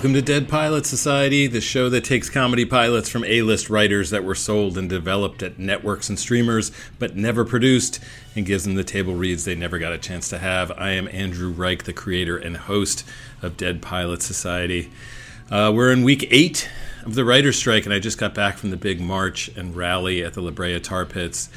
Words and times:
Welcome 0.00 0.14
to 0.14 0.22
Dead 0.22 0.48
Pilot 0.48 0.86
Society, 0.86 1.46
the 1.46 1.60
show 1.60 1.90
that 1.90 2.04
takes 2.04 2.30
comedy 2.30 2.64
pilots 2.64 3.10
from 3.10 3.22
A 3.22 3.42
list 3.42 3.68
writers 3.68 4.08
that 4.08 4.24
were 4.24 4.34
sold 4.34 4.78
and 4.78 4.88
developed 4.88 5.42
at 5.42 5.58
networks 5.58 6.08
and 6.08 6.18
streamers, 6.18 6.72
but 6.98 7.16
never 7.16 7.44
produced, 7.44 8.00
and 8.34 8.46
gives 8.46 8.64
them 8.64 8.76
the 8.76 8.82
table 8.82 9.14
reads 9.14 9.44
they 9.44 9.54
never 9.54 9.78
got 9.78 9.92
a 9.92 9.98
chance 9.98 10.30
to 10.30 10.38
have. 10.38 10.72
I 10.78 10.92
am 10.92 11.06
Andrew 11.08 11.50
Reich, 11.50 11.84
the 11.84 11.92
creator 11.92 12.38
and 12.38 12.56
host 12.56 13.06
of 13.42 13.58
Dead 13.58 13.82
Pilot 13.82 14.22
Society. 14.22 14.90
Uh, 15.50 15.70
we're 15.74 15.92
in 15.92 16.02
week 16.02 16.26
eight 16.30 16.66
of 17.04 17.14
the 17.14 17.26
writer's 17.26 17.58
strike, 17.58 17.84
and 17.84 17.92
I 17.92 17.98
just 17.98 18.16
got 18.16 18.34
back 18.34 18.56
from 18.56 18.70
the 18.70 18.78
big 18.78 19.02
march 19.02 19.48
and 19.48 19.76
rally 19.76 20.24
at 20.24 20.32
the 20.32 20.40
La 20.40 20.50
Brea 20.50 20.80
Tar 20.80 21.04
Pits. 21.04 21.50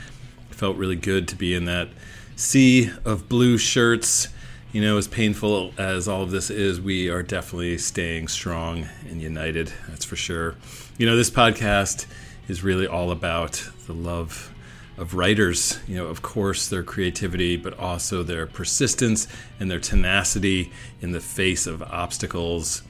It 0.52 0.56
felt 0.58 0.76
really 0.76 0.98
good 0.98 1.30
to 1.30 1.38
be 1.38 1.54
in 1.54 1.64
that 1.64 1.88
sea 2.36 2.92
of 3.06 3.30
blue 3.30 3.58
shirts 3.58 4.28
you 4.74 4.82
know, 4.82 4.98
as 4.98 5.08
painful 5.08 5.72
as 5.78 6.08
all 6.08 6.24
of 6.24 6.32
this 6.32 6.50
is, 6.50 6.82
we 6.82 7.08
are 7.08 7.22
definitely 7.22 7.78
staying 7.78 8.28
strong 8.28 8.88
and 9.08 9.22
united. 9.22 9.72
That's 9.88 10.04
for 10.04 10.16
sure. 10.16 10.56
You 10.98 11.06
know, 11.06 11.16
this 11.16 11.30
podcast 11.30 12.08
is 12.48 12.64
really 12.64 12.88
all 12.88 13.12
about 13.12 13.70
the 13.86 13.94
love 13.94 14.52
of 14.98 15.14
writers. 15.14 15.78
You 15.88 15.98
know, 15.98 16.08
of 16.08 16.24
course, 16.24 16.68
their 16.70 16.82
creativity, 16.82 17.56
but 17.56 17.78
also 17.78 18.24
their 18.24 18.48
persistence 18.48 19.28
and 19.60 19.70
their 19.70 19.80
tenacity 19.80 20.72
in 21.02 21.12
the 21.12 21.22
face 21.22 21.68
of 21.68 21.84
obstacles. 21.84 22.82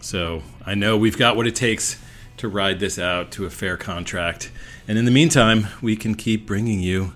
So 0.00 0.42
I 0.64 0.74
know 0.74 0.96
we've 0.96 1.18
got 1.18 1.36
what 1.36 1.46
it 1.46 1.54
takes 1.54 2.00
to 2.38 2.48
ride 2.48 2.80
this 2.80 2.98
out 2.98 3.30
to 3.32 3.44
a 3.44 3.50
fair 3.50 3.76
contract. 3.76 4.50
And 4.88 4.96
in 4.96 5.04
the 5.04 5.10
meantime, 5.10 5.66
we 5.82 5.96
can 5.96 6.14
keep 6.14 6.46
bringing 6.46 6.80
you 6.80 7.12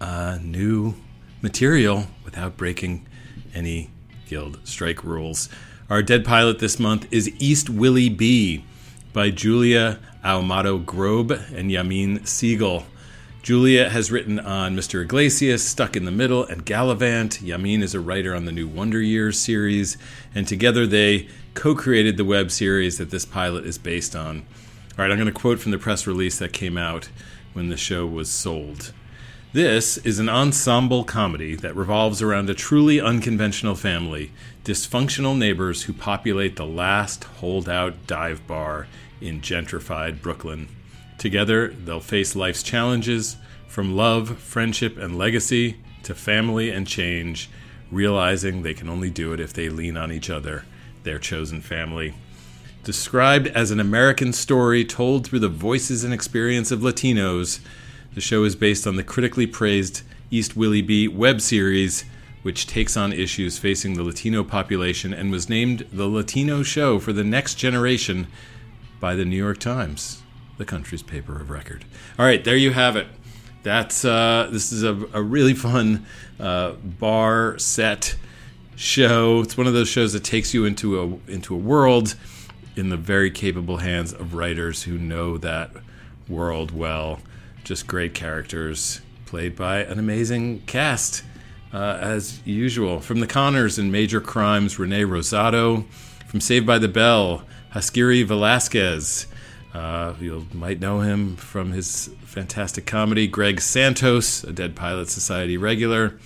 uh, 0.00 0.38
new 0.40 0.94
material 1.42 2.06
without 2.24 2.56
breaking 2.56 3.06
any 3.54 3.90
guild 4.26 4.58
strike 4.64 5.04
rules. 5.04 5.48
Our 5.90 6.02
dead 6.02 6.24
pilot 6.24 6.58
this 6.58 6.78
month 6.78 7.06
is 7.12 7.30
East 7.38 7.66
WillyB 7.68 8.62
by 9.12 9.30
Julia 9.30 9.98
Ahumada 10.24 10.84
Grob 10.84 11.30
and 11.30 11.70
Yamin 11.70 12.22
Segal. 12.22 12.84
Julia 13.42 13.90
has 13.90 14.10
written 14.10 14.40
on 14.40 14.74
Mr. 14.74 15.02
Iglesias, 15.02 15.62
Stuck 15.62 15.96
in 15.96 16.06
the 16.06 16.10
Middle, 16.10 16.44
and 16.44 16.64
Galavant. 16.64 17.42
Yamin 17.42 17.82
is 17.82 17.94
a 17.94 18.00
writer 18.00 18.34
on 18.34 18.46
the 18.46 18.52
new 18.52 18.66
Wonder 18.66 19.02
Years 19.02 19.38
series, 19.38 19.98
and 20.34 20.48
together 20.48 20.86
they 20.86 21.28
co 21.52 21.74
created 21.74 22.16
the 22.16 22.24
web 22.24 22.50
series 22.50 22.96
that 22.96 23.10
this 23.10 23.26
pilot 23.26 23.66
is 23.66 23.76
based 23.76 24.16
on. 24.16 24.38
All 24.38 25.04
right, 25.04 25.10
I'm 25.10 25.18
going 25.18 25.26
to 25.26 25.32
quote 25.32 25.60
from 25.60 25.72
the 25.72 25.78
press 25.78 26.06
release 26.06 26.38
that 26.38 26.54
came 26.54 26.78
out 26.78 27.10
when 27.52 27.68
the 27.68 27.76
show 27.76 28.06
was 28.06 28.30
sold. 28.30 28.94
This 29.54 29.98
is 29.98 30.18
an 30.18 30.28
ensemble 30.28 31.04
comedy 31.04 31.54
that 31.54 31.76
revolves 31.76 32.20
around 32.20 32.50
a 32.50 32.54
truly 32.54 33.00
unconventional 33.00 33.76
family, 33.76 34.32
dysfunctional 34.64 35.38
neighbors 35.38 35.84
who 35.84 35.92
populate 35.92 36.56
the 36.56 36.66
last 36.66 37.22
holdout 37.22 38.08
dive 38.08 38.44
bar 38.48 38.88
in 39.20 39.40
gentrified 39.40 40.20
Brooklyn. 40.20 40.66
Together, 41.18 41.68
they'll 41.68 42.00
face 42.00 42.34
life's 42.34 42.64
challenges 42.64 43.36
from 43.68 43.94
love, 43.94 44.38
friendship, 44.38 44.98
and 44.98 45.16
legacy 45.16 45.76
to 46.02 46.16
family 46.16 46.72
and 46.72 46.84
change, 46.84 47.48
realizing 47.92 48.62
they 48.62 48.74
can 48.74 48.88
only 48.88 49.08
do 49.08 49.32
it 49.32 49.38
if 49.38 49.52
they 49.52 49.68
lean 49.68 49.96
on 49.96 50.10
each 50.10 50.30
other, 50.30 50.64
their 51.04 51.20
chosen 51.20 51.60
family. 51.60 52.12
Described 52.82 53.46
as 53.46 53.70
an 53.70 53.78
American 53.78 54.32
story 54.32 54.84
told 54.84 55.24
through 55.24 55.38
the 55.38 55.48
voices 55.48 56.02
and 56.02 56.12
experience 56.12 56.72
of 56.72 56.80
Latinos, 56.80 57.60
the 58.14 58.20
show 58.20 58.44
is 58.44 58.56
based 58.56 58.86
on 58.86 58.96
the 58.96 59.04
critically 59.04 59.46
praised 59.46 60.02
East 60.30 60.56
WillyB 60.56 61.14
web 61.14 61.40
series, 61.40 62.04
which 62.42 62.66
takes 62.66 62.96
on 62.96 63.12
issues 63.12 63.58
facing 63.58 63.94
the 63.94 64.02
Latino 64.02 64.44
population 64.44 65.12
and 65.12 65.30
was 65.30 65.48
named 65.48 65.86
the 65.92 66.06
Latino 66.06 66.62
show 66.62 66.98
for 66.98 67.12
the 67.12 67.24
next 67.24 67.54
generation 67.54 68.26
by 69.00 69.14
the 69.14 69.24
New 69.24 69.36
York 69.36 69.58
Times, 69.58 70.22
the 70.58 70.64
country's 70.64 71.02
paper 71.02 71.40
of 71.40 71.50
record. 71.50 71.84
All 72.18 72.24
right, 72.24 72.42
there 72.42 72.56
you 72.56 72.72
have 72.72 72.96
it. 72.96 73.06
That's 73.62 74.04
uh, 74.04 74.48
this 74.50 74.72
is 74.72 74.82
a, 74.82 74.94
a 75.12 75.22
really 75.22 75.54
fun 75.54 76.06
uh, 76.38 76.72
bar 76.72 77.58
set 77.58 78.16
show. 78.76 79.40
It's 79.40 79.56
one 79.56 79.66
of 79.66 79.72
those 79.72 79.88
shows 79.88 80.12
that 80.12 80.22
takes 80.22 80.52
you 80.52 80.64
into 80.66 81.00
a 81.00 81.30
into 81.30 81.54
a 81.54 81.58
world 81.58 82.14
in 82.76 82.90
the 82.90 82.96
very 82.96 83.30
capable 83.30 83.78
hands 83.78 84.12
of 84.12 84.34
writers 84.34 84.82
who 84.82 84.98
know 84.98 85.38
that 85.38 85.70
world 86.28 86.70
well 86.70 87.20
just 87.64 87.86
great 87.86 88.14
characters 88.14 89.00
played 89.26 89.56
by 89.56 89.78
an 89.78 89.98
amazing 89.98 90.60
cast, 90.66 91.24
uh, 91.72 91.98
as 92.00 92.40
usual. 92.46 93.00
From 93.00 93.20
The 93.20 93.26
Conners 93.26 93.78
and 93.78 93.90
Major 93.90 94.20
Crimes, 94.20 94.78
Rene 94.78 95.02
Rosado. 95.02 95.84
From 96.28 96.40
Saved 96.40 96.66
by 96.66 96.78
the 96.78 96.88
Bell, 96.88 97.44
Haskiri 97.72 98.24
Velazquez. 98.24 99.26
Uh, 99.72 100.14
you 100.20 100.46
might 100.52 100.80
know 100.80 101.00
him 101.00 101.36
from 101.36 101.72
his 101.72 102.10
fantastic 102.24 102.86
comedy. 102.86 103.26
Greg 103.26 103.60
Santos, 103.60 104.44
a 104.44 104.52
Dead 104.52 104.76
Pilot 104.76 105.08
Society 105.08 105.56
regular. 105.56 106.18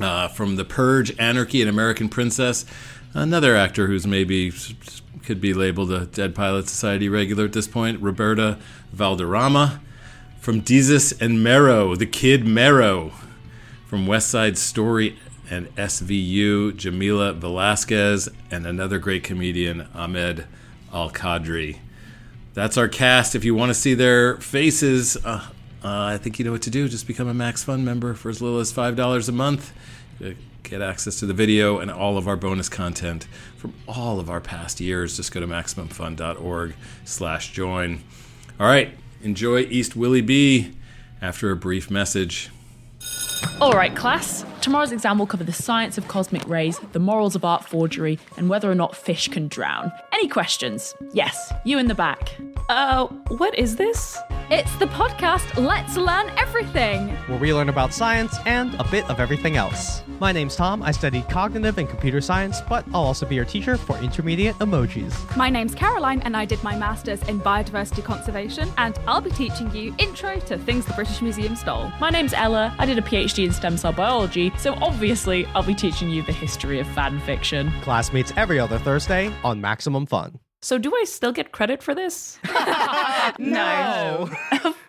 Uh, 0.00 0.28
from 0.28 0.56
The 0.56 0.64
Purge, 0.64 1.16
Anarchy, 1.18 1.60
and 1.60 1.70
American 1.70 2.08
Princess, 2.08 2.64
another 3.14 3.56
actor 3.56 3.86
who's 3.86 4.06
maybe 4.06 4.52
could 5.24 5.40
be 5.40 5.52
labeled 5.52 5.90
a 5.90 6.06
Dead 6.06 6.34
Pilot 6.34 6.68
Society 6.68 7.08
regular 7.08 7.44
at 7.44 7.52
this 7.52 7.66
point, 7.66 8.00
Roberta 8.00 8.58
Valderrama. 8.92 9.80
From 10.46 10.62
Desus 10.62 11.12
and 11.20 11.42
Mero, 11.42 11.96
the 11.96 12.06
kid 12.06 12.46
Mero. 12.46 13.10
From 13.86 14.06
West 14.06 14.30
Side 14.30 14.56
Story 14.56 15.18
and 15.50 15.66
SVU, 15.74 16.76
Jamila 16.76 17.32
Velazquez, 17.32 18.28
and 18.48 18.64
another 18.64 19.00
great 19.00 19.24
comedian, 19.24 19.88
Ahmed 19.92 20.46
Al-Kadri. 20.92 21.78
That's 22.54 22.76
our 22.76 22.86
cast. 22.86 23.34
If 23.34 23.44
you 23.44 23.56
want 23.56 23.70
to 23.70 23.74
see 23.74 23.94
their 23.94 24.36
faces, 24.36 25.16
uh, 25.24 25.48
uh, 25.82 26.04
I 26.12 26.16
think 26.16 26.38
you 26.38 26.44
know 26.44 26.52
what 26.52 26.62
to 26.62 26.70
do. 26.70 26.88
Just 26.88 27.08
become 27.08 27.26
a 27.26 27.34
Max 27.34 27.64
Fund 27.64 27.84
member 27.84 28.14
for 28.14 28.30
as 28.30 28.40
little 28.40 28.60
as 28.60 28.72
$5 28.72 29.28
a 29.28 29.32
month. 29.32 29.72
Get 30.62 30.80
access 30.80 31.18
to 31.18 31.26
the 31.26 31.34
video 31.34 31.80
and 31.80 31.90
all 31.90 32.16
of 32.16 32.28
our 32.28 32.36
bonus 32.36 32.68
content 32.68 33.26
from 33.56 33.74
all 33.88 34.20
of 34.20 34.30
our 34.30 34.40
past 34.40 34.80
years. 34.80 35.16
Just 35.16 35.32
go 35.32 35.40
to 35.40 35.46
MaximumFund.org 35.48 36.76
slash 37.04 37.52
join. 37.52 38.04
All 38.60 38.68
right, 38.68 38.96
Enjoy 39.22 39.60
East 39.60 39.96
WillyB 39.96 40.74
after 41.20 41.50
a 41.50 41.56
brief 41.56 41.90
message. 41.90 42.50
All 43.60 43.72
right, 43.72 43.94
class. 43.94 44.44
Tomorrow's 44.66 44.90
exam 44.90 45.20
will 45.20 45.28
cover 45.28 45.44
the 45.44 45.52
science 45.52 45.96
of 45.96 46.08
cosmic 46.08 46.44
rays, 46.48 46.80
the 46.90 46.98
morals 46.98 47.36
of 47.36 47.44
art 47.44 47.64
forgery, 47.64 48.18
and 48.36 48.48
whether 48.48 48.68
or 48.68 48.74
not 48.74 48.96
fish 48.96 49.28
can 49.28 49.46
drown. 49.46 49.92
Any 50.12 50.26
questions? 50.26 50.92
Yes, 51.12 51.52
you 51.64 51.78
in 51.78 51.86
the 51.86 51.94
back. 51.94 52.34
Uh, 52.68 53.06
what 53.28 53.56
is 53.56 53.76
this? 53.76 54.18
It's 54.50 54.74
the 54.76 54.86
podcast 54.86 55.56
Let's 55.56 55.96
Learn 55.96 56.30
Everything, 56.36 57.10
where 57.28 57.38
we 57.38 57.54
learn 57.54 57.68
about 57.68 57.92
science 57.92 58.36
and 58.44 58.74
a 58.80 58.84
bit 58.90 59.08
of 59.08 59.20
everything 59.20 59.56
else. 59.56 60.02
My 60.18 60.32
name's 60.32 60.56
Tom. 60.56 60.82
I 60.82 60.92
studied 60.92 61.28
cognitive 61.28 61.78
and 61.78 61.88
computer 61.88 62.20
science, 62.20 62.60
but 62.68 62.84
I'll 62.94 63.02
also 63.02 63.26
be 63.26 63.34
your 63.34 63.44
teacher 63.44 63.76
for 63.76 63.98
intermediate 63.98 64.56
emojis. 64.56 65.36
My 65.36 65.50
name's 65.50 65.74
Caroline, 65.74 66.22
and 66.22 66.36
I 66.36 66.44
did 66.44 66.62
my 66.62 66.76
master's 66.76 67.20
in 67.28 67.40
biodiversity 67.40 68.02
conservation, 68.02 68.72
and 68.78 68.98
I'll 69.06 69.20
be 69.20 69.30
teaching 69.30 69.70
you 69.74 69.94
intro 69.98 70.38
to 70.40 70.56
things 70.58 70.86
the 70.86 70.94
British 70.94 71.20
Museum 71.20 71.54
stole. 71.54 71.92
My 72.00 72.10
name's 72.10 72.32
Ella. 72.32 72.74
I 72.78 72.86
did 72.86 72.98
a 72.98 73.02
PhD 73.02 73.46
in 73.46 73.52
stem 73.52 73.76
cell 73.76 73.92
biology, 73.92 74.52
so 74.58 74.74
obviously 74.82 75.46
I'll 75.54 75.62
be 75.62 75.74
teaching 75.74 76.08
you 76.08 76.22
the 76.22 76.32
history 76.32 76.80
of 76.80 76.86
fan 76.88 77.18
fiction. 77.20 77.70
Class 77.82 78.12
meets 78.12 78.32
every 78.36 78.58
other 78.58 78.78
Thursday 78.78 79.32
on 79.44 79.60
Maximum 79.60 80.06
Fun. 80.06 80.38
So, 80.62 80.78
do 80.78 80.92
I 80.96 81.04
still 81.04 81.32
get 81.32 81.52
credit 81.52 81.82
for 81.82 81.94
this? 81.94 82.38
no. 83.38 84.28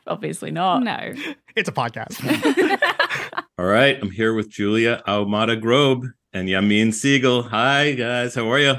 Obviously 0.07 0.51
not. 0.51 0.83
No. 0.83 1.13
It's 1.55 1.67
a 1.69 1.71
podcast. 1.71 2.21
All 3.57 3.65
right. 3.65 3.97
I'm 3.99 4.11
here 4.11 4.35
with 4.35 4.47
Julia 4.47 5.01
Ahumada 5.07 5.59
Grob 5.59 6.03
and 6.31 6.47
Yamin 6.47 6.89
Segal. 6.89 7.49
Hi, 7.49 7.93
guys. 7.93 8.35
How 8.35 8.51
are 8.51 8.59
you? 8.59 8.75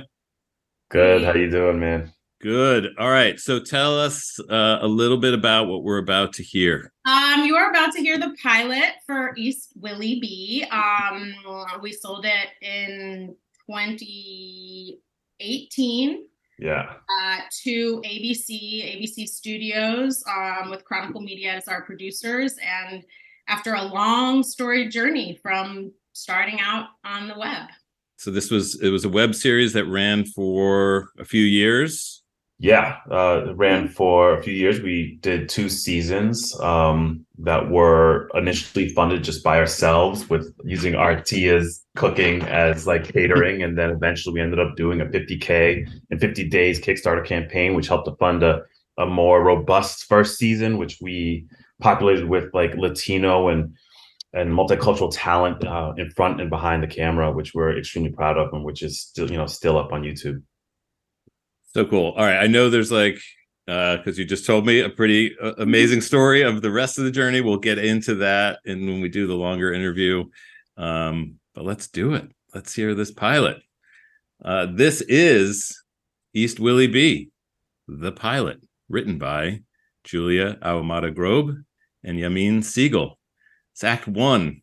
Good. 0.89 1.25
How 1.25 1.35
you 1.35 1.51
doing, 1.51 1.81
man? 1.81 2.13
Good. 2.41 2.95
All 2.99 3.11
right. 3.11 3.41
So 3.41 3.59
tell 3.59 3.99
us 3.99 4.39
uh, 4.49 4.79
a 4.81 4.87
little 4.87 5.19
bit 5.19 5.35
about 5.35 5.67
what 5.67 5.83
we're 5.83 5.99
about 5.99 6.33
to 6.35 6.43
hear. 6.43 6.93
Um, 7.05 7.45
you 7.45 7.57
are 7.57 7.69
about 7.71 7.93
to 7.95 8.01
hear 8.01 8.17
the 8.17 8.37
pilot 8.41 8.93
for 9.07 9.35
East 9.37 9.77
WillyB. 9.81 10.73
Um, 10.73 11.35
we 11.83 11.93
sold 11.93 12.25
it 12.25 12.51
in 12.63 13.35
2018 13.69 16.29
yeah. 16.61 16.95
Uh, 17.09 17.39
to 17.63 18.03
ABC, 18.03 18.99
ABC 18.99 19.29
Studios, 19.29 20.23
um, 20.29 20.71
with 20.71 20.85
Chronicle 20.85 21.21
Media 21.21 21.53
as 21.53 21.69
our 21.69 21.83
producers. 21.83 22.57
And 22.59 23.05
after 23.47 23.75
a 23.75 23.83
long 23.83 24.43
story 24.43 24.89
journey 24.89 25.39
from 25.43 25.93
starting 26.13 26.59
out 26.61 26.89
on 27.05 27.29
the 27.29 27.39
web. 27.39 27.69
So 28.17 28.33
this 28.33 28.51
was 28.51 28.83
it 28.83 28.91
was 28.91 29.05
a 29.05 29.09
web 29.09 29.35
series 29.35 29.73
that 29.75 29.87
ran 29.87 30.25
for 30.25 31.11
a 31.19 31.25
few 31.25 31.45
years. 31.45 32.25
Yeah, 32.61 32.97
uh, 33.09 33.55
ran 33.55 33.89
for 33.89 34.37
a 34.37 34.43
few 34.43 34.53
years. 34.53 34.81
We 34.81 35.19
did 35.21 35.49
two 35.49 35.69
seasons 35.69 36.59
um, 36.59 37.25
that 37.39 37.71
were 37.71 38.29
initially 38.35 38.89
funded 38.89 39.23
just 39.23 39.45
by 39.45 39.59
ourselves 39.59 40.29
with 40.29 40.53
using 40.65 40.97
our 40.97 41.15
tias 41.15 41.85
cooking 41.95 42.43
as 42.43 42.85
like 42.85 43.13
catering. 43.13 43.63
And 43.63 43.79
then 43.79 43.91
eventually 43.91 44.35
we 44.35 44.41
ended 44.41 44.59
up 44.59 44.75
doing 44.75 45.01
a 45.01 45.07
50K 45.07 45.89
and 46.11 46.21
50 46.21 46.49
days 46.49 46.81
Kickstarter 46.81 47.25
campaign, 47.25 47.75
which 47.75 47.87
helped 47.87 48.07
to 48.07 48.17
fund 48.17 48.43
a, 48.43 48.63
a 48.99 49.07
more 49.07 49.45
robust 49.45 50.07
first 50.07 50.37
season, 50.37 50.79
which 50.79 50.99
we 51.01 51.47
populated 51.81 52.25
with 52.25 52.53
like 52.55 52.75
Latino 52.75 53.49
and 53.49 53.73
and 54.35 54.51
multicultural 54.51 55.11
talent 55.13 55.65
uh, 55.65 55.93
in 55.97 56.11
front 56.11 56.41
and 56.41 56.51
behind 56.51 56.83
the 56.83 56.87
camera, 56.89 57.33
which 57.33 57.55
we're 57.55 57.79
extremely 57.79 58.11
proud 58.11 58.37
of, 58.37 58.53
and 58.53 58.65
which 58.65 58.83
is 58.83 59.01
still 59.01 59.31
you 59.31 59.39
know 59.39 59.47
still 59.47 59.79
up 59.79 59.93
on 59.93 60.03
YouTube. 60.03 60.43
So 61.79 61.85
cool. 61.85 62.13
All 62.17 62.25
right, 62.25 62.43
I 62.43 62.49
know 62.49 62.71
there's 62.71 62.91
like 62.91 63.21
uh 63.69 63.99
because 63.99 64.19
uh, 64.19 64.23
you 64.23 64.25
just 64.25 64.45
told 64.45 64.67
me 64.67 64.81
a 64.81 64.89
pretty 64.89 65.37
uh, 65.41 65.53
amazing 65.59 66.01
story 66.01 66.43
of 66.43 66.61
the 66.61 66.73
rest 66.73 66.99
of 66.99 67.05
the 67.05 67.11
journey. 67.13 67.41
We'll 67.41 67.57
get 67.57 67.79
into 67.79 68.17
that 68.17 68.59
and 68.67 68.85
when 68.85 69.01
we 69.01 69.09
do 69.09 69.29
the 69.29 69.37
longer 69.37 69.73
interview. 69.73 70.25
Um, 70.77 71.37
but 71.55 71.65
let's 71.65 71.87
do 71.87 72.15
it. 72.15 72.33
Let's 72.53 72.75
hear 72.75 72.97
this 72.97 73.13
pilot. 73.13 73.63
Uh, 74.45 74.67
this 74.75 75.03
is 75.03 75.81
East 76.35 76.59
WillyB, 76.59 77.31
the 77.87 78.11
pilot, 78.11 78.59
written 78.89 79.17
by 79.17 79.61
Julia 80.03 80.59
Ahumada 80.61 81.15
Grob 81.15 81.53
and 82.03 82.19
Yamin 82.19 82.59
Segal. 82.59 83.13
It's 83.73 83.85
Act 83.85 84.09
One. 84.09 84.63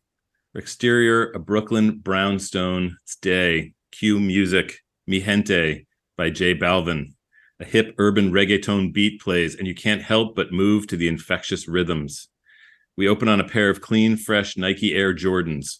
Exterior, 0.54 1.32
a 1.32 1.38
Brooklyn 1.38 1.96
brownstone. 1.96 2.98
It's 3.04 3.16
day. 3.16 3.72
Cue 3.90 4.20
music. 4.20 4.80
Mi 5.06 5.20
Gente 5.20 5.86
by 6.16 6.30
J 6.30 6.54
Balvin. 6.54 7.12
A 7.58 7.64
hip 7.64 7.94
urban 7.98 8.32
reggaeton 8.32 8.92
beat 8.92 9.20
plays, 9.20 9.54
and 9.54 9.66
you 9.66 9.74
can't 9.74 10.02
help 10.02 10.36
but 10.36 10.52
move 10.52 10.86
to 10.88 10.96
the 10.96 11.08
infectious 11.08 11.66
rhythms. 11.66 12.28
We 12.96 13.08
open 13.08 13.28
on 13.28 13.40
a 13.40 13.48
pair 13.48 13.70
of 13.70 13.80
clean, 13.80 14.16
fresh 14.16 14.56
Nike 14.56 14.94
Air 14.94 15.14
Jordans. 15.14 15.78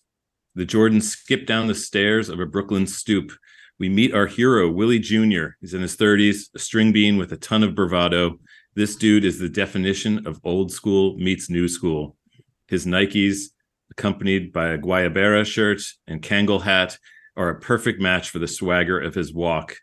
The 0.54 0.66
Jordans 0.66 1.02
skip 1.02 1.46
down 1.46 1.66
the 1.66 1.74
stairs 1.74 2.28
of 2.28 2.40
a 2.40 2.46
Brooklyn 2.46 2.86
stoop. 2.86 3.32
We 3.78 3.90
meet 3.90 4.14
our 4.14 4.26
hero, 4.26 4.70
Willie 4.70 4.98
Jr. 4.98 5.48
He's 5.60 5.74
in 5.74 5.82
his 5.82 5.96
30s, 5.96 6.48
a 6.54 6.58
string 6.58 6.92
bean 6.92 7.18
with 7.18 7.32
a 7.32 7.36
ton 7.36 7.62
of 7.62 7.74
bravado. 7.74 8.40
This 8.74 8.96
dude 8.96 9.24
is 9.24 9.38
the 9.38 9.50
definition 9.50 10.26
of 10.26 10.40
old 10.44 10.72
school 10.72 11.16
meets 11.18 11.50
new 11.50 11.68
school. 11.68 12.16
His 12.68 12.86
Nikes, 12.86 13.50
accompanied 13.90 14.52
by 14.52 14.68
a 14.68 14.78
Guayabera 14.78 15.44
shirt 15.44 15.82
and 16.06 16.22
Kangol 16.22 16.62
hat, 16.62 16.98
are 17.36 17.50
a 17.50 17.60
perfect 17.60 18.00
match 18.00 18.30
for 18.30 18.38
the 18.38 18.48
swagger 18.48 18.98
of 18.98 19.14
his 19.14 19.32
walk. 19.32 19.76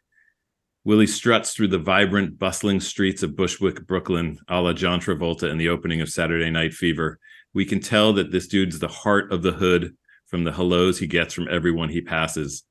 Willie 0.85 1.07
struts 1.07 1.53
through 1.53 1.69
the 1.69 1.79
vibrant, 1.79 2.37
bustling 2.37 2.81
streets 2.81 3.23
of 3.23 3.37
Bushwick, 3.37 3.87
Brooklyn, 3.87 4.37
a 4.49 4.59
la 4.59 4.73
John 4.73 4.99
Travolta 4.99 5.49
in 5.49 5.57
the 5.57 5.69
opening 5.69 6.01
of 6.01 6.09
Saturday 6.09 6.49
Night 6.49 6.73
Fever. 6.73 7.19
We 7.53 7.65
can 7.65 7.79
tell 7.79 8.11
that 8.13 8.31
this 8.31 8.47
dude's 8.47 8.79
the 8.79 8.89
heart 8.89 9.31
of 9.31 9.43
the 9.43 9.53
hood 9.53 9.95
from 10.25 10.43
the 10.43 10.51
hellos 10.51 10.99
he 10.99 11.07
gets 11.07 11.33
from 11.33 11.47
everyone 11.49 11.89
he 11.89 12.01
passes. 12.01 12.63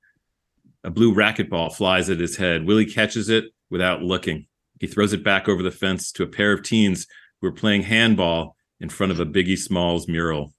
A 0.85 0.91
blue 0.91 1.15
racquetball 1.15 1.75
flies 1.75 2.11
at 2.11 2.21
his 2.21 2.37
head. 2.37 2.67
Willie 2.67 2.85
catches 2.85 3.31
it 3.31 3.45
without 3.71 4.03
looking. 4.03 4.47
He 4.79 4.89
throws 4.89 5.13
it 5.13 5.25
back 5.25 5.49
over 5.49 5.63
the 5.63 5.71
fence 5.71 6.13
to 6.13 6.25
a 6.25 6.27
pair 6.27 6.53
of 6.53 6.63
teens 6.63 7.07
who 7.41 7.47
are 7.47 7.53
playing 7.53 7.83
handball 7.83 8.57
in 8.81 8.89
front 8.89 9.13
of 9.13 9.21
a 9.21 9.27
Biggie 9.27 9.57
Smalls 9.57 10.07
mural. 10.09 10.53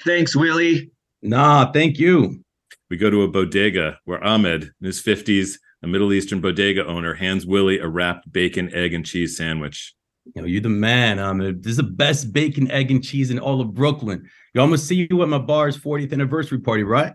Thanks, 0.00 0.34
Willie. 0.34 0.90
Nah, 1.22 1.70
thank 1.70 1.98
you. 1.98 2.42
We 2.90 2.96
go 2.96 3.10
to 3.10 3.22
a 3.22 3.28
bodega 3.28 3.98
where 4.04 4.22
Ahmed, 4.24 4.72
in 4.80 4.86
his 4.86 5.02
50s, 5.02 5.58
a 5.84 5.86
Middle 5.86 6.14
Eastern 6.14 6.40
bodega 6.40 6.86
owner 6.86 7.12
hands 7.12 7.46
Willie 7.46 7.78
a 7.78 7.86
wrapped 7.86 8.32
bacon, 8.32 8.74
egg, 8.74 8.94
and 8.94 9.04
cheese 9.04 9.36
sandwich. 9.36 9.94
You 10.34 10.40
know, 10.40 10.48
you're 10.48 10.62
the 10.62 10.70
man. 10.70 11.18
Um, 11.18 11.38
this 11.38 11.72
is 11.72 11.76
the 11.76 11.82
best 11.82 12.32
bacon, 12.32 12.70
egg, 12.70 12.90
and 12.90 13.04
cheese 13.04 13.30
in 13.30 13.38
all 13.38 13.60
of 13.60 13.74
Brooklyn. 13.74 14.26
You 14.54 14.62
almost 14.62 14.88
see 14.88 15.06
you 15.10 15.22
at 15.22 15.28
my 15.28 15.38
bar's 15.38 15.76
40th 15.76 16.12
anniversary 16.14 16.58
party, 16.58 16.84
right? 16.84 17.12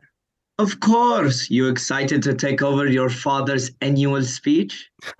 Of 0.59 0.79
course. 0.81 1.49
You 1.49 1.67
excited 1.67 2.21
to 2.21 2.35
take 2.35 2.61
over 2.61 2.85
your 2.85 3.09
father's 3.09 3.71
annual 3.81 4.21
speech? 4.21 4.87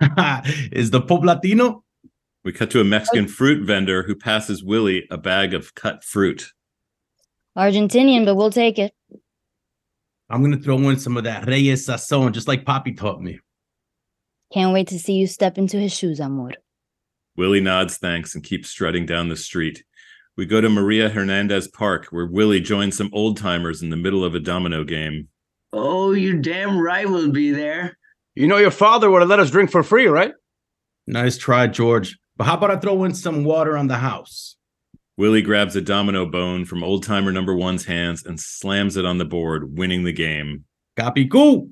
is 0.70 0.92
the 0.92 1.00
Pope 1.00 1.24
Latino? 1.24 1.82
We 2.44 2.52
cut 2.52 2.70
to 2.70 2.80
a 2.80 2.84
Mexican 2.84 3.26
fruit 3.26 3.66
vendor 3.66 4.04
who 4.04 4.14
passes 4.14 4.62
Willie 4.62 5.08
a 5.10 5.18
bag 5.18 5.54
of 5.54 5.74
cut 5.74 6.04
fruit. 6.04 6.52
Argentinian, 7.58 8.24
but 8.24 8.36
we'll 8.36 8.52
take 8.52 8.78
it. 8.78 8.94
I'm 10.30 10.42
gonna 10.42 10.58
throw 10.58 10.76
in 10.88 10.98
some 10.98 11.16
of 11.16 11.24
that 11.24 11.46
Reyes 11.46 11.86
Sazon, 11.86 12.32
just 12.32 12.46
like 12.46 12.64
Poppy 12.64 12.92
taught 12.92 13.20
me. 13.20 13.40
Can't 14.52 14.72
wait 14.72 14.86
to 14.88 14.98
see 14.98 15.14
you 15.14 15.26
step 15.26 15.58
into 15.58 15.76
his 15.76 15.92
shoes, 15.92 16.20
amor. 16.20 16.52
Willie 17.36 17.60
nods 17.60 17.98
thanks 17.98 18.34
and 18.34 18.44
keeps 18.44 18.70
strutting 18.70 19.06
down 19.06 19.28
the 19.28 19.36
street. 19.36 19.82
We 20.36 20.46
go 20.46 20.60
to 20.60 20.68
Maria 20.68 21.08
Hernandez 21.08 21.68
Park, 21.68 22.06
where 22.06 22.26
Willie 22.26 22.60
joins 22.60 22.96
some 22.96 23.10
old 23.12 23.36
timers 23.36 23.82
in 23.82 23.90
the 23.90 23.96
middle 23.96 24.24
of 24.24 24.34
a 24.34 24.40
domino 24.40 24.84
game. 24.84 25.28
Oh, 25.72 26.12
you 26.12 26.38
damn 26.40 26.78
right 26.78 27.08
we'll 27.08 27.30
be 27.30 27.50
there. 27.50 27.98
You 28.34 28.46
know 28.46 28.56
your 28.56 28.70
father 28.70 29.10
would 29.10 29.22
have 29.22 29.28
let 29.28 29.40
us 29.40 29.50
drink 29.50 29.70
for 29.70 29.82
free, 29.82 30.06
right? 30.06 30.32
Nice 31.06 31.36
try, 31.38 31.66
George. 31.66 32.18
But 32.36 32.44
how 32.44 32.56
about 32.56 32.70
I 32.70 32.76
throw 32.76 33.04
in 33.04 33.14
some 33.14 33.44
water 33.44 33.76
on 33.76 33.88
the 33.88 33.98
house? 33.98 34.56
Willie 35.20 35.42
grabs 35.42 35.76
a 35.76 35.82
domino 35.82 36.24
bone 36.24 36.64
from 36.64 36.82
old 36.82 37.02
timer 37.02 37.30
number 37.30 37.54
one's 37.54 37.84
hands 37.84 38.24
and 38.24 38.40
slams 38.40 38.96
it 38.96 39.04
on 39.04 39.18
the 39.18 39.24
board, 39.26 39.76
winning 39.76 40.04
the 40.04 40.14
game. 40.14 40.64
Capicú. 40.98 41.68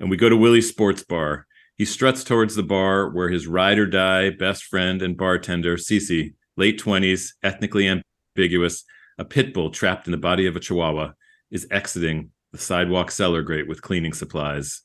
And 0.00 0.08
we 0.08 0.16
go 0.16 0.30
to 0.30 0.38
Willie's 0.38 0.66
sports 0.66 1.04
bar. 1.04 1.46
He 1.74 1.84
struts 1.84 2.24
towards 2.24 2.54
the 2.54 2.62
bar 2.62 3.10
where 3.10 3.28
his 3.28 3.46
ride 3.46 3.78
or 3.78 3.84
die 3.84 4.30
best 4.30 4.64
friend 4.64 5.02
and 5.02 5.18
bartender, 5.18 5.76
Ceci, 5.76 6.32
late 6.56 6.80
20s, 6.80 7.34
ethnically 7.42 8.02
ambiguous, 8.34 8.84
a 9.18 9.24
pit 9.26 9.52
bull 9.52 9.68
trapped 9.68 10.06
in 10.06 10.12
the 10.12 10.16
body 10.16 10.46
of 10.46 10.56
a 10.56 10.60
chihuahua, 10.60 11.12
is 11.50 11.66
exiting 11.70 12.30
the 12.52 12.58
sidewalk 12.58 13.10
cellar 13.10 13.42
grate 13.42 13.68
with 13.68 13.82
cleaning 13.82 14.14
supplies. 14.14 14.80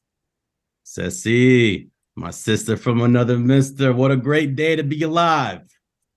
Ceci, 0.84 1.88
my 2.17 2.31
sister 2.31 2.75
from 2.75 3.00
another 3.00 3.38
mister. 3.39 3.93
What 3.93 4.12
a 4.12 4.17
great 4.17 4.57
day 4.57 4.75
to 4.75 4.84
be 4.84 5.03
alive. 5.03 5.62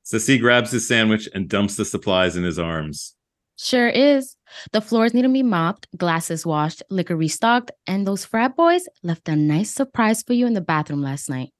Sissy 0.04 0.38
grabs 0.38 0.70
his 0.70 0.86
sandwich 0.86 1.28
and 1.34 1.48
dumps 1.48 1.76
the 1.76 1.84
supplies 1.84 2.36
in 2.36 2.44
his 2.44 2.58
arms. 2.58 3.14
Sure 3.56 3.88
is. 3.88 4.36
The 4.72 4.80
floors 4.80 5.14
need 5.14 5.22
to 5.22 5.28
be 5.28 5.42
mopped, 5.42 5.86
glasses 5.96 6.44
washed, 6.44 6.82
liquor 6.90 7.16
restocked, 7.16 7.70
and 7.86 8.06
those 8.06 8.24
frat 8.24 8.56
boys 8.56 8.86
left 9.02 9.28
a 9.28 9.36
nice 9.36 9.70
surprise 9.72 10.22
for 10.22 10.32
you 10.32 10.46
in 10.46 10.54
the 10.54 10.60
bathroom 10.60 11.02
last 11.02 11.30
night. 11.30 11.50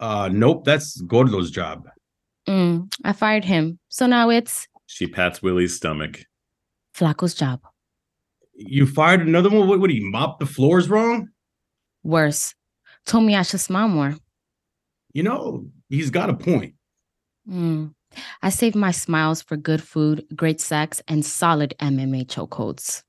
Uh, 0.00 0.28
nope, 0.30 0.64
that's 0.64 1.00
Gordo's 1.02 1.50
job. 1.50 1.88
Mm, 2.46 2.92
I 3.04 3.12
fired 3.12 3.44
him. 3.44 3.78
So 3.88 4.06
now 4.06 4.30
it's. 4.30 4.66
She 4.86 5.06
pats 5.06 5.40
Willie's 5.40 5.76
stomach. 5.76 6.20
Flaco's 6.94 7.34
job. 7.34 7.60
You 8.54 8.86
fired 8.86 9.20
another 9.26 9.50
one? 9.50 9.68
What 9.68 9.80
would 9.80 9.90
he 9.90 10.00
mop 10.00 10.40
the 10.40 10.46
floors 10.46 10.88
wrong? 10.88 11.28
Worse. 12.02 12.54
Told 13.06 13.24
me 13.24 13.36
I 13.36 13.42
should 13.42 13.60
smile 13.60 13.88
more. 13.88 14.16
You 15.12 15.22
know, 15.22 15.66
he's 15.88 16.10
got 16.10 16.30
a 16.30 16.34
point. 16.34 16.74
Mm. 17.48 17.94
I 18.42 18.50
save 18.50 18.74
my 18.74 18.90
smiles 18.90 19.42
for 19.42 19.56
good 19.56 19.82
food, 19.82 20.26
great 20.34 20.60
sex, 20.60 21.02
and 21.08 21.24
solid 21.24 21.74
MMA 21.80 22.26
chokeholds. 22.26 23.02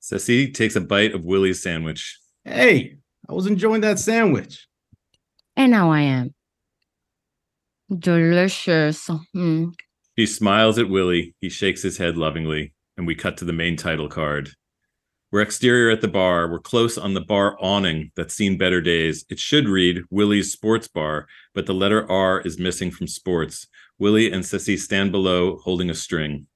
Ceci 0.00 0.50
takes 0.52 0.76
a 0.76 0.80
bite 0.80 1.14
of 1.14 1.24
Willie's 1.24 1.62
sandwich. 1.62 2.18
Hey, 2.44 2.96
I 3.28 3.32
was 3.32 3.46
enjoying 3.46 3.82
that 3.82 3.98
sandwich. 3.98 4.66
And 5.56 5.70
now 5.70 5.90
I 5.90 6.00
am. 6.00 6.34
Delicious. 7.94 9.08
Mm. 9.34 9.74
He 10.14 10.26
smiles 10.26 10.78
at 10.78 10.88
Willie. 10.88 11.34
He 11.40 11.48
shakes 11.48 11.82
his 11.82 11.98
head 11.98 12.16
lovingly, 12.16 12.72
and 12.96 13.06
we 13.06 13.14
cut 13.14 13.36
to 13.38 13.44
the 13.44 13.52
main 13.52 13.76
title 13.76 14.08
card. 14.08 14.50
We're 15.30 15.42
exterior 15.42 15.90
at 15.90 16.00
the 16.00 16.08
bar. 16.08 16.50
We're 16.50 16.58
close 16.58 16.96
on 16.96 17.12
the 17.12 17.20
bar 17.20 17.56
awning 17.60 18.12
that's 18.16 18.34
seen 18.34 18.56
better 18.56 18.80
days. 18.80 19.26
It 19.28 19.38
should 19.38 19.68
read 19.68 20.02
Willie's 20.10 20.52
Sports 20.52 20.88
Bar, 20.88 21.26
but 21.54 21.66
the 21.66 21.74
letter 21.74 22.10
R 22.10 22.40
is 22.40 22.58
missing 22.58 22.90
from 22.90 23.08
sports. 23.08 23.66
Willie 23.98 24.30
and 24.30 24.44
Sissy 24.44 24.78
stand 24.78 25.12
below 25.12 25.58
holding 25.58 25.90
a 25.90 25.94
string. 25.94 26.46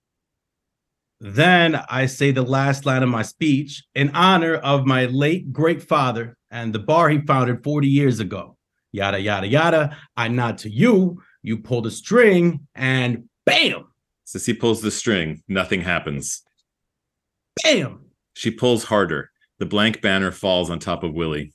Then 1.21 1.77
I 1.89 2.07
say 2.07 2.33
the 2.33 2.43
last 2.43 2.85
line 2.85 3.03
of 3.03 3.09
my 3.09 3.23
speech 3.23 3.85
in 3.95 4.11
honor 4.11 4.57
of 4.57 4.87
my 4.87 5.07
late 5.07 5.53
great 5.53 5.83
father 5.83 6.37
and 6.51 6.73
the 6.73 6.79
bar 6.81 7.09
he 7.09 7.21
founded 7.21 7.63
40 7.63 7.89
years 7.89 8.21
ago. 8.21 8.57
Yada, 8.91 9.21
yada, 9.21 9.47
yada. 9.47 9.97
I 10.17 10.29
nod 10.29 10.59
to 10.59 10.71
you. 10.71 11.23
You 11.43 11.59
pull 11.59 11.81
the 11.81 11.91
string 11.91 12.67
and 12.75 13.29
bam. 13.47 13.87
Sissy 14.27 14.59
pulls 14.59 14.83
the 14.83 14.91
string. 14.91 15.43
Nothing 15.49 15.81
happens. 15.81 16.43
Bam. 17.63 18.07
She 18.35 18.51
pulls 18.51 18.85
harder. 18.85 19.31
The 19.59 19.67
blank 19.67 20.03
banner 20.03 20.33
falls 20.33 20.71
on 20.71 20.79
top 20.79 21.05
of 21.05 21.15
Willie. 21.15 21.53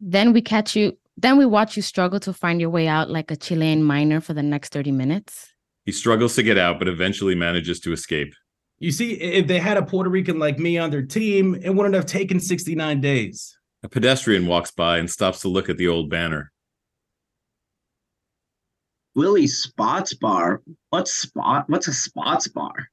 Then 0.00 0.32
we 0.32 0.40
catch 0.40 0.76
you. 0.76 0.96
Then 1.16 1.38
we 1.38 1.46
watch 1.46 1.76
you 1.76 1.82
struggle 1.82 2.20
to 2.20 2.32
find 2.32 2.60
your 2.60 2.70
way 2.70 2.88
out 2.88 3.10
like 3.10 3.30
a 3.30 3.36
Chilean 3.36 3.82
miner 3.82 4.20
for 4.20 4.34
the 4.34 4.42
next 4.42 4.72
30 4.72 4.92
minutes. 4.92 5.52
He 5.84 5.92
struggles 5.92 6.34
to 6.34 6.42
get 6.42 6.58
out, 6.58 6.78
but 6.78 6.88
eventually 6.88 7.34
manages 7.34 7.80
to 7.80 7.92
escape. 7.92 8.34
You 8.78 8.90
see, 8.90 9.12
if 9.12 9.46
they 9.46 9.58
had 9.58 9.78
a 9.78 9.82
Puerto 9.82 10.10
Rican 10.10 10.38
like 10.38 10.58
me 10.58 10.76
on 10.76 10.90
their 10.90 11.06
team, 11.06 11.54
it 11.62 11.70
wouldn't 11.70 11.94
have 11.94 12.04
taken 12.04 12.38
69 12.38 13.00
days. 13.00 13.56
A 13.82 13.88
pedestrian 13.88 14.46
walks 14.46 14.70
by 14.70 14.98
and 14.98 15.10
stops 15.10 15.40
to 15.40 15.48
look 15.48 15.70
at 15.70 15.78
the 15.78 15.88
old 15.88 16.10
banner. 16.10 16.52
Willie 19.14 19.46
Spots 19.46 20.12
Bar. 20.12 20.60
What's 20.90 21.12
spot? 21.12 21.64
What's 21.68 21.88
a 21.88 21.94
Spots 21.94 22.48
Bar? 22.48 22.90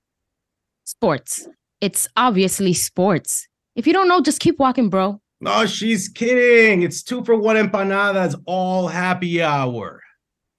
Sports. 0.86 1.50
It's 1.82 2.08
obviously 2.16 2.74
sports. 2.74 3.50
If 3.76 3.88
you 3.88 3.92
don't 3.92 4.08
know, 4.08 4.22
just 4.22 4.40
keep 4.40 4.60
walking, 4.60 4.90
bro. 4.90 5.20
Oh, 5.46 5.66
she's 5.66 6.10
kidding. 6.10 6.84
It's 6.84 7.04
two 7.04 7.24
for 7.24 7.36
one 7.36 7.56
empanadas, 7.56 8.36
all 8.46 8.88
happy 8.88 9.42
hour. 9.42 10.02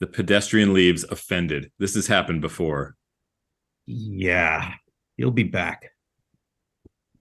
The 0.00 0.06
pedestrian 0.06 0.74
leaves 0.74 1.04
offended. 1.04 1.70
This 1.78 1.94
has 1.94 2.06
happened 2.06 2.40
before. 2.40 2.96
Yeah, 3.86 4.74
you'll 5.16 5.30
be 5.30 5.44
back. 5.44 5.90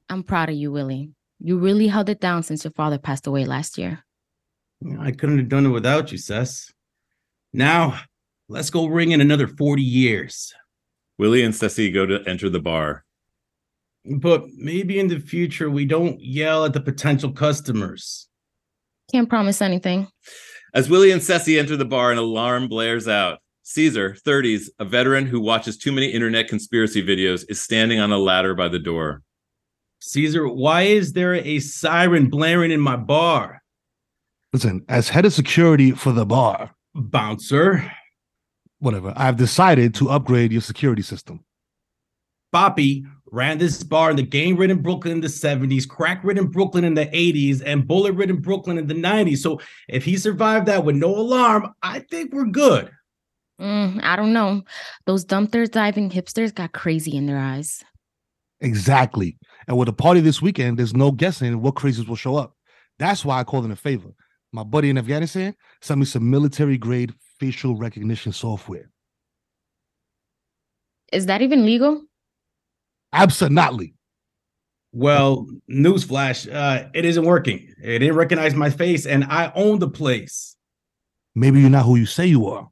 I'm 0.10 0.24
proud 0.24 0.50
of 0.50 0.56
you, 0.56 0.72
Willie. 0.72 1.12
You 1.40 1.58
really 1.58 1.88
held 1.88 2.10
it 2.10 2.20
down 2.20 2.44
since 2.44 2.64
your 2.64 2.72
father 2.72 2.98
passed 2.98 3.28
away 3.28 3.46
last 3.46 3.78
year. 3.78 4.04
I 5.00 5.12
couldn't 5.12 5.38
have 5.38 5.50
done 5.50 5.66
it 5.66 5.70
without 5.70 6.12
you, 6.12 6.18
Sess. 6.18 6.72
Now, 7.54 8.00
let's 8.50 8.70
go 8.70 8.88
ring 8.88 9.12
in 9.12 9.22
another 9.22 9.48
40 9.48 9.82
years. 9.82 10.54
Willie 11.18 11.44
and 11.44 11.56
Ceci 11.56 11.92
go 11.92 12.06
to 12.06 12.24
enter 12.28 12.50
the 12.50 12.60
bar. 12.60 13.06
But 14.06 14.48
maybe 14.56 15.00
in 15.00 15.08
the 15.08 15.20
future, 15.20 15.70
we 15.70 15.86
don't 15.86 16.20
yell 16.20 16.66
at 16.66 16.74
the 16.74 16.82
potential 16.82 17.32
customers. 17.32 18.28
Can't 19.12 19.30
promise 19.30 19.62
anything. 19.62 20.08
As 20.74 20.90
Willie 20.90 21.12
and 21.12 21.24
Ceci 21.24 21.60
enter 21.60 21.78
the 21.78 21.86
bar, 21.86 22.12
an 22.12 22.18
alarm 22.18 22.68
blares 22.68 23.08
out. 23.08 23.40
Caesar, 23.64 24.18
30s, 24.26 24.68
a 24.80 24.86
veteran 24.86 25.26
who 25.26 25.40
watches 25.40 25.78
too 25.78 25.92
many 25.92 26.08
internet 26.08 26.50
conspiracy 26.50 27.02
videos, 27.02 27.46
is 27.48 27.62
standing 27.62 28.00
on 28.00 28.12
a 28.12 28.18
ladder 28.18 28.54
by 28.54 28.68
the 28.68 28.80
door. 28.80 29.22
Caesar, 30.00 30.50
why 30.50 30.82
is 30.82 31.14
there 31.14 31.36
a 31.36 31.60
siren 31.60 32.30
blaring 32.30 32.72
in 32.72 32.82
my 32.82 32.98
bar? 32.98 33.62
Listen, 34.52 34.84
as 34.90 35.08
head 35.08 35.26
of 35.26 35.32
security 35.32 35.92
for 35.92 36.12
the 36.12 36.26
bar, 36.26 36.76
bouncer, 36.94 37.90
whatever, 38.80 39.14
I've 39.16 39.38
decided 39.38 39.96
to 39.96 40.10
upgrade 40.10 40.52
your 40.52 40.62
security 40.62 41.02
system. 41.02 41.46
Boppy 42.54 43.06
ran 43.34 43.58
this 43.58 43.82
bar 43.82 44.12
in 44.12 44.16
the 44.16 44.22
gang 44.24 44.56
ridden 44.56 44.80
Brooklyn 44.80 45.14
in 45.14 45.22
the 45.22 45.28
70s, 45.28 45.88
crack 45.88 46.24
ridden 46.24 46.48
Brooklyn 46.48 46.84
in 46.84 46.94
the 46.94 47.08
80s, 47.08 47.64
and 47.66 47.88
bullet 47.88 48.14
ridden 48.14 48.38
Brooklyn 48.38 48.78
in 48.78 48.86
the 48.86 48.94
90s. 48.94 49.40
So 49.40 49.60
if 49.90 50.06
he 50.06 50.18
survived 50.18 50.68
that 50.68 50.86
with 50.86 50.96
no 50.96 51.10
alarm, 51.10 51.74
I 51.82 52.00
think 52.00 52.32
we're 52.32 52.46
good. 52.46 52.92
Mm, 53.60 54.04
I 54.04 54.16
don't 54.16 54.34
know. 54.34 54.62
Those 55.08 55.26
dumpster 55.26 55.70
diving 55.70 56.12
hipsters 56.12 56.54
got 56.54 56.74
crazy 56.74 57.18
in 57.18 57.26
their 57.26 57.40
eyes. 57.40 57.84
Exactly. 58.62 59.36
And 59.68 59.78
with 59.78 59.90
a 59.90 59.94
party 59.94 60.20
this 60.20 60.42
weekend, 60.42 60.78
there's 60.78 60.96
no 60.96 61.12
guessing 61.12 61.60
what 61.60 61.74
crazies 61.74 62.08
will 62.08 62.16
show 62.16 62.36
up. 62.36 62.56
That's 63.00 63.26
why 63.26 63.40
I 63.40 63.44
called 63.44 63.66
in 63.66 63.72
a 63.72 63.76
favor. 63.76 64.10
My 64.52 64.64
buddy 64.64 64.92
in 64.92 64.98
Afghanistan 65.00 65.56
sent 65.82 66.00
me 66.00 66.06
some 66.06 66.30
military 66.30 66.78
grade 66.78 67.14
facial 67.40 67.76
recognition 67.76 68.32
software. 68.32 68.92
Is 71.12 71.26
that 71.26 71.42
even 71.42 71.66
legal? 71.66 72.04
Absolutely. 73.14 73.94
Well, 74.92 75.48
newsflash, 75.70 76.54
uh, 76.54 76.90
it 76.94 77.06
isn't 77.06 77.26
working. 77.26 77.74
It 77.82 78.00
didn't 78.00 78.16
recognize 78.16 78.54
my 78.54 78.70
face, 78.70 79.06
and 79.06 79.24
I 79.24 79.52
own 79.56 79.80
the 79.80 79.90
place. 79.90 80.56
Maybe 81.36 81.62
you're 81.62 81.70
not 81.70 81.86
who 81.86 81.96
you 81.96 82.06
say 82.06 82.28
you 82.28 82.48
are. 82.48 82.70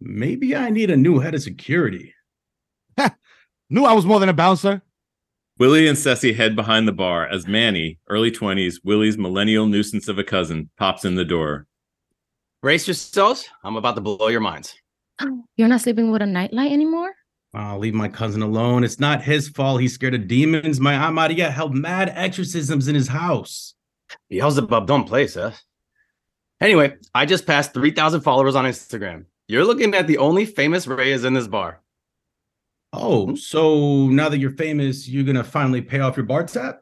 Maybe 0.00 0.56
I 0.56 0.70
need 0.70 0.90
a 0.90 0.96
new 0.96 1.20
head 1.20 1.34
of 1.34 1.42
security. 1.42 2.14
Knew 3.70 3.84
I 3.84 3.92
was 3.92 4.04
more 4.04 4.20
than 4.20 4.28
a 4.28 4.34
bouncer. 4.34 4.82
Willie 5.58 5.86
and 5.86 5.96
Ceci 5.96 6.32
head 6.32 6.56
behind 6.56 6.88
the 6.88 6.92
bar 6.92 7.26
as 7.26 7.46
Manny, 7.46 7.98
early 8.08 8.30
20s, 8.30 8.80
Willie's 8.84 9.16
millennial 9.16 9.66
nuisance 9.66 10.08
of 10.08 10.18
a 10.18 10.24
cousin, 10.24 10.70
pops 10.76 11.04
in 11.04 11.14
the 11.14 11.24
door. 11.24 11.66
Brace 12.62 12.86
yourselves. 12.86 13.48
I'm 13.62 13.76
about 13.76 13.94
to 13.94 14.00
blow 14.00 14.28
your 14.28 14.40
minds. 14.40 14.74
You're 15.56 15.68
not 15.68 15.80
sleeping 15.80 16.10
with 16.10 16.22
a 16.22 16.26
nightlight 16.26 16.72
anymore? 16.72 17.12
I'll 17.54 17.78
leave 17.78 17.94
my 17.94 18.08
cousin 18.08 18.42
alone. 18.42 18.82
It's 18.82 18.98
not 18.98 19.22
his 19.22 19.48
fault. 19.48 19.80
He's 19.80 19.94
scared 19.94 20.14
of 20.14 20.26
demons. 20.26 20.80
My 20.80 20.94
Aunt 20.94 21.14
Maria 21.14 21.50
held 21.50 21.74
mad 21.74 22.10
exorcisms 22.14 22.88
in 22.88 22.94
his 22.94 23.08
house. 23.08 23.74
Beelzebub 24.30 24.86
don't 24.86 25.06
play, 25.06 25.26
Seth. 25.26 25.62
Anyway, 26.60 26.94
I 27.14 27.26
just 27.26 27.46
passed 27.46 27.74
3,000 27.74 28.20
followers 28.20 28.54
on 28.54 28.64
Instagram. 28.64 29.26
You're 29.48 29.64
looking 29.64 29.94
at 29.94 30.06
the 30.06 30.18
only 30.18 30.46
famous 30.46 30.86
Reyes 30.86 31.24
in 31.24 31.34
this 31.34 31.48
bar. 31.48 31.82
Oh, 32.92 33.34
so 33.34 34.06
now 34.08 34.28
that 34.28 34.38
you're 34.38 34.50
famous, 34.50 35.08
you're 35.08 35.24
gonna 35.24 35.44
finally 35.44 35.82
pay 35.82 36.00
off 36.00 36.16
your 36.16 36.26
bar 36.26 36.44
tab? 36.44 36.76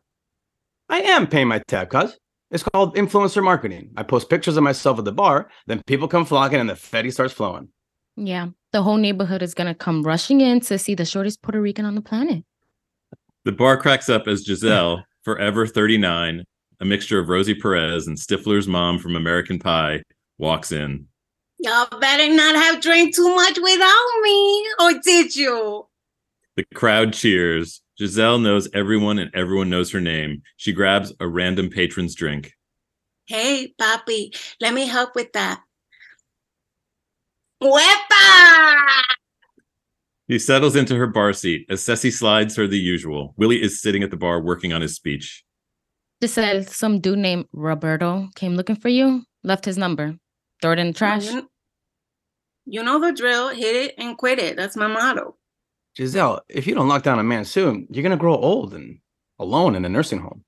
I 0.89 1.00
am 1.00 1.27
paying 1.27 1.49
my 1.49 1.62
tab, 1.67 1.89
cuz. 1.89 2.19
It's 2.50 2.65
called 2.65 2.97
influencer 2.97 3.43
marketing. 3.43 3.93
I 3.97 4.03
post 4.03 4.29
pictures 4.29 4.57
of 4.57 4.65
myself 4.65 4.99
at 4.99 5.05
the 5.05 5.12
bar, 5.12 5.50
then 5.67 5.83
people 5.87 6.09
come 6.09 6.27
flocking 6.27 6.59
and 6.59 6.69
the 6.69 6.75
fetty 6.75 7.12
starts 7.12 7.33
flowing. 7.33 7.69
Yeah, 8.17 8.49
the 8.73 8.83
whole 8.83 8.97
neighborhood 8.97 9.43
is 9.43 9.55
gonna 9.55 9.75
come 9.75 10.03
rushing 10.03 10.41
in 10.41 10.61
to 10.61 10.79
see 10.79 10.95
the 10.95 11.05
shortest 11.05 11.43
Puerto 11.43 11.61
Rican 11.61 11.85
on 11.85 11.95
the 11.95 12.00
planet. 12.00 12.45
The 13.45 13.53
bar 13.53 13.77
cracks 13.77 14.09
up 14.09 14.29
as 14.29 14.45
Giselle, 14.45 15.05
forever 15.23 15.67
39, 15.67 16.45
a 16.81 16.85
mixture 16.85 17.19
of 17.19 17.29
Rosie 17.29 17.55
Perez 17.55 18.07
and 18.07 18.17
Stifler's 18.17 18.69
mom 18.69 18.99
from 18.99 19.17
American 19.17 19.59
Pie, 19.59 20.03
walks 20.39 20.73
in. 20.73 21.07
Y'all 21.59 21.99
better 21.99 22.33
not 22.33 22.57
have 22.57 22.81
drank 22.81 23.15
too 23.15 23.35
much 23.35 23.59
without 23.59 24.09
me, 24.23 24.67
or 24.81 24.93
did 25.03 25.37
you? 25.37 25.87
The 26.57 26.65
crowd 26.75 27.12
cheers. 27.12 27.83
Giselle 27.99 28.39
knows 28.39 28.69
everyone 28.73 29.19
and 29.19 29.31
everyone 29.35 29.69
knows 29.69 29.91
her 29.91 30.00
name. 30.00 30.43
She 30.57 30.73
grabs 30.73 31.12
a 31.21 31.29
random 31.29 31.69
patron's 31.69 32.15
drink. 32.15 32.53
Hey, 33.27 33.75
Papi, 33.79 34.35
let 34.61 34.73
me 34.73 34.87
help 34.87 35.15
with 35.15 35.33
that. 35.33 35.61
Wepa! 37.62 38.76
He 40.29 40.38
settles 40.38 40.76
into 40.76 40.97
her 40.97 41.09
bar 41.09 41.33
seat 41.33 41.67
as 41.69 41.83
Ceci 41.83 42.11
slides 42.11 42.57
her 42.57 42.67
the 42.67 42.79
usual. 42.79 43.35
Willie 43.37 43.61
is 43.61 43.83
sitting 43.83 44.02
at 44.02 44.11
the 44.11 44.17
bar 44.17 44.40
working 44.40 44.73
on 44.73 44.81
his 44.81 44.95
speech. 44.95 45.45
Just 46.23 46.35
said 46.35 46.71
some 46.71 47.00
dude 47.00 47.19
named 47.19 47.47
Roberto 47.52 48.29
came 48.35 48.55
looking 48.55 48.76
for 48.76 48.88
you, 48.88 49.25
left 49.43 49.64
his 49.64 49.76
number. 49.76 50.14
Throw 50.62 50.73
it 50.73 50.79
in 50.79 50.88
the 50.88 50.93
trash. 50.93 51.26
You, 51.26 51.50
you 52.67 52.83
know 52.83 53.00
the 53.00 53.12
drill. 53.12 53.49
Hit 53.49 53.76
it 53.76 53.95
and 53.99 54.17
quit 54.17 54.38
it. 54.38 54.57
That's 54.57 54.76
my 54.76 54.87
motto. 54.87 55.37
Giselle, 55.97 56.43
if 56.49 56.67
you 56.67 56.75
don't 56.75 56.88
lock 56.88 57.02
down 57.02 57.19
a 57.19 57.25
man 57.25 57.45
soon, 57.45 57.87
you're 57.90 58.02
gonna 58.02 58.17
grow 58.17 58.37
old 58.37 58.75
and 58.75 59.00
alone 59.38 59.75
in 59.75 59.85
a 59.85 59.88
nursing 59.88 60.21
home. 60.21 60.45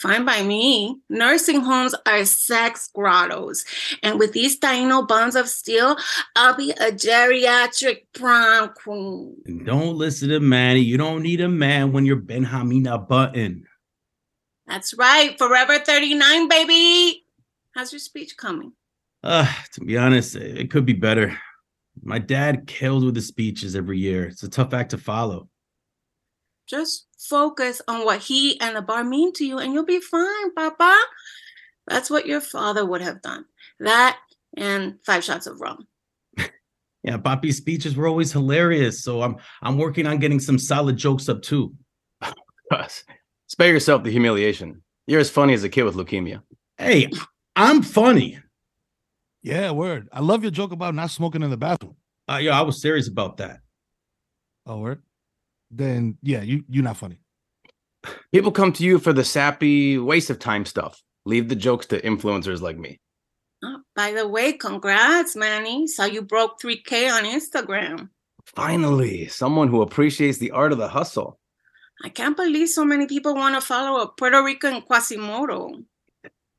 Fine 0.00 0.24
by 0.24 0.42
me. 0.42 0.98
Nursing 1.10 1.60
homes 1.60 1.94
are 2.06 2.24
sex 2.24 2.88
grottos. 2.94 3.66
And 4.02 4.18
with 4.18 4.32
these 4.32 4.58
Taino 4.58 5.06
bonds 5.06 5.36
of 5.36 5.46
steel, 5.46 5.94
I'll 6.34 6.56
be 6.56 6.70
a 6.70 6.90
geriatric 6.90 8.06
prom 8.14 8.70
queen. 8.70 9.36
And 9.44 9.66
don't 9.66 9.98
listen 9.98 10.30
to 10.30 10.40
Manny. 10.40 10.80
You 10.80 10.96
don't 10.96 11.22
need 11.22 11.42
a 11.42 11.50
man 11.50 11.92
when 11.92 12.06
you're 12.06 12.16
Benjamina 12.16 13.06
Button. 13.06 13.66
That's 14.66 14.94
right. 14.94 15.36
Forever 15.36 15.78
39, 15.78 16.48
baby. 16.48 17.26
How's 17.74 17.92
your 17.92 17.98
speech 17.98 18.38
coming? 18.38 18.72
Uh, 19.22 19.52
to 19.74 19.82
be 19.82 19.98
honest, 19.98 20.34
it 20.34 20.70
could 20.70 20.86
be 20.86 20.94
better. 20.94 21.38
My 22.02 22.18
dad 22.18 22.66
kills 22.66 23.04
with 23.04 23.16
the 23.16 23.20
speeches 23.20 23.76
every 23.76 23.98
year. 23.98 24.28
It's 24.28 24.44
a 24.44 24.48
tough 24.48 24.72
act 24.72 24.92
to 24.92 24.98
follow. 24.98 25.49
Just 26.70 27.08
focus 27.18 27.82
on 27.88 28.04
what 28.04 28.20
he 28.20 28.60
and 28.60 28.76
the 28.76 28.82
bar 28.82 29.02
mean 29.02 29.32
to 29.34 29.44
you, 29.44 29.58
and 29.58 29.72
you'll 29.72 29.84
be 29.84 30.00
fine, 30.00 30.54
Papa. 30.54 30.96
That's 31.88 32.08
what 32.08 32.26
your 32.26 32.40
father 32.40 32.86
would 32.86 33.00
have 33.00 33.20
done. 33.20 33.44
That 33.80 34.18
and 34.56 34.94
five 35.04 35.24
shots 35.24 35.48
of 35.48 35.60
rum. 35.60 35.88
yeah, 37.02 37.16
Papi's 37.16 37.56
speeches 37.56 37.96
were 37.96 38.06
always 38.06 38.32
hilarious. 38.32 39.02
So 39.02 39.22
I'm 39.22 39.36
I'm 39.62 39.78
working 39.78 40.06
on 40.06 40.18
getting 40.18 40.38
some 40.38 40.58
solid 40.58 40.96
jokes 40.96 41.28
up 41.28 41.42
too. 41.42 41.74
Spare 43.48 43.72
yourself 43.72 44.04
the 44.04 44.12
humiliation. 44.12 44.82
You're 45.08 45.20
as 45.20 45.30
funny 45.30 45.54
as 45.54 45.64
a 45.64 45.68
kid 45.68 45.82
with 45.82 45.96
leukemia. 45.96 46.42
Hey, 46.78 47.10
I'm 47.56 47.82
funny. 47.82 48.38
Yeah, 49.42 49.72
word. 49.72 50.08
I 50.12 50.20
love 50.20 50.42
your 50.42 50.52
joke 50.52 50.70
about 50.70 50.94
not 50.94 51.10
smoking 51.10 51.42
in 51.42 51.50
the 51.50 51.56
bathroom. 51.56 51.96
Uh, 52.30 52.36
yeah, 52.36 52.56
I 52.56 52.62
was 52.62 52.80
serious 52.80 53.08
about 53.08 53.38
that. 53.38 53.58
Oh, 54.66 54.78
word. 54.78 55.02
Then 55.70 56.18
yeah, 56.22 56.42
you 56.42 56.64
you're 56.68 56.84
not 56.84 56.96
funny. 56.96 57.20
People 58.32 58.50
come 58.50 58.72
to 58.72 58.84
you 58.84 58.98
for 58.98 59.12
the 59.12 59.24
sappy 59.24 59.98
waste 59.98 60.30
of 60.30 60.38
time 60.38 60.64
stuff. 60.64 61.02
Leave 61.26 61.48
the 61.48 61.56
jokes 61.56 61.86
to 61.86 62.00
influencers 62.00 62.60
like 62.60 62.78
me. 62.78 62.98
Oh, 63.62 63.80
by 63.94 64.12
the 64.12 64.26
way, 64.26 64.54
congrats, 64.54 65.36
Manny. 65.36 65.86
Saw 65.86 66.06
you 66.06 66.22
broke 66.22 66.60
3K 66.60 67.12
on 67.12 67.24
Instagram. 67.24 68.08
Finally, 68.46 69.28
someone 69.28 69.68
who 69.68 69.82
appreciates 69.82 70.38
the 70.38 70.50
art 70.50 70.72
of 70.72 70.78
the 70.78 70.88
hustle. 70.88 71.38
I 72.02 72.08
can't 72.08 72.36
believe 72.36 72.70
so 72.70 72.84
many 72.84 73.06
people 73.06 73.34
want 73.34 73.54
to 73.54 73.60
follow 73.60 74.00
a 74.00 74.08
Puerto 74.08 74.42
Rican 74.42 74.80
Quasimodo. 74.80 75.84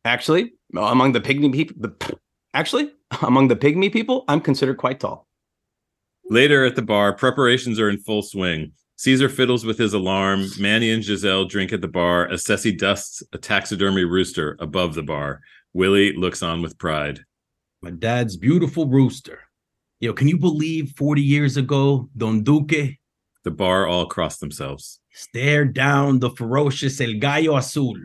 Actually, 0.05 0.53
among 0.77 1.13
the 1.13 1.21
pygmy 1.21 1.51
people, 1.51 1.75
the 1.79 2.17
actually 2.53 2.91
among 3.23 3.47
the 3.47 3.55
pygmy 3.55 3.91
people, 3.91 4.23
I'm 4.27 4.41
considered 4.41 4.77
quite 4.77 4.99
tall. 4.99 5.27
Later 6.29 6.63
at 6.65 6.75
the 6.75 6.81
bar, 6.81 7.13
preparations 7.13 7.79
are 7.79 7.89
in 7.89 7.97
full 7.97 8.21
swing. 8.21 8.73
Caesar 9.01 9.29
fiddles 9.29 9.65
with 9.65 9.79
his 9.79 9.95
alarm. 9.95 10.45
Manny 10.59 10.91
and 10.91 11.03
Giselle 11.03 11.45
drink 11.45 11.73
at 11.73 11.81
the 11.81 11.87
bar 11.87 12.29
as 12.29 12.43
Ceci 12.43 12.71
dusts 12.71 13.23
a 13.33 13.39
taxidermy 13.39 14.03
rooster 14.03 14.55
above 14.59 14.93
the 14.93 15.01
bar. 15.01 15.41
Willie 15.73 16.15
looks 16.15 16.43
on 16.43 16.61
with 16.61 16.77
pride. 16.77 17.21
My 17.81 17.89
dad's 17.89 18.37
beautiful 18.37 18.85
rooster. 18.85 19.39
Yo, 20.01 20.13
can 20.13 20.27
you 20.27 20.37
believe 20.37 20.93
40 20.95 21.19
years 21.19 21.57
ago, 21.57 22.11
Don 22.15 22.43
Duque 22.43 22.99
The 23.43 23.49
bar 23.49 23.87
all 23.87 24.05
crossed 24.05 24.39
themselves. 24.39 24.99
stared 25.11 25.73
down 25.73 26.19
the 26.19 26.29
ferocious 26.29 27.01
El 27.01 27.13
Gallo 27.13 27.57
Azul? 27.57 27.97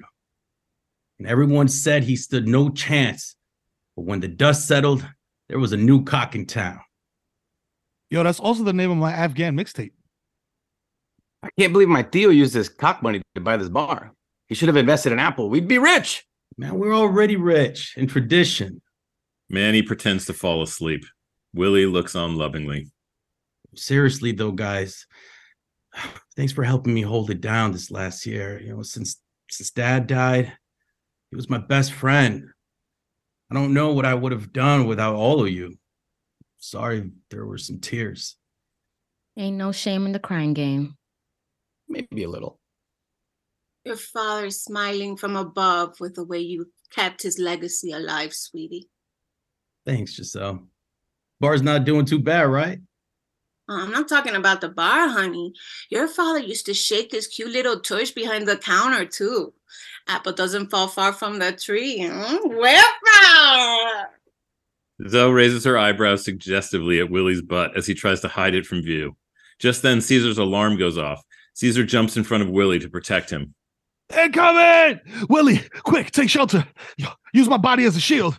And 1.18 1.28
everyone 1.28 1.68
said 1.68 2.04
he 2.04 2.16
stood 2.16 2.48
no 2.48 2.70
chance. 2.70 3.36
But 3.96 4.06
when 4.06 4.20
the 4.20 4.28
dust 4.28 4.66
settled, 4.66 5.06
there 5.50 5.58
was 5.58 5.74
a 5.74 5.76
new 5.76 6.04
cock 6.04 6.34
in 6.34 6.46
town. 6.46 6.80
Yo, 8.08 8.22
that's 8.22 8.40
also 8.40 8.64
the 8.64 8.72
name 8.72 8.90
of 8.90 8.96
my 8.96 9.12
Afghan 9.12 9.54
mixtape. 9.54 9.90
I 11.46 11.60
can't 11.60 11.72
believe 11.72 11.88
my 11.88 12.02
tío 12.02 12.34
used 12.34 12.54
his 12.54 12.68
cock 12.68 13.02
money 13.02 13.22
to 13.36 13.40
buy 13.40 13.56
this 13.56 13.68
bar. 13.68 14.12
He 14.48 14.54
should 14.54 14.68
have 14.68 14.76
invested 14.76 15.12
in 15.12 15.18
Apple. 15.18 15.48
We'd 15.48 15.68
be 15.68 15.78
rich. 15.78 16.24
Man, 16.58 16.78
we're 16.78 16.94
already 16.94 17.36
rich 17.36 17.94
in 17.96 18.06
tradition. 18.06 18.82
Manny 19.48 19.82
pretends 19.82 20.26
to 20.26 20.32
fall 20.32 20.62
asleep. 20.62 21.04
Willie 21.54 21.86
looks 21.86 22.16
on 22.16 22.36
lovingly. 22.36 22.90
Seriously, 23.76 24.32
though, 24.32 24.50
guys, 24.52 25.06
thanks 26.36 26.52
for 26.52 26.64
helping 26.64 26.94
me 26.94 27.02
hold 27.02 27.30
it 27.30 27.40
down 27.40 27.72
this 27.72 27.90
last 27.90 28.26
year. 28.26 28.60
You 28.60 28.76
know, 28.76 28.82
since 28.82 29.20
since 29.48 29.70
Dad 29.70 30.08
died, 30.08 30.52
he 31.30 31.36
was 31.36 31.48
my 31.48 31.58
best 31.58 31.92
friend. 31.92 32.48
I 33.50 33.54
don't 33.54 33.74
know 33.74 33.92
what 33.92 34.04
I 34.04 34.14
would 34.14 34.32
have 34.32 34.52
done 34.52 34.86
without 34.86 35.14
all 35.14 35.44
of 35.44 35.50
you. 35.50 35.78
Sorry, 36.58 37.10
there 37.30 37.46
were 37.46 37.58
some 37.58 37.78
tears. 37.78 38.36
Ain't 39.36 39.56
no 39.56 39.70
shame 39.70 40.06
in 40.06 40.12
the 40.12 40.18
crying 40.18 40.54
game. 40.54 40.96
Maybe 41.88 42.24
a 42.24 42.28
little. 42.28 42.58
Your 43.84 43.96
father 43.96 44.46
is 44.46 44.62
smiling 44.62 45.16
from 45.16 45.36
above 45.36 46.00
with 46.00 46.14
the 46.16 46.24
way 46.24 46.40
you 46.40 46.72
kept 46.90 47.22
his 47.22 47.38
legacy 47.38 47.92
alive, 47.92 48.34
sweetie. 48.34 48.88
Thanks, 49.84 50.14
Giselle. 50.14 50.66
Bar's 51.38 51.62
not 51.62 51.84
doing 51.84 52.04
too 52.04 52.18
bad, 52.18 52.48
right? 52.48 52.80
Uh, 53.68 53.82
I'm 53.82 53.90
not 53.90 54.08
talking 54.08 54.34
about 54.34 54.60
the 54.60 54.68
bar, 54.68 55.08
honey. 55.08 55.52
Your 55.90 56.08
father 56.08 56.40
used 56.40 56.66
to 56.66 56.74
shake 56.74 57.12
his 57.12 57.26
cute 57.26 57.50
little 57.50 57.80
tush 57.80 58.10
behind 58.10 58.48
the 58.48 58.56
counter, 58.56 59.04
too. 59.04 59.52
Apple 60.08 60.32
doesn't 60.32 60.70
fall 60.70 60.88
far 60.88 61.12
from 61.12 61.38
the 61.38 61.52
tree. 61.52 62.08
Hmm? 62.08 62.56
Well, 62.56 64.06
Zoe 65.08 65.32
raises 65.32 65.64
her 65.64 65.76
eyebrows 65.76 66.24
suggestively 66.24 67.00
at 67.00 67.10
Willie's 67.10 67.42
butt 67.42 67.76
as 67.76 67.86
he 67.86 67.94
tries 67.94 68.20
to 68.20 68.28
hide 68.28 68.54
it 68.54 68.66
from 68.66 68.82
view. 68.82 69.16
Just 69.58 69.82
then, 69.82 70.00
Caesar's 70.00 70.38
alarm 70.38 70.76
goes 70.78 70.96
off. 70.96 71.22
Caesar 71.56 71.84
jumps 71.84 72.18
in 72.18 72.22
front 72.22 72.42
of 72.42 72.50
Willie 72.50 72.78
to 72.78 72.88
protect 72.90 73.30
him. 73.30 73.54
Incoming! 74.14 75.00
Willie, 75.30 75.62
quick, 75.84 76.10
take 76.10 76.28
shelter. 76.28 76.66
Use 77.32 77.48
my 77.48 77.56
body 77.56 77.84
as 77.84 77.96
a 77.96 78.00
shield. 78.00 78.38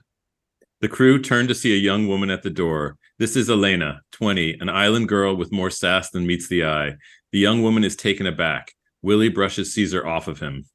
The 0.82 0.88
crew 0.88 1.20
turn 1.20 1.48
to 1.48 1.56
see 1.56 1.74
a 1.74 1.78
young 1.78 2.08
woman 2.08 2.30
at 2.30 2.44
the 2.44 2.52
door. 2.52 2.96
This 3.18 3.36
is 3.36 3.50
Elena, 3.50 4.02
20, 4.12 4.60
an 4.60 4.70
island 4.70 5.10
girl 5.10 5.36
with 5.36 5.52
more 5.52 5.72
sass 5.72 6.12
than 6.12 6.28
meets 6.28 6.48
the 6.48 6.64
eye. 6.64 6.94
The 7.32 7.40
young 7.40 7.64
woman 7.64 7.84
is 7.84 7.96
taken 7.96 8.28
aback. 8.28 8.74
Willie 9.02 9.30
brushes 9.30 9.74
Caesar 9.74 10.06
off 10.06 10.28
of 10.28 10.40
him. 10.40 10.66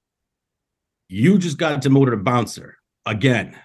You 1.09 1.39
just 1.39 1.59
got 1.59 1.81
demoted 1.81 2.11
to 2.11 2.17
bouncer 2.17 2.77
again. 3.07 3.57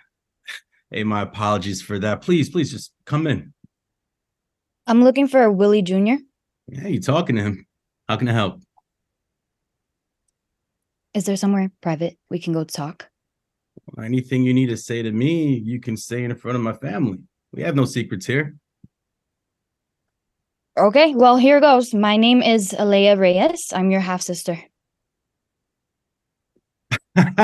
Hey, 0.92 1.04
my 1.04 1.22
apologies 1.24 1.82
for 1.82 1.98
that. 1.98 2.22
Please, 2.22 2.52
please 2.52 2.70
just 2.70 2.94
come 3.08 3.26
in. 3.26 3.56
I'm 4.86 5.04
looking 5.04 5.28
for 5.28 5.42
a 5.42 5.52
Willie 5.52 5.82
Jr. 5.82 6.18
Yeah, 6.68 6.88
you 6.88 7.02
talking 7.02 7.38
to 7.38 7.42
him. 7.42 7.66
How 8.08 8.18
can 8.18 8.30
I 8.30 8.34
help? 8.34 8.62
Is 11.18 11.24
there 11.24 11.36
somewhere 11.36 11.72
private 11.82 12.16
we 12.30 12.38
can 12.38 12.54
go 12.54 12.64
talk? 12.64 13.10
Anything 13.98 14.44
you 14.44 14.54
need 14.54 14.68
to 14.68 14.78
say 14.78 15.02
to 15.02 15.12
me, 15.12 15.58
you 15.58 15.80
can 15.80 15.98
say 15.98 16.24
in 16.24 16.36
front 16.36 16.58
of 16.58 16.62
my 16.62 16.74
family. 16.74 17.18
We 17.52 17.64
have 17.64 17.76
no 17.76 17.86
secrets 17.86 18.28
here. 18.28 18.56
Okay, 20.78 21.16
well, 21.16 21.38
here 21.38 21.60
goes. 21.60 21.92
My 21.92 22.18
name 22.18 22.44
is 22.44 22.76
Alea 22.78 23.18
Reyes. 23.18 23.74
I'm 23.74 23.90
your 23.90 24.00
half 24.00 24.22
sister. 24.22 24.60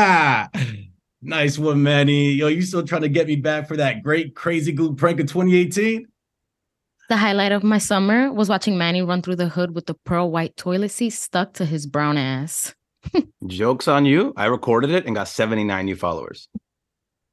nice 1.23 1.57
one, 1.57 1.81
Manny. 1.81 2.29
Yo, 2.33 2.49
you 2.49 2.61
still 2.61 2.85
trying 2.85 3.01
to 3.01 3.09
get 3.09 3.25
me 3.25 3.37
back 3.37 3.67
for 3.67 3.77
that 3.77 4.03
great 4.03 4.35
crazy 4.35 4.71
glue 4.71 4.93
prank 4.93 5.19
of 5.19 5.25
2018? 5.25 6.05
The 7.09 7.17
highlight 7.17 7.51
of 7.51 7.63
my 7.63 7.79
summer 7.79 8.31
was 8.31 8.49
watching 8.49 8.77
Manny 8.77 9.01
run 9.01 9.23
through 9.23 9.37
the 9.37 9.49
hood 9.49 9.73
with 9.73 9.87
the 9.87 9.95
pearl 9.95 10.29
white 10.29 10.55
toilet 10.57 10.89
seat 10.89 11.09
stuck 11.09 11.53
to 11.53 11.65
his 11.65 11.87
brown 11.87 12.17
ass. 12.17 12.75
Joke's 13.47 13.87
on 13.87 14.05
you. 14.05 14.33
I 14.37 14.45
recorded 14.45 14.91
it 14.91 15.05
and 15.05 15.15
got 15.15 15.27
79 15.27 15.85
new 15.85 15.95
followers. 15.95 16.47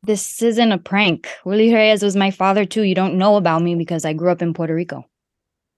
This 0.03 0.41
isn't 0.43 0.73
a 0.73 0.79
prank. 0.79 1.29
Willie 1.45 1.75
Reyes 1.75 2.03
was 2.03 2.17
my 2.17 2.31
father, 2.31 2.65
too. 2.65 2.83
You 2.83 2.95
don't 2.95 3.19
know 3.19 3.37
about 3.37 3.63
me 3.63 3.75
because 3.75 4.05
I 4.05 4.15
grew 4.15 4.31
up 4.31 4.41
in 4.41 4.55
Puerto 4.55 4.75
Rico. 4.75 5.05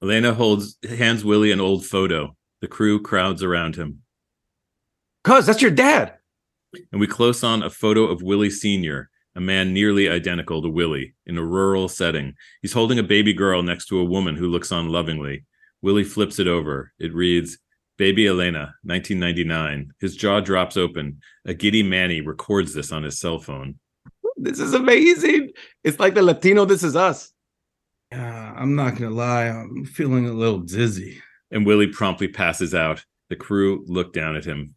Elena 0.02 0.34
holds 0.34 0.78
hands 0.88 1.24
Willie 1.24 1.52
an 1.52 1.60
old 1.60 1.84
photo. 1.84 2.36
The 2.60 2.68
crew 2.68 3.00
crowds 3.00 3.42
around 3.42 3.76
him. 3.76 4.02
Cuz, 5.24 5.46
that's 5.46 5.62
your 5.62 5.70
dad. 5.70 6.14
And 6.90 7.00
we 7.00 7.06
close 7.06 7.42
on 7.42 7.62
a 7.62 7.70
photo 7.70 8.04
of 8.04 8.22
Willie 8.22 8.50
Sr., 8.50 9.10
a 9.34 9.40
man 9.40 9.72
nearly 9.72 10.08
identical 10.08 10.62
to 10.62 10.68
Willie, 10.68 11.14
in 11.26 11.38
a 11.38 11.44
rural 11.44 11.88
setting. 11.88 12.34
He's 12.60 12.72
holding 12.72 12.98
a 12.98 13.04
baby 13.04 13.32
girl 13.32 13.62
next 13.62 13.86
to 13.86 13.98
a 13.98 14.04
woman 14.04 14.36
who 14.36 14.48
looks 14.48 14.70
on 14.70 14.88
lovingly. 14.88 15.44
Willie 15.80 16.04
flips 16.04 16.38
it 16.38 16.46
over. 16.46 16.92
It 16.98 17.14
reads, 17.14 17.58
Baby 17.98 18.26
Elena, 18.26 18.74
1999. 18.84 19.92
His 20.00 20.16
jaw 20.16 20.40
drops 20.40 20.76
open. 20.76 21.20
A 21.44 21.54
giddy 21.54 21.82
Manny 21.82 22.20
records 22.20 22.74
this 22.74 22.90
on 22.92 23.02
his 23.02 23.18
cell 23.20 23.38
phone. 23.38 23.78
This 24.36 24.58
is 24.58 24.74
amazing. 24.74 25.50
It's 25.84 26.00
like 26.00 26.14
the 26.14 26.22
Latino 26.22 26.64
This 26.64 26.82
Is 26.82 26.96
Us. 26.96 27.32
Yeah, 28.10 28.52
I'm 28.56 28.74
not 28.74 28.96
gonna 28.96 29.14
lie, 29.14 29.44
I'm 29.46 29.84
feeling 29.84 30.26
a 30.26 30.32
little 30.32 30.58
dizzy. 30.58 31.20
And 31.50 31.64
Willie 31.64 31.86
promptly 31.86 32.28
passes 32.28 32.74
out. 32.74 33.04
The 33.28 33.36
crew 33.36 33.84
look 33.86 34.12
down 34.12 34.36
at 34.36 34.44
him. 34.44 34.74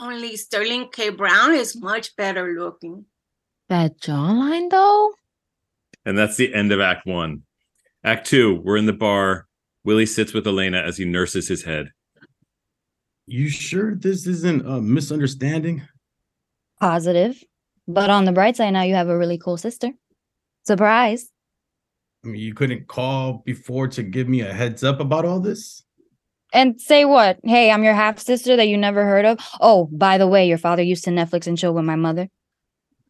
only 0.00 0.36
Sterling 0.36 0.88
K. 0.92 1.10
Brown 1.10 1.54
is 1.54 1.76
much 1.80 2.16
better 2.16 2.56
looking. 2.58 3.04
That 3.68 3.98
jawline, 4.00 4.70
though? 4.70 5.14
And 6.04 6.18
that's 6.18 6.36
the 6.36 6.52
end 6.52 6.72
of 6.72 6.80
Act 6.80 7.06
One. 7.06 7.42
Act 8.02 8.26
Two, 8.26 8.60
we're 8.62 8.76
in 8.76 8.86
the 8.86 8.92
bar. 8.92 9.46
Willie 9.84 10.04
sits 10.06 10.34
with 10.34 10.46
Elena 10.46 10.78
as 10.78 10.96
he 10.98 11.04
nurses 11.04 11.48
his 11.48 11.64
head. 11.64 11.90
You 13.26 13.48
sure 13.48 13.94
this 13.94 14.26
isn't 14.26 14.66
a 14.66 14.80
misunderstanding? 14.80 15.82
Positive. 16.80 17.42
But 17.88 18.10
on 18.10 18.24
the 18.24 18.32
bright 18.32 18.56
side, 18.56 18.70
now 18.70 18.82
you 18.82 18.94
have 18.94 19.08
a 19.08 19.16
really 19.16 19.38
cool 19.38 19.56
sister. 19.56 19.90
Surprise. 20.66 21.30
I 22.24 22.28
mean, 22.28 22.40
you 22.40 22.54
couldn't 22.54 22.86
call 22.86 23.42
before 23.44 23.88
to 23.88 24.02
give 24.02 24.28
me 24.28 24.40
a 24.40 24.52
heads 24.52 24.82
up 24.82 25.00
about 25.00 25.24
all 25.24 25.40
this? 25.40 25.82
And 26.52 26.80
say 26.80 27.04
what? 27.04 27.38
Hey, 27.44 27.70
I'm 27.70 27.84
your 27.84 27.94
half 27.94 28.18
sister 28.18 28.56
that 28.56 28.68
you 28.68 28.78
never 28.78 29.04
heard 29.04 29.24
of. 29.24 29.38
Oh, 29.60 29.86
by 29.92 30.18
the 30.18 30.28
way, 30.28 30.46
your 30.46 30.58
father 30.58 30.82
used 30.82 31.04
to 31.04 31.10
Netflix 31.10 31.46
and 31.46 31.58
chill 31.58 31.74
with 31.74 31.84
my 31.84 31.96
mother. 31.96 32.28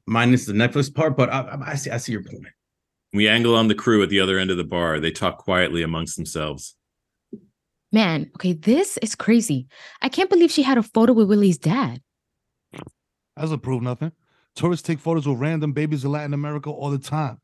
Minus 0.07 0.47
the 0.47 0.53
Netflix 0.53 0.93
part, 0.93 1.17
but 1.17 1.31
I, 1.31 1.41
I, 1.41 1.71
I 1.73 1.75
see 1.77 1.91
I 1.91 1.99
see 1.99 2.13
your 2.13 2.23
point. 2.23 2.47
We 3.13 3.29
angle 3.29 3.55
on 3.55 3.69
the 3.69 3.75
crew 3.75 4.03
at 4.03 4.09
the 4.09 4.21
other 4.21 4.39
end 4.39 4.51
of 4.51 4.57
the 4.57 4.65
bar. 4.65 4.99
They 4.99 5.11
talk 5.11 5.39
quietly 5.39 5.83
amongst 5.83 6.17
themselves. 6.17 6.75
Man, 7.95 8.29
okay, 8.35 8.55
this 8.55 8.97
is 9.03 9.15
crazy. 9.15 9.69
I 10.03 10.09
can't 10.09 10.29
believe 10.29 10.51
she 10.51 10.65
had 10.65 10.79
a 10.79 10.83
photo 10.83 11.13
with 11.13 11.29
Willie's 11.29 11.59
dad. 11.59 12.03
Doesn't 13.39 13.61
prove 13.61 13.83
nothing. 13.83 14.11
Tourists 14.57 14.85
take 14.85 14.99
photos 14.99 15.29
with 15.29 15.39
random 15.39 15.73
babies 15.73 16.05
in 16.05 16.11
Latin 16.11 16.35
America 16.35 16.71
all 16.71 16.91
the 16.91 16.99
time. 16.99 17.41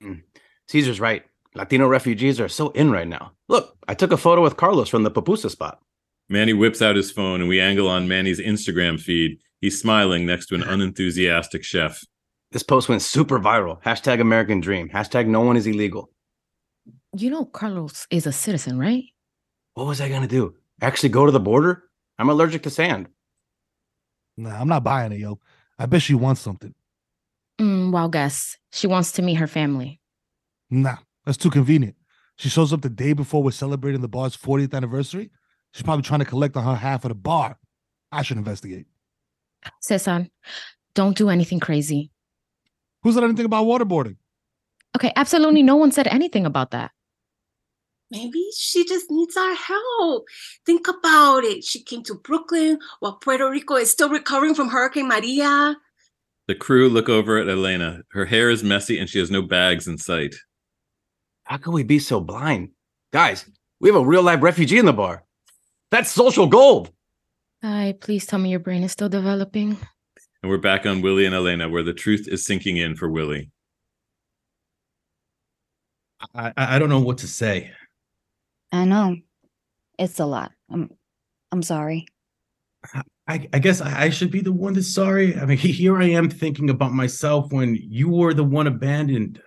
Mm. 0.00 0.22
Caesar's 0.68 1.00
right. 1.00 1.24
Latino 1.56 1.88
refugees 1.88 2.38
are 2.38 2.48
so 2.48 2.68
in 2.70 2.92
right 2.92 3.08
now. 3.08 3.32
Look, 3.48 3.76
I 3.88 3.94
took 3.94 4.12
a 4.12 4.16
photo 4.16 4.40
with 4.40 4.56
Carlos 4.56 4.88
from 4.88 5.02
the 5.02 5.10
Pupusa 5.10 5.50
spot. 5.50 5.80
Manny 6.28 6.52
whips 6.52 6.80
out 6.80 6.94
his 6.94 7.10
phone 7.10 7.40
and 7.40 7.48
we 7.48 7.60
angle 7.60 7.88
on 7.88 8.06
Manny's 8.06 8.38
Instagram 8.38 9.00
feed. 9.00 9.40
He's 9.60 9.80
smiling 9.80 10.24
next 10.24 10.46
to 10.46 10.54
an 10.54 10.62
unenthusiastic 10.62 11.64
chef. 11.64 12.04
This 12.52 12.62
post 12.62 12.88
went 12.88 13.02
super 13.02 13.40
viral. 13.40 13.82
Hashtag 13.82 14.20
American 14.20 14.60
Dream. 14.60 14.90
Hashtag 14.90 15.26
no 15.26 15.40
one 15.40 15.56
is 15.56 15.66
illegal. 15.66 16.08
You 17.16 17.30
know, 17.30 17.46
Carlos 17.46 18.06
is 18.12 18.28
a 18.28 18.32
citizen, 18.32 18.78
right? 18.78 19.06
What 19.74 19.86
was 19.86 20.00
I 20.00 20.08
going 20.08 20.22
to 20.22 20.28
do? 20.28 20.54
Actually 20.80 21.08
go 21.10 21.26
to 21.26 21.32
the 21.32 21.40
border? 21.40 21.84
I'm 22.18 22.28
allergic 22.28 22.62
to 22.64 22.70
sand. 22.70 23.08
Nah, 24.36 24.60
I'm 24.60 24.68
not 24.68 24.84
buying 24.84 25.12
it, 25.12 25.18
yo. 25.18 25.38
I 25.78 25.86
bet 25.86 26.02
she 26.02 26.14
wants 26.14 26.40
something. 26.40 26.74
Mm, 27.60 27.92
wild 27.92 28.12
guess. 28.12 28.56
She 28.70 28.86
wants 28.86 29.12
to 29.12 29.22
meet 29.22 29.34
her 29.34 29.46
family. 29.46 30.00
Nah, 30.70 30.96
that's 31.24 31.38
too 31.38 31.50
convenient. 31.50 31.96
She 32.36 32.48
shows 32.48 32.72
up 32.72 32.82
the 32.82 32.90
day 32.90 33.12
before 33.12 33.42
we're 33.42 33.50
celebrating 33.50 34.00
the 34.00 34.08
bar's 34.08 34.36
40th 34.36 34.74
anniversary. 34.74 35.30
She's 35.72 35.82
probably 35.82 36.02
trying 36.02 36.20
to 36.20 36.26
collect 36.26 36.56
on 36.56 36.64
her 36.64 36.74
half 36.74 37.04
of 37.04 37.10
the 37.10 37.14
bar. 37.14 37.58
I 38.10 38.22
should 38.22 38.36
investigate. 38.36 38.86
Cesar, 39.80 40.28
don't 40.94 41.16
do 41.16 41.30
anything 41.30 41.60
crazy. 41.60 42.10
Who 43.02 43.12
said 43.12 43.24
anything 43.24 43.46
about 43.46 43.66
waterboarding? 43.66 44.16
Okay, 44.96 45.12
absolutely 45.16 45.62
no 45.62 45.76
one 45.76 45.92
said 45.92 46.06
anything 46.08 46.44
about 46.44 46.72
that. 46.72 46.90
Maybe 48.12 48.46
she 48.54 48.84
just 48.84 49.10
needs 49.10 49.38
our 49.38 49.54
help. 49.54 50.26
Think 50.66 50.86
about 50.86 51.44
it. 51.44 51.64
She 51.64 51.82
came 51.82 52.02
to 52.02 52.14
Brooklyn 52.14 52.78
while 53.00 53.14
Puerto 53.14 53.50
Rico 53.50 53.76
is 53.76 53.90
still 53.90 54.10
recovering 54.10 54.54
from 54.54 54.68
Hurricane 54.68 55.08
Maria. 55.08 55.74
The 56.46 56.54
crew 56.54 56.90
look 56.90 57.08
over 57.08 57.38
at 57.38 57.48
Elena. 57.48 58.02
Her 58.10 58.26
hair 58.26 58.50
is 58.50 58.62
messy 58.62 58.98
and 58.98 59.08
she 59.08 59.18
has 59.18 59.30
no 59.30 59.40
bags 59.40 59.88
in 59.88 59.96
sight. 59.96 60.34
How 61.44 61.56
could 61.56 61.72
we 61.72 61.84
be 61.84 61.98
so 61.98 62.20
blind? 62.20 62.72
Guys, 63.14 63.46
we 63.80 63.88
have 63.88 63.96
a 63.96 64.04
real 64.04 64.22
life 64.22 64.42
refugee 64.42 64.78
in 64.78 64.84
the 64.84 64.92
bar. 64.92 65.24
That's 65.90 66.10
social 66.10 66.46
gold. 66.46 66.92
Hi, 67.62 67.94
please 67.98 68.26
tell 68.26 68.38
me 68.38 68.50
your 68.50 68.60
brain 68.60 68.82
is 68.82 68.92
still 68.92 69.08
developing. 69.08 69.78
And 70.42 70.50
we're 70.50 70.58
back 70.58 70.84
on 70.84 71.00
Willie 71.00 71.24
and 71.24 71.34
Elena, 71.34 71.66
where 71.70 71.82
the 71.82 71.94
truth 71.94 72.28
is 72.28 72.44
sinking 72.44 72.76
in 72.76 72.94
for 72.94 73.08
Willie. 73.08 73.50
I, 76.34 76.52
I 76.56 76.78
don't 76.78 76.90
know 76.90 77.00
what 77.00 77.18
to 77.18 77.26
say. 77.26 77.70
I 78.72 78.86
know. 78.86 79.16
It's 79.98 80.18
a 80.18 80.26
lot. 80.26 80.52
I'm 80.70 80.90
I'm 81.52 81.62
sorry. 81.62 82.06
I, 83.28 83.48
I 83.52 83.58
guess 83.60 83.80
I, 83.80 84.10
should 84.10 84.32
be 84.32 84.40
the 84.40 84.52
one 84.52 84.72
that's 84.72 84.92
sorry. 84.92 85.36
I 85.36 85.44
mean, 85.44 85.56
here 85.58 85.96
I 85.96 86.06
am 86.06 86.28
thinking 86.28 86.70
about 86.70 86.92
myself 86.92 87.52
when 87.52 87.76
you 87.80 88.08
were 88.08 88.34
the 88.34 88.42
one 88.42 88.66
abandoned. 88.66 89.40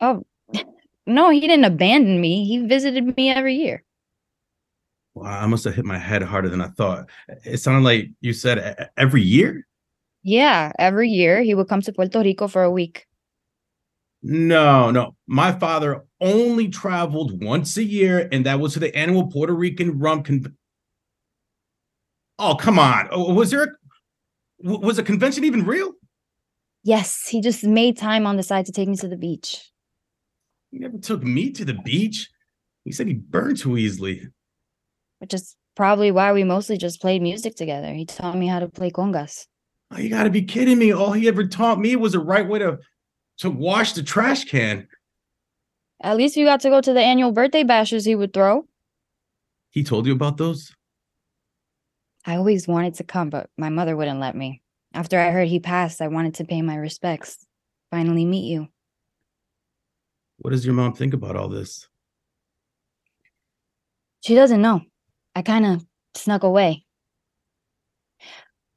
Oh, 0.00 0.22
no, 1.06 1.30
he 1.30 1.40
didn't 1.40 1.64
abandon 1.64 2.20
me. 2.20 2.44
He 2.44 2.66
visited 2.66 3.16
me 3.16 3.30
every 3.30 3.54
year. 3.54 3.82
Well, 5.14 5.30
I 5.30 5.46
must 5.46 5.64
have 5.64 5.74
hit 5.74 5.84
my 5.84 5.96
head 5.96 6.22
harder 6.22 6.48
than 6.48 6.60
I 6.60 6.68
thought. 6.68 7.08
It 7.44 7.58
sounded 7.58 7.84
like 7.84 8.10
you 8.20 8.32
said 8.32 8.90
every 8.96 9.22
year. 9.22 9.66
Yeah, 10.22 10.72
every 10.78 11.08
year 11.08 11.42
he 11.42 11.54
would 11.54 11.68
come 11.68 11.82
to 11.82 11.92
Puerto 11.92 12.20
Rico 12.20 12.48
for 12.48 12.64
a 12.64 12.70
week. 12.70 13.06
No, 14.22 14.90
no. 14.90 15.14
My 15.26 15.52
father 15.52 16.04
only 16.24 16.68
traveled 16.68 17.44
once 17.44 17.76
a 17.76 17.84
year, 17.84 18.28
and 18.32 18.46
that 18.46 18.58
was 18.58 18.72
to 18.72 18.80
the 18.80 18.96
annual 18.96 19.26
Puerto 19.28 19.52
Rican 19.52 19.98
rum 19.98 20.22
convention. 20.22 20.56
Oh, 22.38 22.56
come 22.56 22.78
on. 22.78 23.08
Oh, 23.12 23.32
Was 23.32 23.50
there 23.50 23.62
a, 24.64 24.78
was 24.78 24.98
a 24.98 25.04
convention 25.04 25.44
even 25.44 25.64
real? 25.64 25.92
Yes, 26.82 27.28
he 27.28 27.40
just 27.40 27.62
made 27.62 27.96
time 27.96 28.26
on 28.26 28.36
the 28.36 28.42
side 28.42 28.66
to 28.66 28.72
take 28.72 28.88
me 28.88 28.96
to 28.96 29.08
the 29.08 29.16
beach. 29.16 29.70
He 30.70 30.78
never 30.78 30.98
took 30.98 31.22
me 31.22 31.50
to 31.52 31.64
the 31.64 31.74
beach. 31.74 32.28
He 32.84 32.90
said 32.92 33.06
he 33.06 33.14
burned 33.14 33.58
too 33.58 33.78
easily. 33.78 34.26
Which 35.18 35.32
is 35.32 35.54
probably 35.76 36.10
why 36.10 36.32
we 36.32 36.42
mostly 36.42 36.76
just 36.76 37.00
played 37.00 37.22
music 37.22 37.54
together. 37.54 37.92
He 37.92 38.04
taught 38.04 38.36
me 38.36 38.48
how 38.48 38.58
to 38.58 38.68
play 38.68 38.90
congas. 38.90 39.46
Oh, 39.90 39.98
you 39.98 40.10
got 40.10 40.24
to 40.24 40.30
be 40.30 40.42
kidding 40.42 40.78
me. 40.78 40.92
All 40.92 41.12
he 41.12 41.28
ever 41.28 41.46
taught 41.46 41.78
me 41.78 41.94
was 41.96 42.12
the 42.12 42.18
right 42.18 42.46
way 42.46 42.58
to 42.58 42.78
to 43.38 43.50
wash 43.50 43.92
the 43.92 44.02
trash 44.02 44.44
can. 44.44 44.88
At 46.04 46.18
least 46.18 46.36
we 46.36 46.44
got 46.44 46.60
to 46.60 46.68
go 46.68 46.82
to 46.82 46.92
the 46.92 47.00
annual 47.00 47.32
birthday 47.32 47.62
bashes 47.62 48.04
he 48.04 48.14
would 48.14 48.34
throw. 48.34 48.66
He 49.70 49.82
told 49.82 50.06
you 50.06 50.12
about 50.12 50.36
those? 50.36 50.70
I 52.26 52.36
always 52.36 52.68
wanted 52.68 52.94
to 52.96 53.04
come, 53.04 53.30
but 53.30 53.48
my 53.56 53.70
mother 53.70 53.96
wouldn't 53.96 54.20
let 54.20 54.36
me. 54.36 54.60
After 54.92 55.18
I 55.18 55.30
heard 55.30 55.48
he 55.48 55.60
passed, 55.60 56.02
I 56.02 56.08
wanted 56.08 56.34
to 56.34 56.44
pay 56.44 56.60
my 56.60 56.76
respects. 56.76 57.38
Finally 57.90 58.26
meet 58.26 58.44
you. 58.44 58.68
What 60.36 60.50
does 60.50 60.66
your 60.66 60.74
mom 60.74 60.92
think 60.92 61.14
about 61.14 61.36
all 61.36 61.48
this? 61.48 61.88
She 64.20 64.34
doesn't 64.34 64.60
know. 64.60 64.82
I 65.34 65.40
kind 65.40 65.64
of 65.64 65.86
snuck 66.14 66.42
away. 66.42 66.84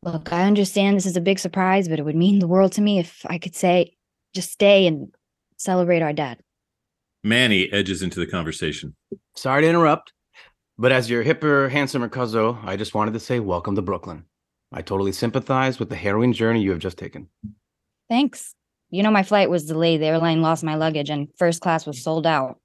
Look, 0.02 0.32
I 0.32 0.44
understand 0.44 0.96
this 0.96 1.06
is 1.06 1.18
a 1.18 1.22
big 1.22 1.40
surprise, 1.40 1.90
but 1.90 2.00
it 2.00 2.04
would 2.04 2.16
mean 2.16 2.40
the 2.40 2.48
world 2.48 2.72
to 2.74 2.82
me 2.82 3.00
if 3.00 3.26
I 3.28 3.38
could 3.38 3.56
say, 3.56 3.98
just 4.34 4.50
stay 4.50 4.88
and 4.88 5.14
celebrate 5.58 6.02
our 6.02 6.14
dad. 6.14 6.40
Manny 7.24 7.72
edges 7.72 8.02
into 8.02 8.20
the 8.20 8.28
conversation. 8.28 8.96
Sorry 9.36 9.64
to 9.64 9.68
interrupt, 9.68 10.14
but 10.78 10.92
as 10.92 11.10
your 11.10 11.24
hipper, 11.24 11.70
handsomer 11.70 12.10
cousin, 12.10 12.58
I 12.64 12.76
just 12.76 12.94
wanted 12.94 13.14
to 13.14 13.20
say 13.20 13.40
welcome 13.40 13.76
to 13.76 13.82
Brooklyn. 13.82 14.26
I 14.72 14.82
totally 14.82 15.12
sympathize 15.12 15.80
with 15.80 15.90
the 15.90 15.96
harrowing 15.96 16.34
journey 16.34 16.62
you 16.62 16.72
have 16.72 16.80
just 16.80 16.98
taken. 16.98 17.30
Thanks. 18.10 18.54
You 18.90 19.04
know, 19.04 19.12
my 19.12 19.24
flight 19.24 19.50
was 19.50 19.66
delayed. 19.66 20.02
The 20.02 20.08
airline 20.08 20.42
lost 20.42 20.64
my 20.64 20.76
luggage, 20.76 21.10
and 21.10 21.28
first 21.38 21.62
class 21.62 21.86
was 21.86 22.04
sold 22.04 22.26
out. 22.26 22.60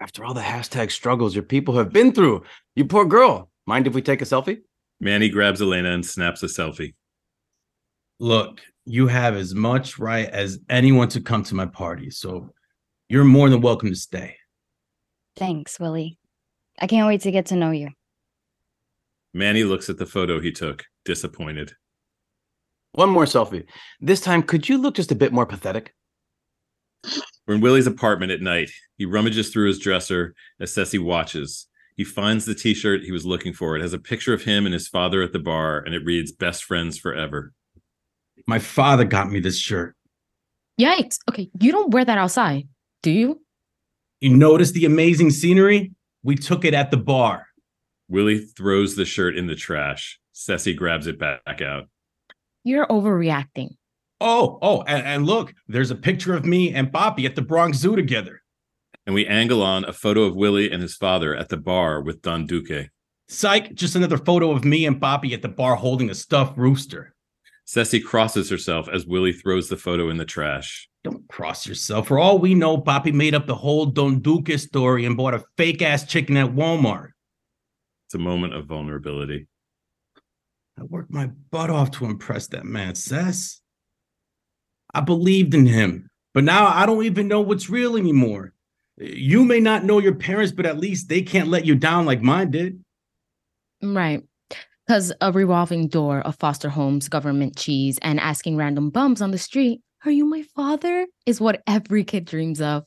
After 0.00 0.24
all 0.24 0.34
the 0.34 0.40
hashtag 0.40 0.90
struggles 0.90 1.34
your 1.34 1.44
people 1.44 1.76
have 1.76 1.92
been 1.92 2.12
through, 2.12 2.44
you 2.74 2.84
poor 2.84 3.04
girl. 3.04 3.50
Mind 3.66 3.86
if 3.86 3.94
we 3.94 4.02
take 4.02 4.22
a 4.22 4.24
selfie? 4.24 4.60
Manny 5.00 5.28
grabs 5.28 5.60
Elena 5.60 5.90
and 5.90 6.04
snaps 6.04 6.42
a 6.42 6.46
selfie. 6.46 6.94
Look, 8.20 8.60
you 8.84 9.06
have 9.06 9.36
as 9.36 9.54
much 9.54 9.98
right 9.98 10.28
as 10.28 10.58
anyone 10.68 11.08
to 11.10 11.20
come 11.20 11.42
to 11.44 11.54
my 11.54 11.66
party, 11.66 12.10
so 12.10 12.50
you're 13.08 13.24
more 13.24 13.48
than 13.48 13.60
welcome 13.60 13.88
to 13.88 13.96
stay. 13.96 14.36
Thanks, 15.36 15.78
Willie. 15.80 16.18
I 16.80 16.86
can't 16.86 17.06
wait 17.06 17.22
to 17.22 17.30
get 17.30 17.46
to 17.46 17.56
know 17.56 17.70
you. 17.70 17.90
Manny 19.34 19.64
looks 19.64 19.88
at 19.88 19.98
the 19.98 20.06
photo 20.06 20.40
he 20.40 20.52
took, 20.52 20.84
disappointed. 21.04 21.72
One 22.92 23.10
more 23.10 23.24
selfie. 23.24 23.64
This 24.00 24.20
time, 24.20 24.42
could 24.42 24.68
you 24.68 24.78
look 24.78 24.94
just 24.94 25.12
a 25.12 25.16
bit 25.16 25.32
more 25.32 25.46
pathetic? 25.46 25.94
We're 27.46 27.54
in 27.54 27.60
Willie's 27.60 27.86
apartment 27.86 28.32
at 28.32 28.40
night. 28.40 28.70
He 28.96 29.06
rummages 29.06 29.50
through 29.50 29.68
his 29.68 29.78
dresser 29.78 30.34
as 30.60 30.72
Ceci 30.72 30.98
watches. 30.98 31.66
He 31.96 32.04
finds 32.04 32.44
the 32.44 32.54
t 32.54 32.74
shirt 32.74 33.02
he 33.02 33.12
was 33.12 33.26
looking 33.26 33.52
for. 33.52 33.76
It 33.76 33.82
has 33.82 33.92
a 33.92 33.98
picture 33.98 34.34
of 34.34 34.42
him 34.42 34.66
and 34.66 34.72
his 34.72 34.88
father 34.88 35.22
at 35.22 35.32
the 35.32 35.38
bar, 35.38 35.78
and 35.78 35.94
it 35.94 36.04
reads 36.04 36.32
Best 36.32 36.64
Friends 36.64 36.98
Forever. 36.98 37.52
My 38.46 38.58
father 38.58 39.04
got 39.04 39.30
me 39.30 39.40
this 39.40 39.58
shirt. 39.58 39.96
Yikes. 40.80 41.18
Okay, 41.28 41.50
you 41.60 41.72
don't 41.72 41.92
wear 41.92 42.04
that 42.04 42.18
outside, 42.18 42.68
do 43.02 43.10
you? 43.10 43.42
You 44.20 44.36
notice 44.36 44.72
the 44.72 44.84
amazing 44.84 45.30
scenery? 45.30 45.92
We 46.22 46.34
took 46.34 46.64
it 46.64 46.74
at 46.74 46.90
the 46.90 46.96
bar. 46.96 47.46
Willie 48.08 48.38
throws 48.38 48.96
the 48.96 49.04
shirt 49.04 49.36
in 49.36 49.46
the 49.46 49.54
trash. 49.54 50.18
Ceci 50.32 50.74
grabs 50.74 51.06
it 51.06 51.18
back 51.18 51.62
out. 51.62 51.88
You're 52.64 52.86
overreacting. 52.86 53.76
Oh, 54.20 54.58
oh, 54.62 54.82
and, 54.82 55.06
and 55.06 55.26
look, 55.26 55.54
there's 55.68 55.92
a 55.92 55.96
picture 55.96 56.34
of 56.34 56.44
me 56.44 56.74
and 56.74 56.92
Poppy 56.92 57.26
at 57.26 57.36
the 57.36 57.42
Bronx 57.42 57.78
Zoo 57.78 57.94
together. 57.94 58.42
And 59.06 59.14
we 59.14 59.26
angle 59.26 59.62
on 59.62 59.84
a 59.84 59.92
photo 59.92 60.22
of 60.22 60.34
Willie 60.34 60.70
and 60.70 60.82
his 60.82 60.96
father 60.96 61.34
at 61.34 61.48
the 61.48 61.56
bar 61.56 62.02
with 62.02 62.20
Don 62.20 62.46
Duque. 62.46 62.88
Psych, 63.28 63.74
just 63.74 63.94
another 63.94 64.18
photo 64.18 64.50
of 64.50 64.64
me 64.64 64.86
and 64.86 65.00
Poppy 65.00 65.34
at 65.34 65.42
the 65.42 65.48
bar 65.48 65.76
holding 65.76 66.10
a 66.10 66.14
stuffed 66.14 66.58
rooster. 66.58 67.14
Ceci 67.68 68.00
crosses 68.00 68.48
herself 68.48 68.88
as 68.88 69.06
Willie 69.06 69.34
throws 69.34 69.68
the 69.68 69.76
photo 69.76 70.08
in 70.08 70.16
the 70.16 70.24
trash. 70.24 70.88
Don't 71.04 71.28
cross 71.28 71.66
yourself. 71.66 72.08
For 72.08 72.18
all 72.18 72.38
we 72.38 72.54
know, 72.54 72.78
Poppy 72.78 73.12
made 73.12 73.34
up 73.34 73.46
the 73.46 73.54
whole 73.54 73.84
Don 73.84 74.20
Duque 74.20 74.58
story 74.58 75.04
and 75.04 75.18
bought 75.18 75.34
a 75.34 75.44
fake 75.58 75.82
ass 75.82 76.06
chicken 76.06 76.38
at 76.38 76.54
Walmart. 76.54 77.10
It's 78.06 78.14
a 78.14 78.18
moment 78.18 78.54
of 78.54 78.64
vulnerability. 78.64 79.48
I 80.80 80.84
worked 80.84 81.12
my 81.12 81.26
butt 81.50 81.68
off 81.68 81.90
to 81.90 82.06
impress 82.06 82.46
that 82.48 82.64
man, 82.64 82.94
Cess. 82.94 83.60
I 84.94 85.02
believed 85.02 85.52
in 85.52 85.66
him, 85.66 86.08
but 86.32 86.44
now 86.44 86.68
I 86.68 86.86
don't 86.86 87.04
even 87.04 87.28
know 87.28 87.42
what's 87.42 87.68
real 87.68 87.98
anymore. 87.98 88.54
You 88.96 89.44
may 89.44 89.60
not 89.60 89.84
know 89.84 89.98
your 89.98 90.14
parents, 90.14 90.52
but 90.52 90.64
at 90.64 90.78
least 90.78 91.10
they 91.10 91.20
can't 91.20 91.50
let 91.50 91.66
you 91.66 91.74
down 91.74 92.06
like 92.06 92.22
mine 92.22 92.50
did. 92.50 92.82
Right. 93.82 94.22
Because 94.88 95.12
a 95.20 95.30
revolving 95.30 95.88
door 95.88 96.20
of 96.20 96.36
foster 96.36 96.70
homes, 96.70 97.10
government 97.10 97.56
cheese, 97.56 97.98
and 98.00 98.18
asking 98.18 98.56
random 98.56 98.88
bums 98.88 99.20
on 99.20 99.32
the 99.32 99.36
street, 99.38 99.82
Are 100.06 100.10
you 100.10 100.24
my 100.24 100.44
father? 100.56 101.06
is 101.26 101.42
what 101.42 101.62
every 101.66 102.04
kid 102.04 102.24
dreams 102.24 102.58
of. 102.62 102.84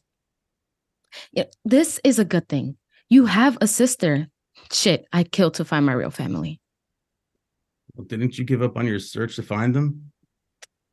Yeah, 1.32 1.44
this 1.64 2.00
is 2.04 2.18
a 2.18 2.26
good 2.26 2.50
thing. 2.50 2.78
You 3.08 3.28
have 3.28 3.56
a 3.62 3.68
sister. 3.68 4.26
Shit, 4.72 5.06
I 5.14 5.24
killed 5.24 5.54
to 5.56 5.66
find 5.66 5.86
my 5.86 5.94
real 5.94 6.10
family. 6.10 6.60
Well, 7.94 8.08
didn't 8.08 8.36
you 8.36 8.46
give 8.46 8.64
up 8.64 8.78
on 8.78 8.88
your 8.88 9.00
search 9.00 9.36
to 9.36 9.44
find 9.44 9.76
them? 9.76 10.12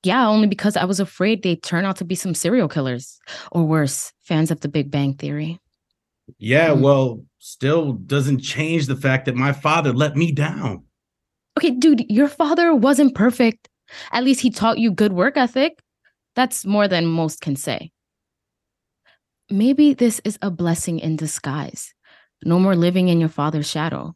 Yeah, 0.03 0.29
only 0.29 0.47
because 0.47 0.77
I 0.77 0.85
was 0.85 1.01
afraid 1.01 1.43
they'd 1.43 1.63
turn 1.63 1.87
out 1.87 1.97
to 1.97 2.05
be 2.05 2.17
some 2.17 2.35
serial 2.35 2.69
killers. 2.69 3.19
Or 3.51 3.65
worse, 3.65 4.13
fans 4.21 4.51
of 4.51 4.61
the 4.61 4.69
Big 4.69 4.91
Bang 4.91 5.15
Theory. 5.15 5.59
Yeah, 6.37 6.75
hmm. 6.75 6.83
well, 6.83 7.25
still 7.39 7.95
doesn't 7.95 8.41
change 8.41 8.89
the 8.89 8.97
fact 8.97 9.25
that 9.25 9.37
my 9.37 9.53
father 9.53 9.95
let 9.95 10.15
me 10.15 10.33
down. 10.33 10.85
Okay, 11.59 11.71
dude, 11.73 12.09
your 12.09 12.29
father 12.29 12.73
wasn't 12.73 13.17
perfect. 13.17 13.69
At 14.13 14.23
least 14.23 14.41
he 14.41 14.49
taught 14.49 14.79
you 14.79 14.93
good 14.93 15.13
work 15.13 15.37
ethic. 15.37 15.83
That's 16.37 16.65
more 16.65 16.87
than 16.87 17.05
most 17.05 17.41
can 17.41 17.57
say. 17.57 17.91
Maybe 19.51 19.93
this 19.93 20.21
is 20.25 20.39
a 20.41 20.53
blessing 20.53 21.01
in 21.01 21.17
disguise. 21.17 21.93
No 22.45 22.61
more 22.61 22.77
living 22.77 23.09
in 23.09 23.19
your 23.19 23.29
father's 23.29 23.69
shadow. 23.69 24.15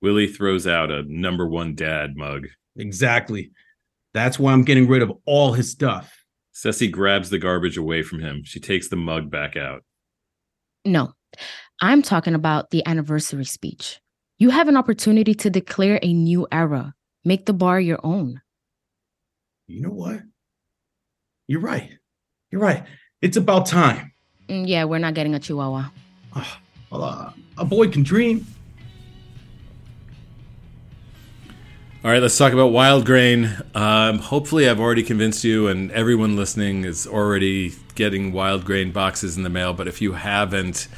Willie 0.00 0.26
throws 0.26 0.66
out 0.66 0.90
a 0.90 1.04
number 1.06 1.46
one 1.46 1.76
dad 1.76 2.16
mug. 2.16 2.48
Exactly. 2.74 3.52
That's 4.12 4.40
why 4.40 4.52
I'm 4.52 4.64
getting 4.64 4.88
rid 4.88 5.02
of 5.02 5.12
all 5.24 5.52
his 5.52 5.70
stuff. 5.70 6.12
Ceci 6.50 6.88
grabs 6.88 7.30
the 7.30 7.38
garbage 7.38 7.76
away 7.76 8.02
from 8.02 8.18
him. 8.18 8.42
She 8.42 8.58
takes 8.58 8.88
the 8.88 8.96
mug 8.96 9.30
back 9.30 9.56
out. 9.56 9.84
No, 10.84 11.12
I'm 11.80 12.02
talking 12.02 12.34
about 12.34 12.70
the 12.70 12.84
anniversary 12.84 13.44
speech. 13.44 14.01
You 14.42 14.50
have 14.50 14.66
an 14.66 14.76
opportunity 14.76 15.34
to 15.34 15.50
declare 15.50 16.00
a 16.02 16.12
new 16.12 16.48
era, 16.50 16.96
make 17.24 17.46
the 17.46 17.52
bar 17.52 17.78
your 17.78 18.00
own. 18.02 18.42
You 19.68 19.82
know 19.82 19.90
what? 19.90 20.22
You're 21.46 21.60
right. 21.60 21.90
You're 22.50 22.60
right. 22.60 22.82
It's 23.20 23.36
about 23.36 23.66
time. 23.66 24.12
Mm, 24.48 24.66
Yeah, 24.66 24.82
we're 24.82 24.98
not 24.98 25.14
getting 25.14 25.36
a 25.36 25.38
chihuahua. 25.38 25.90
Well, 26.90 27.04
uh, 27.04 27.32
a 27.56 27.64
boy 27.64 27.88
can 27.90 28.02
dream. 28.02 28.44
All 32.04 32.10
right, 32.10 32.20
let's 32.20 32.36
talk 32.36 32.52
about 32.52 32.72
Wild 32.72 33.06
Grain. 33.06 33.56
Um, 33.76 34.18
hopefully, 34.18 34.68
I've 34.68 34.80
already 34.80 35.04
convinced 35.04 35.44
you, 35.44 35.68
and 35.68 35.92
everyone 35.92 36.34
listening 36.34 36.84
is 36.84 37.06
already 37.06 37.74
getting 37.94 38.32
wild 38.32 38.64
grain 38.64 38.90
boxes 38.90 39.36
in 39.36 39.44
the 39.44 39.50
mail, 39.50 39.72
but 39.72 39.86
if 39.86 40.02
you 40.02 40.14
haven't, 40.14 40.88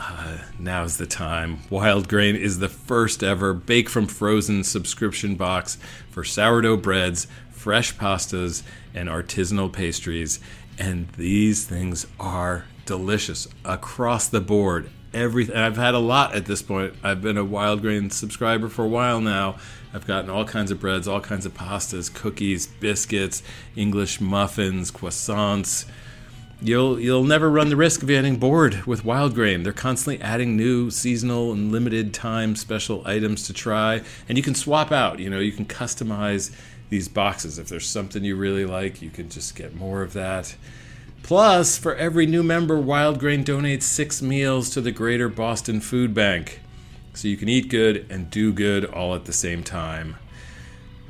uh, 0.00 0.38
now's 0.58 0.96
the 0.96 1.06
time. 1.06 1.58
Wild 1.68 2.08
Grain 2.08 2.34
is 2.34 2.58
the 2.58 2.68
first 2.68 3.22
ever 3.22 3.52
bake 3.52 3.88
from 3.88 4.06
frozen 4.06 4.64
subscription 4.64 5.34
box 5.34 5.76
for 6.10 6.24
sourdough 6.24 6.78
breads, 6.78 7.26
fresh 7.50 7.94
pastas, 7.96 8.62
and 8.94 9.08
artisanal 9.08 9.72
pastries. 9.72 10.40
And 10.78 11.08
these 11.10 11.64
things 11.64 12.06
are 12.18 12.64
delicious 12.86 13.46
across 13.64 14.28
the 14.28 14.40
board. 14.40 14.90
Everything 15.12 15.56
I've 15.56 15.76
had 15.76 15.94
a 15.94 15.98
lot 15.98 16.34
at 16.34 16.46
this 16.46 16.62
point. 16.62 16.94
I've 17.02 17.20
been 17.20 17.36
a 17.36 17.44
Wild 17.44 17.82
Grain 17.82 18.10
subscriber 18.10 18.68
for 18.68 18.84
a 18.84 18.88
while 18.88 19.20
now. 19.20 19.58
I've 19.92 20.06
gotten 20.06 20.30
all 20.30 20.44
kinds 20.44 20.70
of 20.70 20.80
breads, 20.80 21.08
all 21.08 21.20
kinds 21.20 21.44
of 21.44 21.52
pastas, 21.52 22.12
cookies, 22.12 22.66
biscuits, 22.66 23.42
English 23.76 24.20
muffins, 24.20 24.90
croissants 24.90 25.84
you'll 26.62 27.00
you'll 27.00 27.24
never 27.24 27.50
run 27.50 27.68
the 27.68 27.76
risk 27.76 28.02
of 28.02 28.08
getting 28.08 28.36
bored 28.36 28.86
with 28.86 29.04
wild 29.04 29.34
grain. 29.34 29.62
They're 29.62 29.72
constantly 29.72 30.22
adding 30.22 30.56
new 30.56 30.90
seasonal 30.90 31.52
and 31.52 31.72
limited 31.72 32.12
time 32.12 32.56
special 32.56 33.02
items 33.06 33.46
to 33.46 33.52
try, 33.52 34.02
and 34.28 34.36
you 34.36 34.44
can 34.44 34.54
swap 34.54 34.92
out. 34.92 35.18
You 35.18 35.30
know, 35.30 35.40
you 35.40 35.52
can 35.52 35.66
customize 35.66 36.54
these 36.88 37.08
boxes. 37.08 37.58
If 37.58 37.68
there's 37.68 37.88
something 37.88 38.24
you 38.24 38.36
really 38.36 38.64
like, 38.64 39.00
you 39.00 39.10
can 39.10 39.28
just 39.28 39.54
get 39.54 39.74
more 39.74 40.02
of 40.02 40.12
that. 40.12 40.54
Plus, 41.22 41.78
for 41.78 41.94
every 41.94 42.26
new 42.26 42.42
member, 42.42 42.80
Wild 42.80 43.18
Grain 43.18 43.44
donates 43.44 43.82
six 43.82 44.22
meals 44.22 44.70
to 44.70 44.80
the 44.80 44.90
Greater 44.90 45.28
Boston 45.28 45.80
Food 45.80 46.14
Bank. 46.14 46.60
So 47.14 47.28
you 47.28 47.36
can 47.36 47.48
eat 47.48 47.68
good 47.68 48.06
and 48.08 48.30
do 48.30 48.52
good 48.52 48.84
all 48.84 49.14
at 49.14 49.26
the 49.26 49.32
same 49.32 49.62
time. 49.62 50.16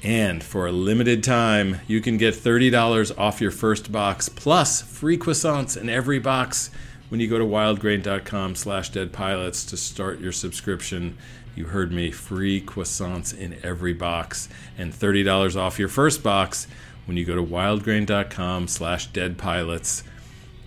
And 0.03 0.43
for 0.43 0.67
a 0.67 0.73
limited 0.73 1.23
time, 1.23 1.81
you 1.87 2.01
can 2.01 2.17
get 2.17 2.35
$30 2.35 3.19
off 3.19 3.41
your 3.41 3.51
first 3.51 3.93
box 3.93 4.29
plus 4.31 4.81
free 4.81 5.19
croissants 5.19 5.77
in 5.79 5.91
every 5.91 6.19
box 6.19 6.71
when 7.11 7.21
you 7.21 7.29
go 7.29 7.39
to 7.39 7.45
wildgrain.com 7.45 8.55
slash 8.55 8.91
deadpilots 8.93 9.69
to 9.69 9.77
start 9.77 10.21
your 10.21 10.33
subscription. 10.33 11.19
You 11.55 11.67
heard 11.67 11.93
me, 11.93 12.11
free 12.11 12.63
croissants 12.63 13.37
in 13.37 13.59
every 13.63 13.93
box 13.93 14.49
and 14.79 14.93
$30 14.93 15.57
off 15.57 15.79
your 15.79 15.89
first 15.89 16.23
box 16.23 16.67
when 17.05 17.19
you 17.19 17.27
go 17.27 17.35
to 17.35 17.43
wildgrain.com 17.43 18.69
slash 18.69 19.11
deadpilots. 19.11 20.05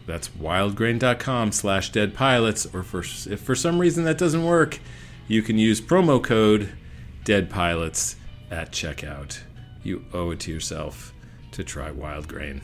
That's 0.06 0.28
wildgrain.com 0.30 1.54
slash 1.54 1.92
deadpilots. 1.92 2.72
Or 2.76 2.84
for, 2.84 3.00
if 3.00 3.40
for 3.40 3.56
some 3.56 3.80
reason 3.80 4.04
that 4.04 4.18
doesn't 4.20 4.44
work, 4.44 4.80
you 5.28 5.42
can 5.42 5.58
use 5.58 5.82
promo 5.82 6.24
code 6.24 6.74
deadpilots 7.24 8.16
at 8.52 8.72
checkout. 8.72 9.40
You 9.84 10.06
owe 10.14 10.32
it 10.32 10.40
to 10.42 10.52
yourself 10.52 11.14
to 11.52 11.64
try 11.64 11.92
Wild 11.92 12.28
Grain. 12.28 12.62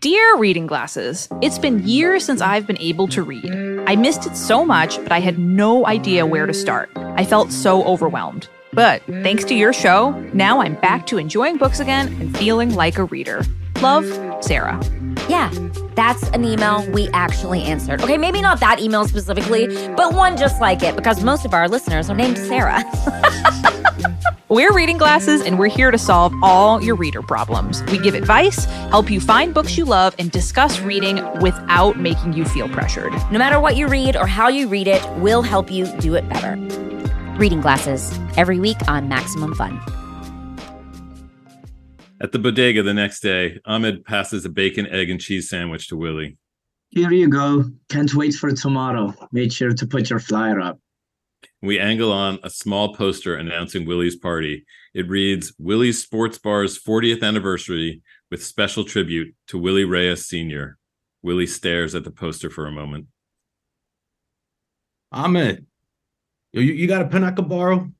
Dear 0.00 0.38
Reading 0.38 0.66
Glasses, 0.66 1.28
it's 1.42 1.58
been 1.58 1.86
years 1.86 2.24
since 2.24 2.40
I've 2.40 2.66
been 2.66 2.78
able 2.78 3.06
to 3.08 3.22
read. 3.22 3.84
I 3.86 3.96
missed 3.96 4.24
it 4.24 4.34
so 4.34 4.64
much, 4.64 4.96
but 5.02 5.12
I 5.12 5.20
had 5.20 5.38
no 5.38 5.86
idea 5.86 6.24
where 6.24 6.46
to 6.46 6.54
start. 6.54 6.90
I 6.96 7.24
felt 7.26 7.52
so 7.52 7.84
overwhelmed. 7.84 8.48
But 8.72 9.02
thanks 9.04 9.44
to 9.44 9.54
your 9.54 9.74
show, 9.74 10.12
now 10.32 10.62
I'm 10.62 10.76
back 10.76 11.06
to 11.08 11.18
enjoying 11.18 11.58
books 11.58 11.80
again 11.80 12.08
and 12.20 12.36
feeling 12.38 12.74
like 12.74 12.96
a 12.96 13.04
reader. 13.04 13.42
Love, 13.82 14.06
Sarah. 14.42 14.80
Yeah, 15.30 15.48
that's 15.94 16.28
an 16.30 16.44
email 16.44 16.84
we 16.90 17.08
actually 17.10 17.62
answered. 17.62 18.02
Okay, 18.02 18.18
maybe 18.18 18.42
not 18.42 18.58
that 18.58 18.80
email 18.80 19.06
specifically, 19.06 19.68
but 19.94 20.12
one 20.12 20.36
just 20.36 20.60
like 20.60 20.82
it 20.82 20.96
because 20.96 21.22
most 21.22 21.44
of 21.44 21.54
our 21.54 21.68
listeners 21.68 22.10
are 22.10 22.16
named 22.16 22.36
Sarah. 22.36 22.82
We're 24.48 24.72
Reading 24.72 24.98
Glasses, 24.98 25.42
and 25.42 25.60
we're 25.60 25.68
here 25.68 25.92
to 25.92 25.98
solve 25.98 26.34
all 26.42 26.82
your 26.82 26.96
reader 26.96 27.22
problems. 27.22 27.84
We 27.84 27.98
give 27.98 28.16
advice, 28.16 28.64
help 28.90 29.08
you 29.08 29.20
find 29.20 29.54
books 29.54 29.78
you 29.78 29.84
love, 29.84 30.16
and 30.18 30.32
discuss 30.32 30.80
reading 30.80 31.22
without 31.40 32.00
making 32.00 32.32
you 32.32 32.44
feel 32.44 32.68
pressured. 32.68 33.12
no 33.30 33.38
matter 33.38 33.60
what 33.60 33.76
you 33.76 33.86
read 33.86 34.16
or 34.16 34.26
how 34.26 34.48
you 34.48 34.66
read 34.66 34.88
it, 34.88 35.08
we'll 35.18 35.42
help 35.42 35.70
you 35.70 35.86
do 35.98 36.16
it 36.16 36.28
better. 36.28 36.56
Reading 37.38 37.60
Glasses, 37.60 38.18
every 38.36 38.58
week 38.58 38.78
on 38.88 39.08
Maximum 39.08 39.54
Fun. 39.54 39.80
At 42.22 42.32
the 42.32 42.38
bodega 42.38 42.82
the 42.82 42.92
next 42.92 43.20
day, 43.20 43.58
Ahmed 43.64 44.04
passes 44.04 44.44
a 44.44 44.50
bacon, 44.50 44.86
egg, 44.88 45.08
and 45.08 45.20
cheese 45.20 45.48
sandwich 45.48 45.88
to 45.88 45.96
Willie. 45.96 46.36
Here 46.90 47.12
you 47.12 47.28
go. 47.28 47.64
Can't 47.88 48.14
wait 48.14 48.34
for 48.34 48.52
tomorrow. 48.52 49.14
Make 49.32 49.52
sure 49.52 49.72
to 49.72 49.86
put 49.86 50.10
your 50.10 50.18
flyer 50.18 50.60
up. 50.60 50.78
We 51.62 51.78
angle 51.78 52.12
on 52.12 52.38
a 52.42 52.50
small 52.50 52.94
poster 52.94 53.36
announcing 53.36 53.86
Willie's 53.86 54.16
party. 54.16 54.66
It 54.92 55.08
reads 55.08 55.54
Willie's 55.58 56.02
Sports 56.02 56.36
Bar's 56.36 56.78
40th 56.78 57.22
anniversary 57.22 58.02
with 58.30 58.44
special 58.44 58.84
tribute 58.84 59.34
to 59.48 59.58
Willie 59.58 59.84
Reyes 59.84 60.26
Sr. 60.26 60.76
Willie 61.22 61.46
stares 61.46 61.94
at 61.94 62.04
the 62.04 62.10
poster 62.10 62.50
for 62.50 62.66
a 62.66 62.72
moment. 62.72 63.06
Ahmed, 65.12 65.66
you, 66.52 66.62
you 66.62 66.86
got 66.86 67.02
a 67.02 67.08
pen 67.08 67.24
I 67.24 67.30
could 67.30 67.48
borrow? 67.48 67.90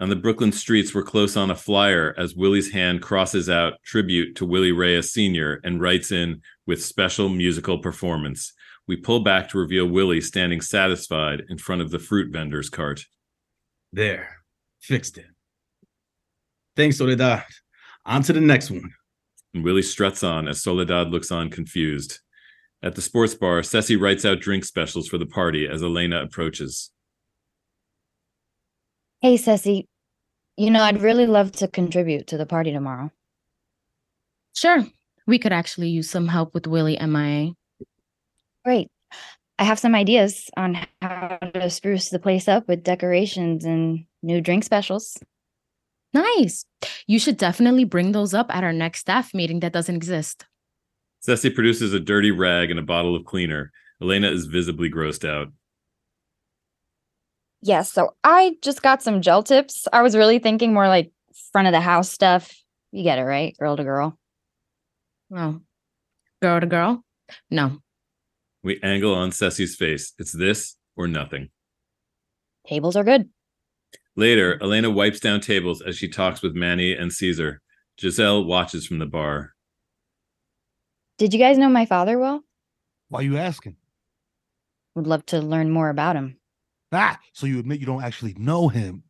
On 0.00 0.08
the 0.08 0.14
Brooklyn 0.14 0.52
streets, 0.52 0.94
we're 0.94 1.02
close 1.02 1.36
on 1.36 1.50
a 1.50 1.56
flyer 1.56 2.14
as 2.16 2.36
Willie's 2.36 2.70
hand 2.70 3.02
crosses 3.02 3.50
out 3.50 3.82
tribute 3.84 4.36
to 4.36 4.46
Willie 4.46 4.70
Reyes 4.70 5.10
Sr. 5.10 5.60
and 5.64 5.80
writes 5.80 6.12
in 6.12 6.40
with 6.68 6.84
special 6.84 7.28
musical 7.28 7.78
performance. 7.78 8.52
We 8.86 8.96
pull 8.96 9.24
back 9.24 9.48
to 9.48 9.58
reveal 9.58 9.86
Willie 9.86 10.20
standing 10.20 10.60
satisfied 10.60 11.42
in 11.48 11.58
front 11.58 11.82
of 11.82 11.90
the 11.90 11.98
fruit 11.98 12.32
vendor's 12.32 12.70
cart. 12.70 13.06
There, 13.92 14.36
fixed 14.80 15.18
it. 15.18 15.26
Thanks, 16.76 16.98
Soledad. 16.98 17.42
On 18.06 18.22
to 18.22 18.32
the 18.32 18.40
next 18.40 18.70
one. 18.70 18.94
And 19.52 19.64
Willie 19.64 19.82
struts 19.82 20.22
on 20.22 20.46
as 20.46 20.62
Soledad 20.62 21.08
looks 21.08 21.32
on 21.32 21.50
confused. 21.50 22.20
At 22.84 22.94
the 22.94 23.02
sports 23.02 23.34
bar, 23.34 23.64
Ceci 23.64 23.96
writes 23.96 24.24
out 24.24 24.38
drink 24.38 24.64
specials 24.64 25.08
for 25.08 25.18
the 25.18 25.26
party 25.26 25.66
as 25.66 25.82
Elena 25.82 26.22
approaches. 26.22 26.92
Hey, 29.20 29.36
Ceci. 29.36 29.88
You 30.56 30.70
know, 30.70 30.82
I'd 30.82 31.02
really 31.02 31.26
love 31.26 31.52
to 31.52 31.68
contribute 31.68 32.28
to 32.28 32.38
the 32.38 32.46
party 32.46 32.72
tomorrow. 32.72 33.10
Sure. 34.54 34.86
We 35.26 35.38
could 35.38 35.52
actually 35.52 35.88
use 35.88 36.08
some 36.08 36.28
help 36.28 36.54
with 36.54 36.66
Willie 36.66 36.98
MIA. 37.00 37.52
Great. 38.64 38.88
I 39.58 39.64
have 39.64 39.78
some 39.78 39.94
ideas 39.94 40.48
on 40.56 40.86
how 41.02 41.38
to 41.54 41.68
spruce 41.68 42.10
the 42.10 42.20
place 42.20 42.46
up 42.46 42.68
with 42.68 42.84
decorations 42.84 43.64
and 43.64 44.04
new 44.22 44.40
drink 44.40 44.62
specials. 44.62 45.16
Nice. 46.14 46.64
You 47.06 47.18
should 47.18 47.36
definitely 47.36 47.84
bring 47.84 48.12
those 48.12 48.34
up 48.34 48.54
at 48.54 48.62
our 48.62 48.72
next 48.72 49.00
staff 49.00 49.34
meeting 49.34 49.60
that 49.60 49.72
doesn't 49.72 49.96
exist. 49.96 50.46
Ceci 51.20 51.50
produces 51.50 51.92
a 51.92 52.00
dirty 52.00 52.30
rag 52.30 52.70
and 52.70 52.78
a 52.78 52.84
bottle 52.84 53.16
of 53.16 53.24
cleaner. 53.24 53.72
Elena 54.00 54.30
is 54.30 54.46
visibly 54.46 54.88
grossed 54.88 55.28
out. 55.28 55.48
Yeah, 57.60 57.82
so 57.82 58.14
I 58.22 58.56
just 58.62 58.82
got 58.82 59.02
some 59.02 59.20
gel 59.20 59.42
tips. 59.42 59.88
I 59.92 60.02
was 60.02 60.16
really 60.16 60.38
thinking 60.38 60.72
more 60.72 60.88
like 60.88 61.10
front 61.52 61.66
of 61.66 61.72
the 61.72 61.80
house 61.80 62.10
stuff. 62.10 62.54
You 62.92 63.02
get 63.02 63.18
it, 63.18 63.24
right? 63.24 63.56
Girl 63.58 63.76
to 63.76 63.84
girl. 63.84 64.18
Oh, 65.34 65.60
girl 66.40 66.60
to 66.60 66.66
girl? 66.66 67.04
No. 67.50 67.78
We 68.62 68.80
angle 68.82 69.14
on 69.14 69.32
Ceci's 69.32 69.76
face. 69.76 70.12
It's 70.18 70.32
this 70.32 70.76
or 70.96 71.06
nothing. 71.08 71.50
Tables 72.66 72.96
are 72.96 73.04
good. 73.04 73.28
Later, 74.16 74.58
Elena 74.62 74.90
wipes 74.90 75.20
down 75.20 75.40
tables 75.40 75.80
as 75.80 75.96
she 75.96 76.08
talks 76.08 76.42
with 76.42 76.54
Manny 76.54 76.92
and 76.92 77.12
Caesar. 77.12 77.60
Giselle 78.00 78.44
watches 78.44 78.86
from 78.86 78.98
the 78.98 79.06
bar. 79.06 79.54
Did 81.18 81.32
you 81.32 81.38
guys 81.38 81.58
know 81.58 81.68
my 81.68 81.86
father 81.86 82.18
well? 82.18 82.42
Why 83.08 83.20
are 83.20 83.24
you 83.24 83.38
asking? 83.38 83.76
Would 84.94 85.06
love 85.06 85.26
to 85.26 85.40
learn 85.40 85.70
more 85.70 85.88
about 85.88 86.16
him. 86.16 86.38
Ah, 86.92 87.18
so 87.32 87.46
you 87.46 87.58
admit 87.58 87.80
you 87.80 87.86
don't 87.86 88.02
actually 88.02 88.34
know 88.38 88.68
him. 88.68 89.02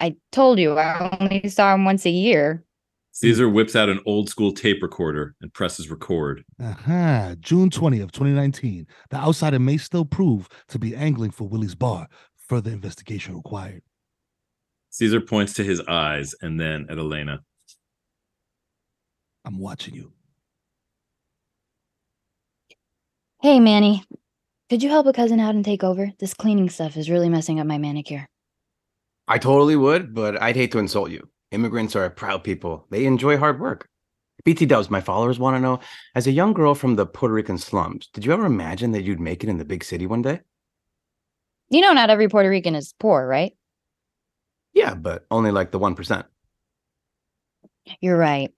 I 0.00 0.16
told 0.32 0.58
you 0.58 0.76
I 0.78 1.16
only 1.20 1.48
saw 1.48 1.74
him 1.74 1.84
once 1.84 2.04
a 2.04 2.10
year. 2.10 2.64
Caesar 3.12 3.48
whips 3.48 3.76
out 3.76 3.88
an 3.88 4.00
old 4.06 4.28
school 4.28 4.52
tape 4.52 4.82
recorder 4.82 5.36
and 5.40 5.52
presses 5.54 5.88
record. 5.88 6.44
Uh-huh. 6.60 7.36
June 7.38 7.70
20th, 7.70 8.10
2019. 8.10 8.88
The 9.10 9.16
outsider 9.16 9.60
may 9.60 9.76
still 9.76 10.04
prove 10.04 10.48
to 10.68 10.80
be 10.80 10.96
angling 10.96 11.30
for 11.30 11.48
Willie's 11.48 11.76
bar. 11.76 12.08
Further 12.48 12.72
investigation 12.72 13.36
required. 13.36 13.82
Caesar 14.90 15.20
points 15.20 15.52
to 15.54 15.64
his 15.64 15.80
eyes 15.82 16.34
and 16.42 16.58
then 16.58 16.86
at 16.90 16.98
Elena. 16.98 17.40
I'm 19.44 19.58
watching 19.58 19.94
you. 19.94 20.12
Hey, 23.42 23.60
Manny. 23.60 24.02
Could 24.70 24.82
you 24.82 24.88
help 24.88 25.06
a 25.06 25.12
cousin 25.12 25.40
out 25.40 25.54
and 25.54 25.64
take 25.64 25.84
over? 25.84 26.10
This 26.18 26.32
cleaning 26.32 26.70
stuff 26.70 26.96
is 26.96 27.10
really 27.10 27.28
messing 27.28 27.60
up 27.60 27.66
my 27.66 27.76
manicure. 27.76 28.26
I 29.28 29.38
totally 29.38 29.76
would, 29.76 30.14
but 30.14 30.40
I'd 30.40 30.56
hate 30.56 30.72
to 30.72 30.78
insult 30.78 31.10
you. 31.10 31.28
Immigrants 31.50 31.94
are 31.94 32.06
a 32.06 32.10
proud 32.10 32.42
people. 32.42 32.86
They 32.90 33.04
enjoy 33.04 33.36
hard 33.36 33.60
work. 33.60 33.88
BT 34.44 34.66
Dubs, 34.66 34.90
my 34.90 35.00
followers 35.00 35.38
want 35.38 35.56
to 35.56 35.60
know 35.60 35.80
as 36.14 36.26
a 36.26 36.32
young 36.32 36.54
girl 36.54 36.74
from 36.74 36.96
the 36.96 37.06
Puerto 37.06 37.34
Rican 37.34 37.58
slums, 37.58 38.08
did 38.12 38.24
you 38.24 38.32
ever 38.32 38.46
imagine 38.46 38.92
that 38.92 39.02
you'd 39.02 39.20
make 39.20 39.44
it 39.44 39.50
in 39.50 39.58
the 39.58 39.64
big 39.64 39.84
city 39.84 40.06
one 40.06 40.22
day? 40.22 40.40
You 41.68 41.80
know, 41.80 41.92
not 41.92 42.10
every 42.10 42.28
Puerto 42.28 42.48
Rican 42.48 42.74
is 42.74 42.94
poor, 42.98 43.26
right? 43.26 43.54
Yeah, 44.72 44.94
but 44.94 45.26
only 45.30 45.50
like 45.50 45.70
the 45.70 45.78
1%. 45.78 46.24
You're 48.00 48.18
right. 48.18 48.52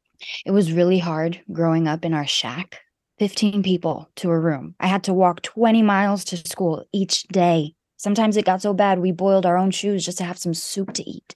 It 0.44 0.52
was 0.52 0.72
really 0.72 0.98
hard 0.98 1.40
growing 1.52 1.88
up 1.88 2.04
in 2.04 2.14
our 2.14 2.26
shack. 2.26 2.80
15 3.18 3.62
people 3.62 4.10
to 4.16 4.30
a 4.30 4.38
room. 4.38 4.74
I 4.78 4.88
had 4.88 5.04
to 5.04 5.14
walk 5.14 5.42
20 5.42 5.82
miles 5.82 6.24
to 6.26 6.36
school 6.36 6.84
each 6.92 7.22
day. 7.24 7.74
Sometimes 7.96 8.36
it 8.36 8.44
got 8.44 8.60
so 8.60 8.74
bad 8.74 8.98
we 8.98 9.10
boiled 9.10 9.46
our 9.46 9.56
own 9.56 9.70
shoes 9.70 10.04
just 10.04 10.18
to 10.18 10.24
have 10.24 10.38
some 10.38 10.54
soup 10.54 10.92
to 10.94 11.08
eat. 11.08 11.34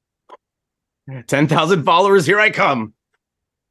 10,000 1.27 1.85
followers, 1.85 2.27
here 2.27 2.39
I 2.39 2.51
come. 2.51 2.95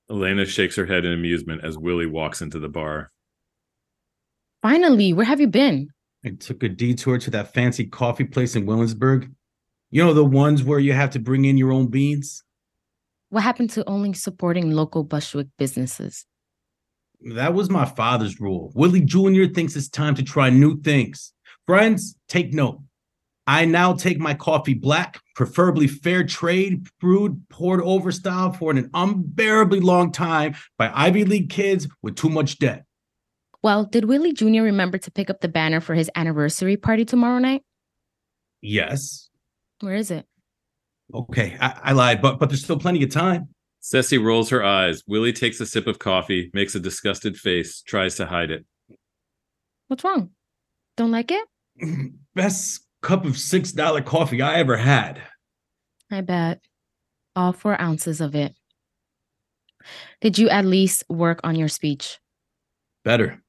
Elena 0.09 0.45
shakes 0.45 0.75
her 0.75 0.87
head 0.87 1.05
in 1.05 1.13
amusement 1.13 1.63
as 1.63 1.77
Willie 1.77 2.07
walks 2.07 2.41
into 2.41 2.59
the 2.59 2.67
bar. 2.67 3.11
Finally, 4.63 5.13
where 5.13 5.25
have 5.25 5.39
you 5.39 5.47
been? 5.47 5.89
I 6.25 6.31
took 6.31 6.63
a 6.63 6.69
detour 6.69 7.17
to 7.19 7.31
that 7.31 7.53
fancy 7.53 7.85
coffee 7.85 8.25
place 8.25 8.55
in 8.55 8.65
Williamsburg. 8.65 9.31
You 9.91 10.03
know, 10.03 10.13
the 10.13 10.25
ones 10.25 10.63
where 10.63 10.79
you 10.79 10.93
have 10.93 11.11
to 11.11 11.19
bring 11.19 11.45
in 11.45 11.57
your 11.57 11.71
own 11.71 11.87
beans? 11.87 12.43
What 13.29 13.43
happened 13.43 13.69
to 13.71 13.87
only 13.87 14.13
supporting 14.13 14.71
local 14.71 15.03
Bushwick 15.03 15.47
businesses? 15.57 16.25
That 17.21 17.53
was 17.53 17.69
my 17.69 17.85
father's 17.85 18.39
rule. 18.39 18.71
Willie 18.75 19.01
Jr. 19.01 19.45
thinks 19.53 19.75
it's 19.75 19.89
time 19.89 20.15
to 20.15 20.23
try 20.23 20.49
new 20.49 20.79
things. 20.81 21.33
Friends, 21.65 22.15
take 22.27 22.53
note. 22.53 22.81
I 23.45 23.65
now 23.65 23.93
take 23.93 24.19
my 24.19 24.35
coffee 24.35 24.75
black, 24.75 25.19
preferably 25.35 25.87
fair 25.87 26.23
trade, 26.23 26.87
brewed, 26.99 27.41
poured 27.49 27.81
over 27.81 28.11
style 28.11 28.53
for 28.53 28.71
an 28.71 28.89
unbearably 28.93 29.79
long 29.79 30.11
time 30.11 30.55
by 30.77 30.91
Ivy 30.93 31.25
League 31.25 31.49
kids 31.49 31.87
with 32.03 32.15
too 32.15 32.29
much 32.29 32.59
debt. 32.59 32.85
Well, 33.63 33.85
did 33.85 34.05
Willie 34.05 34.33
Jr. 34.33 34.61
remember 34.61 34.97
to 34.99 35.11
pick 35.11 35.29
up 35.29 35.41
the 35.41 35.47
banner 35.47 35.81
for 35.81 35.95
his 35.95 36.09
anniversary 36.15 36.77
party 36.77 37.05
tomorrow 37.05 37.39
night? 37.39 37.63
Yes. 38.61 39.29
Where 39.81 39.95
is 39.95 40.11
it? 40.11 40.25
Okay, 41.13 41.57
I, 41.59 41.79
I 41.85 41.91
lied, 41.93 42.21
but 42.21 42.39
but 42.39 42.49
there's 42.49 42.63
still 42.63 42.77
plenty 42.77 43.03
of 43.03 43.09
time. 43.09 43.49
Ceci 43.79 44.17
rolls 44.17 44.49
her 44.49 44.63
eyes. 44.63 45.03
Willie 45.07 45.33
takes 45.33 45.59
a 45.59 45.65
sip 45.65 45.87
of 45.87 45.99
coffee, 45.99 46.49
makes 46.53 46.75
a 46.75 46.79
disgusted 46.79 47.37
face, 47.37 47.81
tries 47.81 48.15
to 48.15 48.25
hide 48.25 48.51
it. 48.51 48.65
What's 49.87 50.03
wrong? 50.03 50.31
Don't 50.97 51.11
like 51.11 51.31
it? 51.31 51.47
Best 52.35 52.85
cup 53.01 53.25
of 53.25 53.37
six 53.37 53.71
dollar 53.71 54.01
coffee 54.01 54.41
I 54.41 54.55
ever 54.55 54.77
had. 54.77 55.21
I 56.11 56.21
bet. 56.21 56.61
All 57.35 57.53
four 57.53 57.79
ounces 57.79 58.19
of 58.19 58.35
it. 58.35 58.53
Did 60.19 60.37
you 60.37 60.49
at 60.49 60.65
least 60.65 61.03
work 61.07 61.39
on 61.43 61.55
your 61.55 61.69
speech? 61.69 62.19
Better. 63.05 63.41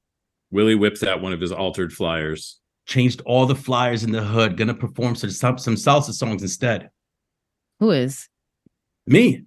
Willie 0.49 0.75
whips 0.75 1.03
out 1.03 1.21
one 1.21 1.33
of 1.33 1.41
his 1.41 1.51
altered 1.51 1.91
flyers. 1.91 2.59
Changed 2.85 3.21
all 3.25 3.45
the 3.45 3.55
flyers 3.55 4.03
in 4.03 4.11
the 4.11 4.23
hood. 4.23 4.57
Gonna 4.57 4.73
perform 4.73 5.15
some 5.15 5.57
some 5.57 5.75
salsa 5.75 6.13
songs 6.13 6.41
instead. 6.41 6.89
Who 7.79 7.91
is? 7.91 8.29
Me. 9.05 9.43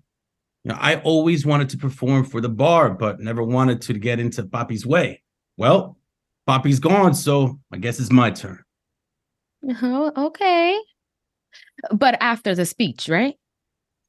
You 0.65 0.73
know, 0.73 0.79
I 0.81 0.97
always 0.97 1.45
wanted 1.45 1.69
to 1.71 1.77
perform 1.77 2.25
for 2.25 2.41
the 2.41 2.49
bar, 2.49 2.91
but 2.91 3.21
never 3.21 3.43
wanted 3.43 3.83
to 3.83 3.95
get 3.95 4.19
into 4.19 4.45
Papi's 4.45 4.87
way. 4.87 5.23
Well, 5.59 5.99
Papi's 6.47 6.81
gone, 6.81 7.15
so 7.15 7.59
I 7.71 7.77
guess 7.77 8.01
it's 8.01 8.11
my 8.11 8.31
turn. 8.31 8.63
Oh, 9.83 10.13
okay. 10.17 10.79
But 11.93 12.17
after 12.21 12.55
the 12.55 12.65
speech, 12.65 13.09
right? 13.09 13.35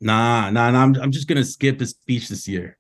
Nah, 0.02 0.50
nah, 0.50 0.72
nah. 0.72 0.84
I'm, 0.84 0.96
I'm 0.96 1.12
just 1.12 1.28
gonna 1.28 1.44
skip 1.44 1.78
the 1.78 1.86
speech 1.86 2.30
this 2.30 2.48
year. 2.48 2.78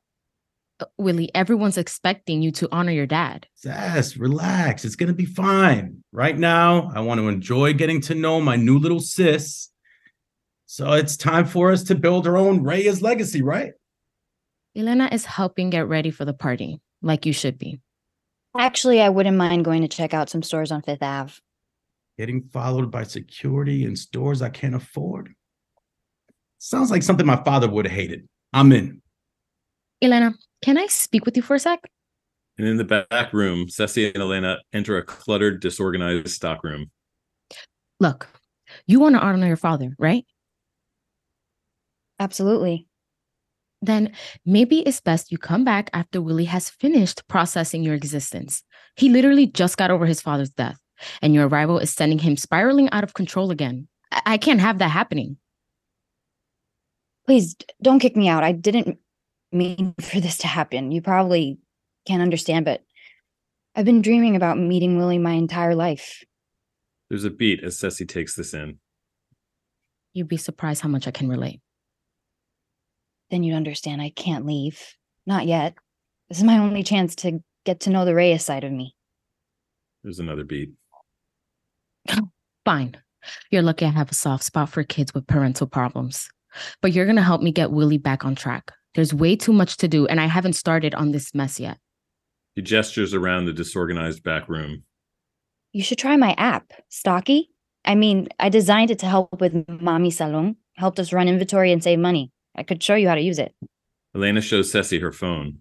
Uh, 0.80 0.86
Willie, 0.98 1.32
everyone's 1.34 1.78
expecting 1.78 2.42
you 2.42 2.52
to 2.52 2.68
honor 2.72 2.92
your 2.92 3.06
dad. 3.06 3.48
Yes, 3.64 4.18
relax. 4.18 4.84
It's 4.84 4.96
gonna 4.96 5.14
be 5.14 5.26
fine. 5.26 6.04
Right 6.12 6.38
now, 6.38 6.92
I 6.94 7.02
want 7.02 7.20
to 7.20 7.28
enjoy 7.28 7.74
getting 7.74 8.02
to 8.02 8.16
know 8.16 8.42
my 8.42 8.56
new 8.56 8.78
little 8.78 9.00
sis. 9.00 9.70
So 10.66 10.94
it's 10.94 11.16
time 11.16 11.46
for 11.46 11.72
us 11.72 11.84
to 11.84 11.96
build 11.96 12.28
our 12.28 12.38
own 12.38 12.64
Reyes 12.64 13.02
legacy, 13.02 13.42
right? 13.42 13.74
Elena 14.76 15.10
is 15.12 15.26
helping 15.26 15.70
get 15.70 15.88
ready 15.88 16.12
for 16.12 16.26
the 16.26 16.34
party, 16.34 16.82
like 17.02 17.26
you 17.26 17.34
should 17.34 17.58
be. 17.58 17.80
Actually, 18.58 19.02
I 19.02 19.10
wouldn't 19.10 19.38
mind 19.38 19.66
going 19.66 19.82
to 19.84 19.88
check 19.88 20.14
out 20.14 20.30
some 20.30 20.42
stores 20.42 20.72
on 20.72 20.82
Fifth 20.82 21.04
Ave. 21.04 21.34
Getting 22.18 22.44
followed 22.44 22.90
by 22.90 23.04
security 23.04 23.84
in 23.84 23.96
stores 23.96 24.42
I 24.42 24.50
can't 24.50 24.76
afford. 24.76 25.34
Sounds 26.58 26.90
like 26.90 27.04
something 27.04 27.26
my 27.26 27.42
father 27.44 27.70
would 27.70 27.86
have 27.86 27.96
hated. 27.96 28.28
I'm 28.54 28.72
in. 28.72 29.02
Elena, 30.02 30.34
can 30.64 30.78
I 30.78 30.88
speak 30.88 31.26
with 31.26 31.36
you 31.38 31.44
for 31.44 31.56
a 31.56 31.60
sec? 31.60 31.80
And 32.58 32.68
in 32.68 32.78
the 32.78 33.06
back 33.10 33.34
room, 33.34 33.68
Ceci 33.68 34.08
and 34.08 34.18
Elena 34.24 34.60
enter 34.74 34.98
a 34.98 35.04
cluttered, 35.04 35.60
disorganized 35.60 36.30
stockroom. 36.30 36.90
Look, 38.00 38.30
you 38.88 39.00
want 39.00 39.16
to 39.16 39.22
honor 39.22 39.48
your 39.48 39.58
father, 39.58 39.94
right? 40.00 40.26
Absolutely. 42.20 42.88
Then 43.82 44.14
maybe 44.46 44.80
it's 44.80 45.02
best 45.02 45.32
you 45.32 45.38
come 45.38 45.64
back 45.64 45.90
after 45.94 46.22
Willie 46.22 46.46
has 46.46 46.70
finished 46.70 47.28
processing 47.28 47.84
your 47.84 47.94
existence. 47.94 48.64
He 48.96 49.10
literally 49.10 49.48
just 49.48 49.78
got 49.78 49.92
over 49.92 50.06
his 50.06 50.22
father's 50.22 50.50
death, 50.50 50.80
and 51.22 51.34
your 51.34 51.48
arrival 51.48 51.80
is 51.80 51.94
sending 51.94 52.20
him 52.20 52.38
spiraling 52.38 52.90
out 52.92 53.04
of 53.04 53.14
control 53.14 53.52
again. 53.52 53.88
I, 54.12 54.22
I 54.26 54.38
can't 54.38 54.62
have 54.62 54.80
that 54.80 54.90
happening. 54.90 55.38
Please 57.26 57.56
don't 57.82 58.00
kick 58.00 58.16
me 58.16 58.28
out. 58.28 58.44
I 58.44 58.54
didn't 58.54 58.98
mean 59.52 59.94
for 60.02 60.20
this 60.20 60.38
to 60.40 60.48
happen. 60.48 60.92
You 60.92 61.02
probably 61.02 61.60
can't 62.08 62.22
understand, 62.22 62.66
but 62.66 62.82
I've 63.76 63.86
been 63.86 64.02
dreaming 64.02 64.36
about 64.36 64.58
meeting 64.58 64.98
Willie 64.98 65.18
my 65.18 65.34
entire 65.34 65.76
life. 65.76 66.24
There's 67.10 67.26
a 67.26 67.30
beat 67.30 67.64
as 67.64 67.78
Ceci 67.78 68.06
takes 68.06 68.36
this 68.36 68.54
in. 68.54 68.80
You'd 70.14 70.30
be 70.30 70.38
surprised 70.38 70.82
how 70.82 70.90
much 70.90 71.08
I 71.08 71.12
can 71.12 71.28
relate. 71.28 71.60
Then 73.32 73.44
you'd 73.44 73.56
understand 73.56 74.02
I 74.02 74.10
can't 74.10 74.46
leave. 74.46 74.82
Not 75.26 75.48
yet. 75.48 75.76
This 76.30 76.40
is 76.40 76.44
my 76.44 76.58
only 76.58 76.84
chance 76.84 77.16
to 77.18 77.40
get 77.66 77.82
to 77.82 77.90
know 77.90 78.06
the 78.06 78.16
Reyes 78.16 78.46
side 78.46 78.64
of 78.64 78.72
me. 78.72 78.96
There's 80.04 80.20
another 80.20 80.44
beat. 80.44 80.72
Fine. 82.66 82.98
You're 83.50 83.64
lucky 83.64 83.86
I 83.86 83.90
have 83.90 84.12
a 84.12 84.16
soft 84.16 84.44
spot 84.44 84.70
for 84.70 84.84
kids 84.84 85.14
with 85.14 85.28
parental 85.28 85.68
problems. 85.68 86.30
But 86.82 86.94
you're 86.94 87.06
going 87.06 87.16
to 87.18 87.24
help 87.24 87.42
me 87.42 87.52
get 87.52 87.72
Willie 87.72 87.98
back 87.98 88.24
on 88.24 88.36
track. 88.36 88.72
There's 88.94 89.14
way 89.14 89.36
too 89.36 89.52
much 89.52 89.78
to 89.78 89.88
do, 89.88 90.08
and 90.08 90.22
I 90.22 90.26
haven't 90.28 90.54
started 90.54 90.96
on 90.96 91.12
this 91.12 91.34
mess 91.36 91.60
yet. 91.60 91.78
He 92.56 92.62
gestures 92.62 93.14
around 93.14 93.46
the 93.46 93.54
disorganized 93.54 94.24
back 94.24 94.48
room. 94.48 94.84
You 95.74 95.84
should 95.84 95.98
try 95.98 96.16
my 96.16 96.34
app, 96.38 96.72
Stocky. 96.88 97.50
I 97.84 97.96
mean, 97.96 98.30
I 98.40 98.48
designed 98.48 98.92
it 98.92 99.00
to 99.00 99.06
help 99.06 99.42
with 99.42 99.66
Mommy 99.68 100.12
Salon, 100.12 100.56
helped 100.76 101.00
us 101.00 101.12
run 101.12 101.28
inventory 101.28 101.74
and 101.74 101.84
save 101.84 102.00
money. 102.00 102.32
I 102.56 102.64
could 102.64 102.82
show 102.82 102.96
you 102.96 103.08
how 103.08 103.16
to 103.16 103.22
use 103.22 103.40
it. 103.40 103.54
Elena 104.16 104.42
shows 104.42 104.72
Ceci 104.72 105.00
her 105.00 105.12
phone. 105.12 105.60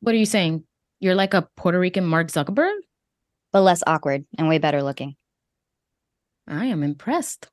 What 0.00 0.14
are 0.14 0.18
you 0.18 0.26
saying? 0.26 0.64
You're 1.00 1.14
like 1.14 1.34
a 1.34 1.48
Puerto 1.56 1.78
Rican 1.78 2.04
Mark 2.04 2.28
Zuckerberg? 2.28 2.76
But 3.52 3.62
less 3.62 3.82
awkward 3.86 4.24
and 4.38 4.48
way 4.48 4.58
better 4.58 4.82
looking. 4.82 5.16
I 6.46 6.66
am 6.66 6.82
impressed. 6.82 7.48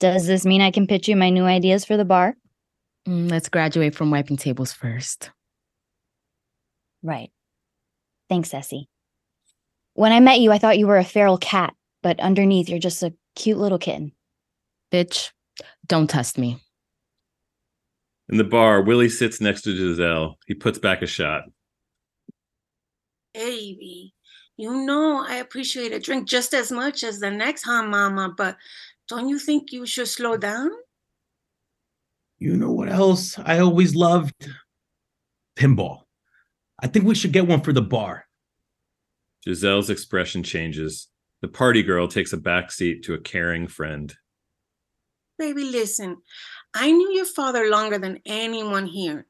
Does 0.00 0.26
this 0.26 0.44
mean 0.44 0.60
I 0.60 0.70
can 0.70 0.86
pitch 0.86 1.08
you 1.08 1.16
my 1.16 1.30
new 1.30 1.44
ideas 1.44 1.84
for 1.84 1.96
the 1.96 2.04
bar? 2.04 2.34
Mm, 3.06 3.30
let's 3.30 3.48
graduate 3.48 3.94
from 3.94 4.10
wiping 4.10 4.36
tables 4.36 4.72
first. 4.72 5.30
Right. 7.02 7.30
Thanks, 8.28 8.50
Ceci. 8.50 8.88
When 9.94 10.12
I 10.12 10.20
met 10.20 10.40
you, 10.40 10.52
I 10.52 10.58
thought 10.58 10.78
you 10.78 10.86
were 10.86 10.98
a 10.98 11.04
feral 11.04 11.36
cat, 11.36 11.74
but 12.02 12.18
underneath, 12.20 12.68
you're 12.68 12.78
just 12.78 13.02
a 13.02 13.12
cute 13.36 13.58
little 13.58 13.78
kitten. 13.78 14.12
Bitch, 14.90 15.30
don't 15.86 16.08
test 16.08 16.38
me. 16.38 16.58
In 18.28 18.38
the 18.38 18.44
bar, 18.44 18.82
Willie 18.82 19.08
sits 19.08 19.40
next 19.40 19.62
to 19.62 19.76
Giselle. 19.76 20.38
He 20.46 20.54
puts 20.54 20.78
back 20.78 21.02
a 21.02 21.06
shot. 21.06 21.44
Baby, 23.34 24.14
you 24.56 24.84
know 24.86 25.24
I 25.26 25.36
appreciate 25.36 25.92
a 25.92 26.00
drink 26.00 26.28
just 26.28 26.54
as 26.54 26.70
much 26.70 27.02
as 27.02 27.18
the 27.18 27.30
next 27.30 27.64
huh, 27.64 27.82
mama, 27.82 28.32
but 28.36 28.56
don't 29.08 29.28
you 29.28 29.38
think 29.38 29.72
you 29.72 29.86
should 29.86 30.08
slow 30.08 30.36
down? 30.36 30.70
You 32.38 32.56
know 32.56 32.72
what 32.72 32.88
else 32.88 33.38
I 33.38 33.58
always 33.58 33.94
loved? 33.94 34.50
Pinball. 35.56 36.02
I 36.80 36.86
think 36.88 37.04
we 37.04 37.14
should 37.14 37.32
get 37.32 37.46
one 37.46 37.60
for 37.60 37.72
the 37.72 37.82
bar. 37.82 38.26
Giselle's 39.44 39.90
expression 39.90 40.42
changes. 40.42 41.08
The 41.40 41.48
party 41.48 41.82
girl 41.82 42.08
takes 42.08 42.32
a 42.32 42.36
back 42.36 42.72
seat 42.72 43.04
to 43.04 43.14
a 43.14 43.20
caring 43.20 43.66
friend. 43.66 44.14
Baby, 45.42 45.64
listen, 45.64 46.18
I 46.72 46.92
knew 46.92 47.12
your 47.12 47.24
father 47.24 47.68
longer 47.68 47.98
than 47.98 48.20
anyone 48.24 48.86
here. 48.86 49.26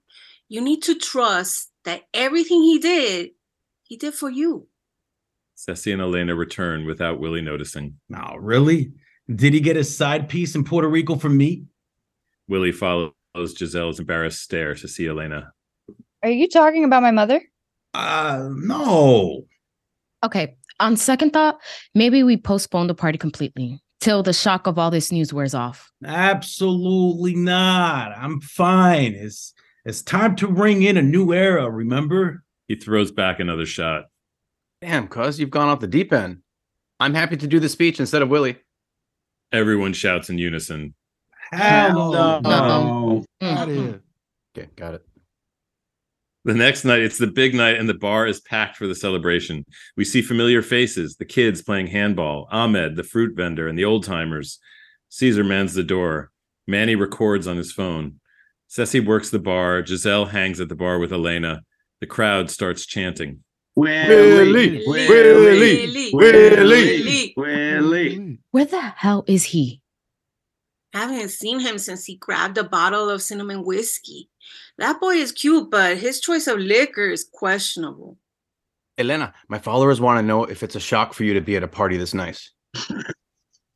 You 0.47 0.61
need 0.61 0.83
to 0.83 0.95
trust 0.95 1.71
that 1.87 2.03
everything 2.13 2.63
he 2.63 2.79
did, 2.79 3.31
he 3.85 3.97
did 3.97 4.13
for 4.13 4.29
you. 4.29 4.69
Ceci 5.55 5.91
and 5.91 6.03
Elena 6.03 6.35
return 6.35 6.85
without 6.85 7.19
Willie 7.19 7.41
noticing. 7.41 7.99
Now, 8.11 8.37
really? 8.39 8.93
Did 9.35 9.55
he 9.55 9.61
get 9.61 9.79
a 9.79 9.85
side 9.85 10.29
piece 10.29 10.55
in 10.55 10.65
Puerto 10.65 10.87
Rico 10.87 11.17
from 11.17 11.39
me? 11.39 11.65
Willie 12.47 12.73
follows 12.73 13.15
Giselle's 13.35 13.99
embarrassed 13.99 14.43
stare 14.43 14.75
to 14.75 14.89
see 14.89 15.09
Elena. 15.09 15.55
Are 16.23 16.29
you 16.29 16.47
talking 16.47 16.85
about 16.85 17.01
my 17.01 17.11
mother? 17.11 17.41
Uh, 17.95 18.51
no. 18.51 19.47
Okay, 20.23 20.57
on 20.79 20.99
second 20.99 21.33
thought, 21.33 21.59
maybe 21.95 22.23
we 22.23 22.37
postpone 22.37 22.89
the 22.89 22.95
party 22.95 23.17
completely 23.17 23.81
till 24.03 24.23
the 24.23 24.33
shock 24.33 24.67
of 24.67 24.79
all 24.79 24.91
this 24.91 25.13
news 25.13 25.33
wears 25.33 25.55
off. 25.55 25.91
Absolutely 26.05 27.35
not. 27.35 28.13
I'm 28.17 28.41
fine. 28.41 29.15
It's 29.15 29.55
It's 29.85 30.03
time 30.03 30.37
to 30.37 30.47
ring 30.47 30.83
in 30.83 30.97
a 30.97 31.03
new 31.03 31.33
era, 31.33 31.71
remember? 31.71 32.45
He 32.69 32.75
throws 32.75 33.11
back 33.13 33.41
another 33.41 33.65
shot. 33.67 34.07
Damn, 34.81 35.09
cuz 35.09 35.39
you've 35.39 35.51
gone 35.51 35.69
off 35.69 35.81
the 35.81 35.87
deep 35.87 36.13
end. 36.13 36.39
I'm 37.01 37.15
happy 37.15 37.37
to 37.37 37.47
do 37.47 37.61
the 37.61 37.69
speech 37.69 38.01
instead 38.01 38.23
of 38.23 38.29
Willie. 38.29 38.59
Everyone 39.53 39.93
shouts 39.93 40.31
in 40.31 40.39
unison. 40.39 40.95
Hell 41.53 42.13
no. 42.13 42.41
no. 42.41 43.25
Out 43.41 43.69
of. 43.69 44.01
Okay, 44.57 44.69
got 44.77 44.95
it. 44.95 45.07
The 46.45 46.55
next 46.55 46.85
night, 46.85 47.03
it's 47.03 47.19
the 47.19 47.29
big 47.29 47.55
night, 47.55 47.77
and 47.77 47.89
the 47.89 47.95
bar 47.95 48.27
is 48.27 48.41
packed 48.41 48.77
for 48.77 48.89
the 48.89 48.97
celebration. 48.97 49.65
We 49.97 50.05
see 50.05 50.23
familiar 50.23 50.61
faces 50.61 51.15
the 51.15 51.25
kids 51.25 51.63
playing 51.63 51.87
handball, 51.87 52.49
Ahmed, 52.51 52.97
the 52.97 53.05
fruit 53.05 53.37
vendor, 53.37 53.69
and 53.69 53.79
the 53.79 53.85
old 53.85 54.05
timers. 54.05 54.59
Caesar 55.11 55.45
mans 55.45 55.75
the 55.75 55.85
door. 55.85 56.33
Manny 56.67 56.97
records 56.97 57.47
on 57.47 57.57
his 57.57 57.73
phone. 57.73 58.19
Ceci 58.67 58.99
works 58.99 59.31
the 59.31 59.39
bar. 59.39 59.87
Giselle 59.87 60.25
hangs 60.25 60.61
at 60.61 60.69
the 60.69 60.75
bar 60.75 60.99
with 60.99 61.13
Elena. 61.13 61.63
The 62.01 62.07
crowd 62.07 62.51
starts 62.51 62.87
chanting. 62.87 63.45
Willie, 63.77 64.83
Willie, 64.87 66.11
Willie, 66.13 67.33
Willie. 67.37 68.39
Where 68.51 68.65
the 68.65 68.81
hell 68.97 69.25
is 69.29 69.45
he? 69.45 69.81
I 70.93 71.01
Haven't 71.01 71.31
seen 71.31 71.61
him 71.61 71.79
since 71.79 72.05
he 72.05 72.17
grabbed 72.17 72.59
a 72.59 72.65
bottle 72.65 73.09
of 73.09 73.23
cinnamon 73.23 73.65
whiskey. 73.65 74.29
That 74.83 75.01
boy 75.01 75.15
is 75.15 75.31
cute, 75.31 75.71
but 75.71 75.97
his 75.97 76.21
choice 76.21 76.49
of 76.49 76.59
liquor 76.59 77.07
is 77.07 77.25
questionable. 77.33 78.19
Elena, 78.99 79.33
my 79.49 79.61
followers 79.61 80.01
want 80.01 80.19
to 80.19 80.27
know 80.27 80.43
if 80.43 80.65
it's 80.65 80.75
a 80.75 80.81
shock 80.81 81.15
for 81.15 81.23
you 81.23 81.35
to 81.35 81.41
be 81.41 81.55
at 81.55 81.63
a 81.63 81.69
party 81.69 81.97
this 81.97 82.13
nice. 82.13 82.51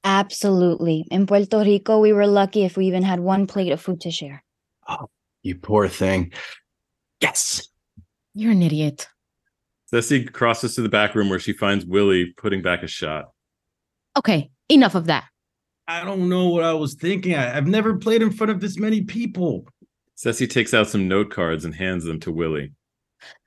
Absolutely. 0.04 1.06
In 1.12 1.28
Puerto 1.28 1.60
Rico, 1.60 2.00
we 2.00 2.12
were 2.12 2.26
lucky 2.26 2.64
if 2.64 2.76
we 2.76 2.88
even 2.88 3.04
had 3.04 3.20
one 3.20 3.46
plate 3.46 3.70
of 3.70 3.80
food 3.80 4.00
to 4.00 4.10
share. 4.10 4.42
Oh, 4.88 5.06
you 5.44 5.54
poor 5.54 5.86
thing. 5.86 6.32
Yes. 7.20 7.68
You're 8.34 8.50
an 8.50 8.62
idiot. 8.62 9.06
Ceci 9.92 10.24
crosses 10.24 10.74
to 10.74 10.82
the 10.82 10.88
back 10.88 11.14
room 11.14 11.30
where 11.30 11.38
she 11.38 11.52
finds 11.52 11.86
Willie 11.86 12.34
putting 12.36 12.62
back 12.62 12.82
a 12.82 12.88
shot. 12.88 13.26
Okay, 14.16 14.50
enough 14.68 14.96
of 14.96 15.06
that. 15.06 15.26
I 15.86 16.04
don't 16.04 16.28
know 16.28 16.48
what 16.48 16.64
I 16.64 16.72
was 16.72 16.94
thinking. 16.94 17.36
I, 17.36 17.56
I've 17.56 17.68
never 17.68 17.96
played 17.96 18.22
in 18.22 18.32
front 18.32 18.50
of 18.50 18.60
this 18.60 18.76
many 18.76 19.02
people. 19.02 19.68
Ceci 20.16 20.46
takes 20.46 20.72
out 20.72 20.88
some 20.88 21.08
note 21.08 21.30
cards 21.30 21.66
and 21.66 21.74
hands 21.74 22.04
them 22.04 22.18
to 22.20 22.32
Willie. 22.32 22.72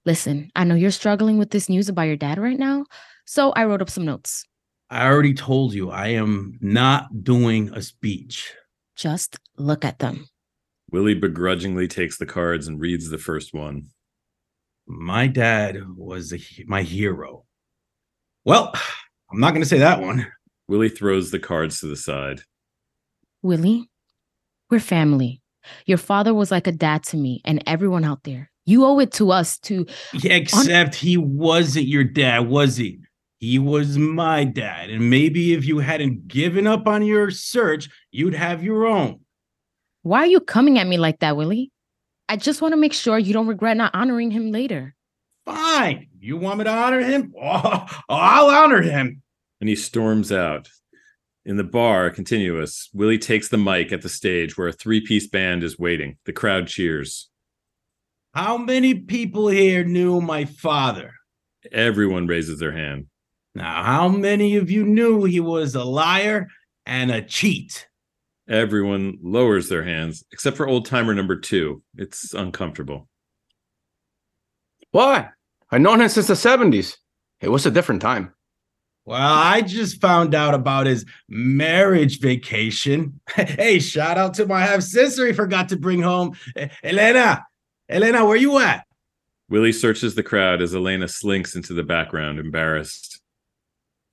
Listen, 0.06 0.52
I 0.56 0.64
know 0.64 0.76
you're 0.76 0.92
struggling 0.92 1.40
with 1.40 1.50
this 1.50 1.68
news 1.68 1.90
about 1.90 2.04
your 2.04 2.16
dad 2.16 2.38
right 2.38 2.60
now, 2.60 2.86
so 3.26 3.52
I 3.52 3.66
wrote 3.66 3.82
up 3.82 3.90
some 3.90 4.06
notes. 4.06 4.46
I 4.90 5.06
already 5.06 5.34
told 5.34 5.74
you 5.74 5.90
I 5.90 6.10
am 6.10 6.58
not 6.62 7.24
doing 7.24 7.70
a 7.74 7.82
speech. 7.82 8.54
Just 8.96 9.38
look 9.58 9.84
at 9.84 10.00
them. 10.00 10.28
Willie 10.92 11.16
begrudgingly 11.16 11.88
takes 11.88 12.18
the 12.18 12.26
cards 12.26 12.68
and 12.68 12.80
reads 12.80 13.10
the 13.10 13.18
first 13.18 13.54
one. 13.54 13.88
My 14.88 15.28
dad 15.28 15.78
was 15.96 16.34
a, 16.34 16.40
my 16.66 16.84
hero. 16.84 17.46
Well, 18.46 18.74
I'm 19.32 19.40
not 19.40 19.52
going 19.52 19.62
to 19.62 19.70
say 19.70 19.80
that 19.80 20.02
one. 20.02 20.32
Willie 20.68 20.90
throws 20.90 21.32
the 21.32 21.40
cards 21.40 21.80
to 21.80 21.88
the 21.88 21.96
side. 21.96 22.42
Willie, 23.42 23.90
we're 24.70 24.80
family. 24.80 25.42
Your 25.86 25.97
father 25.97 26.34
was 26.34 26.51
like 26.51 26.68
a 26.68 26.72
dad 26.72 27.03
to 27.05 27.18
me 27.18 27.41
and 27.45 27.64
everyone 27.68 28.03
out 28.03 28.24
there. 28.24 28.51
You 28.66 28.86
owe 28.86 28.99
it 28.99 29.12
to 29.14 29.32
us 29.32 29.57
to. 29.60 29.86
Yeah, 30.14 30.34
except 30.34 30.95
he 30.95 31.18
wasn't 31.18 31.88
your 31.88 32.03
dad, 32.03 32.47
was 32.47 32.78
he? 32.78 32.99
He 33.39 33.57
was 33.57 33.97
my 33.97 34.43
dad. 34.43 34.89
And 34.89 35.10
maybe 35.10 35.53
if 35.53 35.66
you 35.66 35.80
hadn't 35.80 36.28
given 36.28 36.68
up 36.68 36.88
on 36.88 37.03
your 37.05 37.32
search, 37.32 37.89
you'd 38.12 38.36
have 38.36 38.64
your 38.64 38.86
own. 38.86 39.22
Why 40.03 40.20
are 40.20 40.28
you 40.28 40.39
coming 40.39 40.78
at 40.78 40.88
me 40.88 40.97
like 40.97 41.20
that, 41.20 41.38
Willie? 41.38 41.72
I 42.28 42.36
just 42.36 42.62
want 42.62 42.74
to 42.74 42.78
make 42.78 42.93
sure 42.93 43.18
you 43.18 43.34
don't 43.34 43.47
regret 43.47 43.78
not 43.78 43.95
honoring 43.95 44.30
him 44.30 44.51
later. 44.51 44.93
Fine. 45.45 46.10
You 46.20 46.38
want 46.38 46.60
me 46.60 46.66
to 46.66 46.70
honor 46.70 46.99
him? 46.99 47.34
Oh, 47.41 47.86
I'll 48.10 48.49
honor 48.49 48.82
him. 48.82 49.24
And 49.60 49.68
he 49.68 49.76
storms 49.76 50.32
out. 50.32 50.70
In 51.50 51.58
the 51.58 51.64
bar, 51.64 52.12
continuous, 52.12 52.89
Willie 52.93 53.18
takes 53.18 53.47
the 53.47 53.58
mic 53.58 53.91
at 53.91 54.04
the 54.04 54.08
stage 54.08 54.56
where 54.56 54.68
a 54.68 54.72
three 54.72 55.02
piece 55.02 55.26
band 55.26 55.64
is 55.64 55.80
waiting. 55.80 56.18
The 56.26 56.32
crowd 56.32 56.68
cheers. 56.68 57.28
How 58.36 58.56
many 58.56 58.93
people 58.93 59.47
here 59.47 59.84
knew 59.84 60.22
my 60.22 60.45
father? 60.45 61.12
Everyone 61.72 62.28
raises 62.28 62.60
their 62.60 62.74
hand. 62.74 63.08
Now, 63.56 63.82
how 63.82 64.10
many 64.10 64.58
of 64.58 64.70
you 64.70 64.86
knew 64.86 65.24
he 65.24 65.39
was 65.39 65.74
a 65.74 65.84
liar 65.84 66.50
and 66.86 67.10
a 67.10 67.24
cheat? 67.24 67.88
Everyone 68.47 69.18
lowers 69.24 69.70
their 69.70 69.84
hands, 69.84 70.24
except 70.32 70.56
for 70.56 70.68
old 70.68 70.86
timer 70.86 71.16
number 71.16 71.36
two. 71.36 71.82
It's 71.95 72.36
uncomfortable. 72.36 73.10
Why? 74.91 75.30
I've 75.72 75.82
known 75.82 76.00
him 76.00 76.10
since 76.10 76.28
the 76.28 76.36
70s. 76.36 76.95
It 77.41 77.50
was 77.50 77.66
a 77.66 77.72
different 77.72 78.04
time. 78.04 78.36
Well, 79.10 79.18
I 79.20 79.62
just 79.62 79.99
found 79.99 80.36
out 80.36 80.53
about 80.53 80.86
his 80.86 81.03
marriage 81.28 82.20
vacation. 82.20 83.20
hey, 83.36 83.80
shout 83.80 84.20
out 84.20 84.36
to 84.36 84.45
my 84.45 84.62
half 84.62 84.84
sister 84.84 85.26
he 85.26 85.34
forgot 85.34 85.70
to 85.70 85.78
bring 85.78 85.99
home. 85.99 86.38
Elena, 86.84 87.43
Elena, 87.89 88.24
where 88.24 88.38
you 88.38 88.60
at? 88.60 88.86
Willie 89.49 89.72
searches 89.72 90.14
the 90.14 90.22
crowd 90.22 90.62
as 90.62 90.76
Elena 90.76 91.07
slinks 91.07 91.55
into 91.55 91.74
the 91.74 91.82
background, 91.82 92.38
embarrassed. 92.38 93.20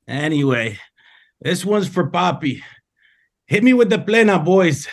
Anyway, 0.08 0.78
this 1.42 1.62
one's 1.62 1.88
for 1.88 2.10
Papi. 2.10 2.62
Hit 3.48 3.62
me 3.62 3.74
with 3.74 3.90
the 3.90 3.98
plena, 3.98 4.38
boys. 4.38 4.88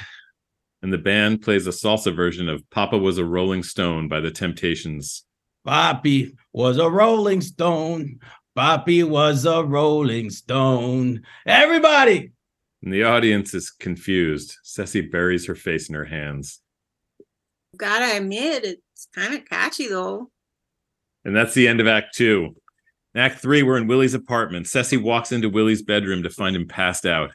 And 0.81 0.91
the 0.91 0.97
band 0.97 1.43
plays 1.43 1.65
a 1.65 1.69
salsa 1.69 2.13
version 2.13 2.49
of 2.49 2.69
Papa 2.71 2.97
Was 2.97 3.19
a 3.19 3.23
Rolling 3.23 3.63
Stone 3.63 4.09
by 4.09 4.19
the 4.19 4.31
Temptations. 4.31 5.23
Papi 5.65 6.35
was 6.51 6.77
a 6.77 6.89
rolling 6.89 7.39
stone. 7.39 8.19
Papi 8.57 9.03
was 9.03 9.45
a 9.45 9.63
rolling 9.63 10.29
stone. 10.29 11.23
Everybody! 11.45 12.31
And 12.83 12.93
the 12.93 13.03
audience 13.03 13.53
is 13.53 13.71
confused. 13.71 14.57
Ceci 14.63 15.01
buries 15.01 15.47
her 15.47 15.55
face 15.55 15.89
in 15.89 15.95
her 15.95 16.05
hands. 16.05 16.59
Gotta 17.75 18.17
admit, 18.17 18.63
it's 18.63 19.07
kind 19.15 19.33
of 19.33 19.45
catchy 19.45 19.87
though. 19.87 20.29
And 21.25 21.35
that's 21.35 21.53
the 21.53 21.67
end 21.67 21.79
of 21.79 21.87
Act 21.87 22.13
Two. 22.13 22.55
In 23.15 23.21
Act 23.21 23.39
Three, 23.39 23.63
we're 23.63 23.77
in 23.77 23.87
Willie's 23.87 24.13
apartment. 24.13 24.67
Ceci 24.67 24.97
walks 24.97 25.31
into 25.31 25.49
Willie's 25.49 25.81
bedroom 25.81 26.23
to 26.23 26.29
find 26.29 26.55
him 26.55 26.67
passed 26.67 27.05
out. 27.05 27.31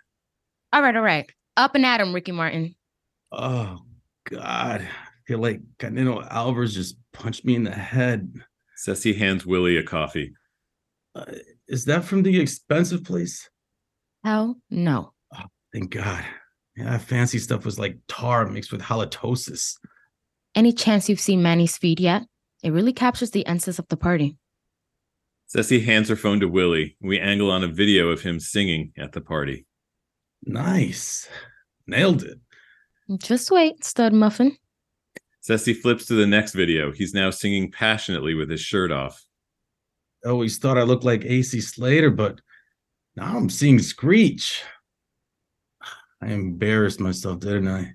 All 0.72 0.82
right, 0.82 0.94
all 0.94 1.02
right. 1.02 1.28
Up 1.56 1.74
and 1.74 1.86
at 1.86 2.00
him, 2.00 2.14
Ricky 2.14 2.32
Martin. 2.32 2.76
Oh, 3.32 3.80
God. 4.28 4.82
I 4.82 4.88
feel 5.26 5.38
like 5.38 5.60
Canelo 5.78 6.26
Alvarez 6.30 6.74
just 6.74 6.96
punched 7.12 7.44
me 7.44 7.54
in 7.54 7.64
the 7.64 7.70
head. 7.70 8.32
Ceci 8.76 9.14
hands 9.14 9.44
Willie 9.46 9.76
a 9.76 9.82
coffee. 9.82 10.34
Uh, 11.18 11.24
is 11.66 11.84
that 11.86 12.04
from 12.04 12.22
the 12.22 12.40
expensive 12.40 13.04
place? 13.04 13.48
Hell 14.24 14.56
no. 14.70 15.12
Thank 15.72 15.90
God. 15.90 16.24
Yeah, 16.76 16.90
that 16.90 17.02
fancy 17.02 17.38
stuff 17.38 17.64
was 17.64 17.78
like 17.78 17.98
tar 18.06 18.46
mixed 18.46 18.72
with 18.72 18.80
halitosis. 18.80 19.74
Any 20.54 20.72
chance 20.72 21.08
you've 21.08 21.20
seen 21.20 21.42
Manny's 21.42 21.76
feed 21.76 22.00
yet? 22.00 22.22
It 22.62 22.72
really 22.72 22.92
captures 22.92 23.30
the 23.30 23.46
essence 23.46 23.78
of 23.78 23.88
the 23.88 23.96
party. 23.96 24.36
Ceci 25.46 25.80
hands 25.80 26.08
her 26.08 26.16
phone 26.16 26.40
to 26.40 26.48
Willie. 26.48 26.96
We 27.00 27.18
angle 27.18 27.50
on 27.50 27.64
a 27.64 27.68
video 27.68 28.08
of 28.08 28.20
him 28.20 28.38
singing 28.38 28.92
at 28.98 29.12
the 29.12 29.20
party. 29.20 29.66
Nice. 30.44 31.28
Nailed 31.86 32.22
it. 32.22 32.38
Just 33.18 33.50
wait, 33.50 33.84
stud 33.84 34.12
muffin. 34.12 34.56
Ceci 35.40 35.72
flips 35.72 36.06
to 36.06 36.14
the 36.14 36.26
next 36.26 36.52
video. 36.52 36.92
He's 36.92 37.14
now 37.14 37.30
singing 37.30 37.70
passionately 37.70 38.34
with 38.34 38.50
his 38.50 38.60
shirt 38.60 38.92
off. 38.92 39.24
I 40.28 40.30
always 40.30 40.58
thought 40.58 40.76
I 40.76 40.82
looked 40.82 41.04
like 41.04 41.24
AC 41.24 41.58
Slater, 41.62 42.10
but 42.10 42.42
now 43.16 43.34
I'm 43.34 43.48
seeing 43.48 43.78
Screech. 43.78 44.62
I 46.20 46.26
embarrassed 46.26 47.00
myself, 47.00 47.40
didn't 47.40 47.66
I? 47.68 47.94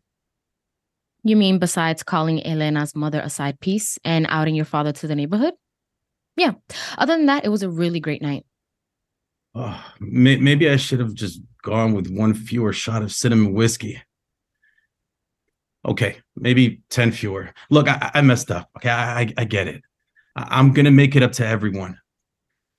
You 1.23 1.35
mean 1.35 1.59
besides 1.59 2.01
calling 2.01 2.43
Elena's 2.43 2.95
mother 2.95 3.21
a 3.23 3.29
side 3.29 3.59
piece 3.59 3.99
and 4.03 4.25
outing 4.29 4.55
your 4.55 4.65
father 4.65 4.91
to 4.93 5.07
the 5.07 5.13
neighborhood? 5.13 5.53
Yeah. 6.35 6.53
Other 6.97 7.15
than 7.15 7.27
that, 7.27 7.45
it 7.45 7.49
was 7.49 7.61
a 7.61 7.69
really 7.69 7.99
great 7.99 8.23
night. 8.23 8.47
Oh, 9.53 9.79
may- 9.99 10.37
maybe 10.37 10.67
I 10.67 10.77
should 10.77 11.01
have 11.01 11.13
just 11.13 11.39
gone 11.61 11.93
with 11.93 12.09
one 12.09 12.33
fewer 12.33 12.73
shot 12.73 13.03
of 13.03 13.13
cinnamon 13.13 13.53
whiskey. 13.53 14.01
Okay, 15.85 16.17
maybe 16.35 16.81
10 16.89 17.11
fewer. 17.11 17.53
Look, 17.69 17.87
I, 17.87 18.09
I 18.15 18.21
messed 18.21 18.49
up. 18.49 18.71
Okay, 18.77 18.89
I, 18.89 19.19
I, 19.19 19.33
I 19.37 19.45
get 19.45 19.67
it. 19.67 19.83
I, 20.35 20.59
am 20.59 20.73
going 20.73 20.85
to 20.85 20.91
make 20.91 21.15
it 21.15 21.21
up 21.21 21.33
to 21.33 21.45
everyone. 21.45 21.99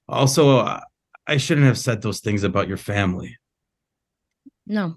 Also, 0.08 0.58
uh, 0.58 0.80
I 1.26 1.36
shouldn't 1.38 1.66
have 1.66 1.78
said 1.78 2.02
those 2.02 2.20
things 2.20 2.44
about 2.44 2.68
your 2.68 2.76
family. 2.76 3.36
No, 4.66 4.96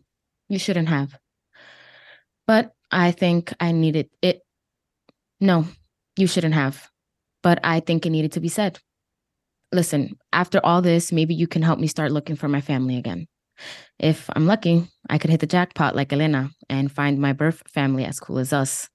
you 0.50 0.60
shouldn't 0.60 0.90
have. 0.90 1.18
But 2.46 2.74
I 2.92 3.12
think 3.12 3.54
I 3.60 3.72
needed 3.72 4.10
it. 4.22 4.42
No, 5.40 5.66
you 6.18 6.28
shouldn't 6.28 6.54
have. 6.54 6.90
But 7.44 7.60
I 7.64 7.80
think 7.80 8.06
it 8.06 8.10
needed 8.10 8.34
to 8.34 8.40
be 8.40 8.50
said. 8.50 8.80
Listen, 9.72 10.18
after 10.32 10.66
all 10.66 10.82
this, 10.82 11.12
maybe 11.12 11.36
you 11.36 11.48
can 11.48 11.62
help 11.62 11.80
me 11.80 11.88
start 11.88 12.12
looking 12.12 12.36
for 12.36 12.48
my 12.48 12.62
family 12.62 12.98
again. 12.98 13.28
If 14.00 14.30
I'm 14.34 14.46
lucky, 14.46 14.88
I 15.10 15.18
could 15.18 15.30
hit 15.30 15.40
the 15.40 15.48
jackpot 15.48 15.96
like 15.96 16.14
Elena 16.14 16.52
and 16.70 16.92
find 16.92 17.20
my 17.20 17.34
birth 17.34 17.64
family 17.68 18.06
as 18.06 18.20
cool 18.20 18.40
as 18.40 18.54
us. 18.54 18.90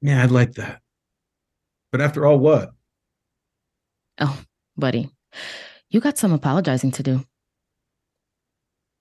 Yeah, 0.00 0.22
I'd 0.22 0.30
like 0.30 0.52
that. 0.54 0.80
But 1.92 2.00
after 2.00 2.26
all, 2.26 2.38
what? 2.38 2.72
Oh, 4.20 4.40
buddy, 4.76 5.10
you 5.90 6.00
got 6.00 6.18
some 6.18 6.32
apologizing 6.32 6.90
to 6.92 7.02
do. 7.02 7.24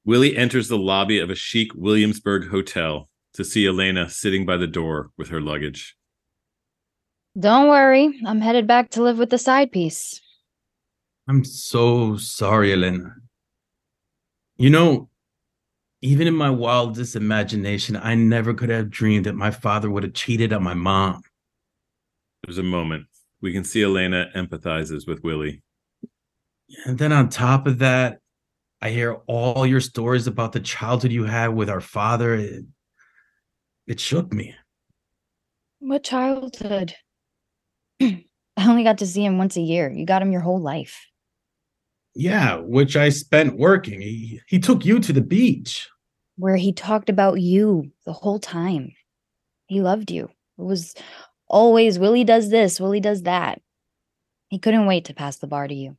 Willie 0.06 0.36
enters 0.36 0.68
the 0.68 0.78
lobby 0.78 1.20
of 1.20 1.30
a 1.30 1.36
chic 1.36 1.74
Williamsburg 1.74 2.50
hotel 2.50 3.10
to 3.34 3.44
see 3.44 3.66
Elena 3.66 4.10
sitting 4.10 4.46
by 4.46 4.58
the 4.58 4.68
door 4.68 5.10
with 5.18 5.30
her 5.30 5.42
luggage. 5.42 5.96
Don't 7.40 7.70
worry, 7.70 8.20
I'm 8.28 8.42
headed 8.42 8.68
back 8.68 8.92
to 8.92 9.02
live 9.02 9.18
with 9.18 9.30
the 9.30 9.38
side 9.38 9.72
piece. 9.72 10.22
I'm 11.28 11.44
so 11.44 12.18
sorry, 12.18 12.74
Elena. 12.74 13.16
You 14.58 14.70
know, 14.70 15.10
even 16.02 16.28
in 16.28 16.36
my 16.36 16.50
wildest 16.50 17.16
imagination, 17.16 17.96
I 17.96 18.14
never 18.14 18.54
could 18.54 18.70
have 18.70 18.90
dreamed 18.90 19.26
that 19.26 19.36
my 19.36 19.50
father 19.50 19.90
would 19.90 20.04
have 20.04 20.14
cheated 20.14 20.52
on 20.52 20.62
my 20.62 20.74
mom. 20.74 21.24
There's 22.44 22.58
a 22.58 22.64
moment. 22.64 23.08
We 23.42 23.54
can 23.54 23.64
see 23.64 23.84
Elena 23.84 24.30
empathizes 24.36 25.08
with 25.08 25.24
Willie. 25.24 25.63
And 26.86 26.98
then 26.98 27.12
on 27.12 27.30
top 27.30 27.68
of 27.68 27.80
that, 27.80 28.20
I 28.82 28.90
hear 28.90 29.14
all 29.28 29.66
your 29.66 29.80
stories 29.80 30.28
about 30.28 30.52
the 30.52 30.60
childhood 30.60 31.12
you 31.12 31.24
had 31.24 31.50
with 31.50 31.70
our 31.70 31.82
father. 31.82 32.36
It, 32.36 32.66
it 33.88 34.00
shook 34.00 34.34
me. 34.34 34.56
What 35.80 36.04
childhood? 36.04 36.96
I 38.02 38.26
only 38.60 38.84
got 38.84 38.98
to 39.00 39.08
see 39.08 39.24
him 39.24 39.38
once 39.38 39.58
a 39.58 39.62
year. 39.62 39.92
You 39.92 40.06
got 40.06 40.22
him 40.22 40.32
your 40.32 40.42
whole 40.42 40.62
life. 40.62 41.08
Yeah, 42.16 42.58
which 42.58 42.96
I 42.96 43.10
spent 43.10 43.58
working. 43.58 44.02
He, 44.02 44.42
he 44.48 44.60
took 44.60 44.86
you 44.86 45.00
to 45.00 45.14
the 45.14 45.22
beach. 45.22 45.90
Where 46.38 46.56
he 46.56 46.74
talked 46.74 47.10
about 47.10 47.42
you 47.42 47.92
the 48.06 48.14
whole 48.14 48.40
time. 48.40 48.92
He 49.68 49.82
loved 49.82 50.12
you. 50.12 50.26
It 50.58 50.64
was 50.64 50.94
always 51.48 51.98
Willie 52.00 52.24
does 52.24 52.50
this, 52.50 52.80
Willie 52.80 53.00
does 53.00 53.24
that. 53.24 53.62
He 54.50 54.60
couldn't 54.60 54.86
wait 54.86 55.06
to 55.06 55.14
pass 55.14 55.38
the 55.38 55.48
bar 55.48 55.68
to 55.68 55.74
you. 55.74 55.98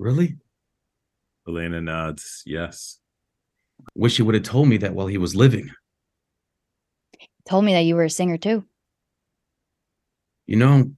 Really? 0.00 0.38
Elena 1.46 1.82
nods, 1.82 2.42
yes. 2.46 3.00
Wish 3.94 4.16
he 4.16 4.22
would 4.22 4.34
have 4.34 4.44
told 4.44 4.66
me 4.66 4.78
that 4.78 4.94
while 4.94 5.08
he 5.08 5.18
was 5.18 5.36
living. 5.36 5.70
Told 7.46 7.66
me 7.66 7.74
that 7.74 7.82
you 7.82 7.96
were 7.96 8.04
a 8.04 8.10
singer 8.10 8.38
too. 8.38 8.64
You 10.46 10.56
know, 10.56 10.92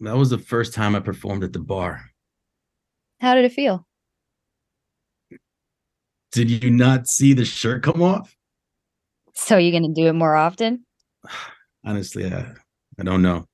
that 0.00 0.16
was 0.16 0.30
the 0.30 0.38
first 0.38 0.72
time 0.72 0.96
I 0.96 1.00
performed 1.00 1.44
at 1.44 1.52
the 1.52 1.58
bar. 1.58 2.00
How 3.20 3.34
did 3.34 3.44
it 3.44 3.52
feel? 3.52 3.86
Did 6.32 6.50
you 6.50 6.70
not 6.70 7.08
see 7.08 7.34
the 7.34 7.44
shirt 7.44 7.82
come 7.82 8.00
off? 8.00 8.34
So 9.34 9.58
you're 9.58 9.78
gonna 9.78 9.92
do 9.92 10.06
it 10.06 10.14
more 10.14 10.34
often? 10.34 10.86
Honestly, 11.84 12.24
I, 12.24 12.54
I 12.98 13.02
don't 13.02 13.20
know. 13.20 13.44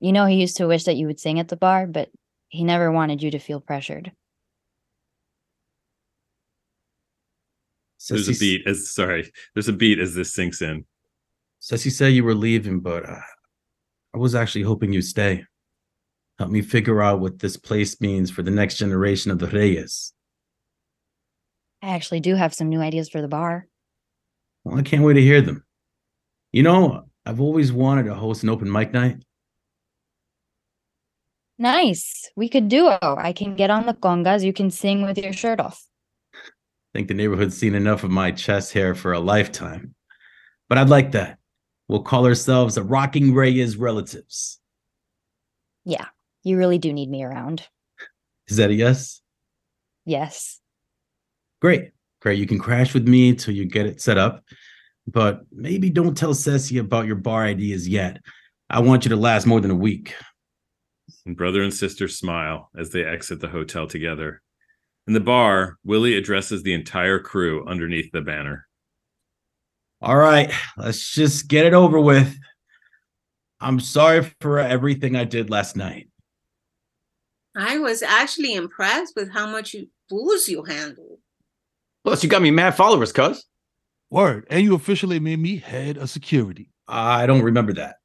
You 0.00 0.10
know 0.10 0.26
he 0.26 0.40
used 0.40 0.56
to 0.56 0.66
wish 0.66 0.82
that 0.84 0.96
you 0.96 1.06
would 1.06 1.20
sing 1.20 1.38
at 1.38 1.46
the 1.46 1.56
bar, 1.56 1.86
but 1.86 2.10
he 2.50 2.64
never 2.64 2.90
wanted 2.90 3.22
you 3.22 3.30
to 3.30 3.38
feel 3.38 3.60
pressured. 3.60 4.12
There's 8.08 8.28
a 8.28 8.32
beat 8.32 8.66
as 8.66 8.90
sorry. 8.90 9.30
There's 9.54 9.68
a 9.68 9.72
beat 9.72 10.00
as 10.00 10.14
this 10.14 10.34
sinks 10.34 10.60
in. 10.60 10.84
Ceci 11.60 11.90
said 11.90 12.08
you 12.12 12.24
were 12.24 12.34
leaving, 12.34 12.80
but 12.80 13.08
uh, 13.08 13.20
I 14.14 14.18
was 14.18 14.34
actually 14.34 14.62
hoping 14.62 14.92
you'd 14.92 15.02
stay. 15.02 15.44
Help 16.38 16.50
me 16.50 16.60
figure 16.60 17.02
out 17.02 17.20
what 17.20 17.38
this 17.38 17.56
place 17.56 18.00
means 18.00 18.30
for 18.30 18.42
the 18.42 18.50
next 18.50 18.76
generation 18.78 19.30
of 19.30 19.38
the 19.38 19.46
Reyes. 19.46 20.12
I 21.82 21.90
actually 21.90 22.20
do 22.20 22.34
have 22.34 22.52
some 22.52 22.68
new 22.68 22.80
ideas 22.80 23.08
for 23.08 23.22
the 23.22 23.28
bar. 23.28 23.68
Well, 24.64 24.78
I 24.78 24.82
can't 24.82 25.04
wait 25.04 25.14
to 25.14 25.22
hear 25.22 25.40
them. 25.40 25.64
You 26.50 26.64
know, 26.64 27.04
I've 27.24 27.40
always 27.40 27.72
wanted 27.72 28.04
to 28.04 28.14
host 28.14 28.42
an 28.42 28.48
open 28.48 28.70
mic 28.72 28.92
night. 28.92 29.18
Nice. 31.60 32.30
We 32.36 32.48
could 32.48 32.68
duo. 32.68 32.98
I 33.02 33.34
can 33.34 33.54
get 33.54 33.68
on 33.68 33.84
the 33.84 33.92
congas. 33.92 34.42
You 34.42 34.54
can 34.54 34.70
sing 34.70 35.02
with 35.02 35.18
your 35.18 35.34
shirt 35.34 35.60
off. 35.60 35.84
I 36.34 36.38
think 36.94 37.08
the 37.08 37.14
neighborhood's 37.14 37.56
seen 37.56 37.74
enough 37.74 38.02
of 38.02 38.10
my 38.10 38.32
chest 38.32 38.72
hair 38.72 38.94
for 38.94 39.12
a 39.12 39.20
lifetime. 39.20 39.94
But 40.70 40.78
I'd 40.78 40.88
like 40.88 41.12
that. 41.12 41.36
We'll 41.86 42.02
call 42.02 42.24
ourselves 42.24 42.76
the 42.76 42.82
Rocking 42.82 43.34
Reyes 43.34 43.76
Relatives. 43.76 44.58
Yeah, 45.84 46.06
you 46.44 46.56
really 46.56 46.78
do 46.78 46.94
need 46.94 47.10
me 47.10 47.22
around. 47.24 47.68
Is 48.48 48.56
that 48.56 48.70
a 48.70 48.74
yes? 48.74 49.20
Yes. 50.06 50.60
Great. 51.60 51.90
Great. 52.22 52.38
You 52.38 52.46
can 52.46 52.58
crash 52.58 52.94
with 52.94 53.06
me 53.06 53.34
till 53.34 53.54
you 53.54 53.66
get 53.66 53.84
it 53.84 54.00
set 54.00 54.16
up. 54.16 54.42
But 55.06 55.42
maybe 55.52 55.90
don't 55.90 56.16
tell 56.16 56.32
Ceci 56.32 56.78
about 56.78 57.06
your 57.06 57.16
bar 57.16 57.44
ideas 57.44 57.86
yet. 57.86 58.22
I 58.70 58.80
want 58.80 59.04
you 59.04 59.10
to 59.10 59.16
last 59.16 59.46
more 59.46 59.60
than 59.60 59.70
a 59.70 59.76
week. 59.76 60.14
And 61.26 61.36
brother 61.36 61.62
and 61.62 61.72
sister 61.72 62.08
smile 62.08 62.70
as 62.76 62.90
they 62.90 63.04
exit 63.04 63.40
the 63.40 63.48
hotel 63.48 63.86
together. 63.86 64.42
In 65.06 65.14
the 65.14 65.20
bar, 65.20 65.76
Willie 65.84 66.16
addresses 66.16 66.62
the 66.62 66.74
entire 66.74 67.18
crew 67.18 67.66
underneath 67.66 68.12
the 68.12 68.20
banner. 68.20 68.66
All 70.02 70.16
right, 70.16 70.50
let's 70.76 71.12
just 71.12 71.48
get 71.48 71.66
it 71.66 71.74
over 71.74 72.00
with. 72.00 72.36
I'm 73.60 73.80
sorry 73.80 74.32
for 74.40 74.58
everything 74.58 75.16
I 75.16 75.24
did 75.24 75.50
last 75.50 75.76
night. 75.76 76.08
I 77.56 77.78
was 77.78 78.02
actually 78.02 78.54
impressed 78.54 79.14
with 79.16 79.30
how 79.30 79.50
much 79.50 79.74
you 79.74 79.88
booze 80.08 80.48
you 80.48 80.62
handled. 80.62 81.18
Plus, 82.04 82.22
you 82.22 82.30
got 82.30 82.40
me 82.42 82.50
mad 82.50 82.76
followers, 82.76 83.12
cuz. 83.12 83.44
Word. 84.10 84.46
And 84.50 84.62
you 84.62 84.74
officially 84.74 85.20
made 85.20 85.38
me 85.38 85.56
head 85.56 85.98
of 85.98 86.08
security. 86.08 86.70
I 86.88 87.26
don't 87.26 87.42
remember 87.42 87.74
that. 87.74 87.96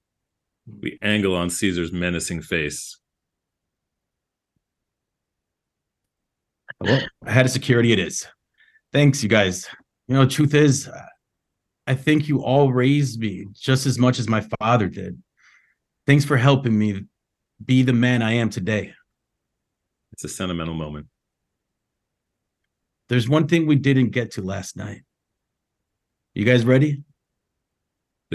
We 0.68 0.98
angle 1.02 1.36
on 1.36 1.50
Caesar's 1.50 1.92
menacing 1.92 2.42
face. 2.42 2.98
Well, 6.80 7.02
I 7.26 7.32
had 7.32 7.46
a 7.46 7.50
security 7.50 7.94
it 7.94 8.00
is. 8.00 8.28
Thanks, 8.92 9.22
you 9.24 9.30
guys. 9.30 9.68
You 10.08 10.16
know, 10.16 10.26
truth 10.28 10.54
is, 10.54 10.90
I 11.88 11.96
think 11.96 12.28
you 12.28 12.44
all 12.44 12.74
raised 12.74 13.20
me 13.20 13.46
just 13.54 13.86
as 13.86 14.00
much 14.00 14.20
as 14.20 14.28
my 14.28 14.46
father 14.60 14.88
did. 14.88 15.22
Thanks 16.08 16.26
for 16.26 16.38
helping 16.38 16.78
me 16.78 17.06
be 17.64 17.84
the 17.84 17.94
man 17.94 18.22
I 18.22 18.34
am 18.34 18.50
today. 18.50 18.94
It's 20.12 20.24
a 20.24 20.30
sentimental 20.30 20.74
moment. 20.74 21.08
There's 23.10 23.30
one 23.30 23.48
thing 23.48 23.68
we 23.68 23.76
didn't 23.76 24.10
get 24.10 24.32
to 24.32 24.42
last 24.42 24.76
night. 24.76 25.02
You 26.34 26.44
guys 26.44 26.66
ready? 26.66 27.04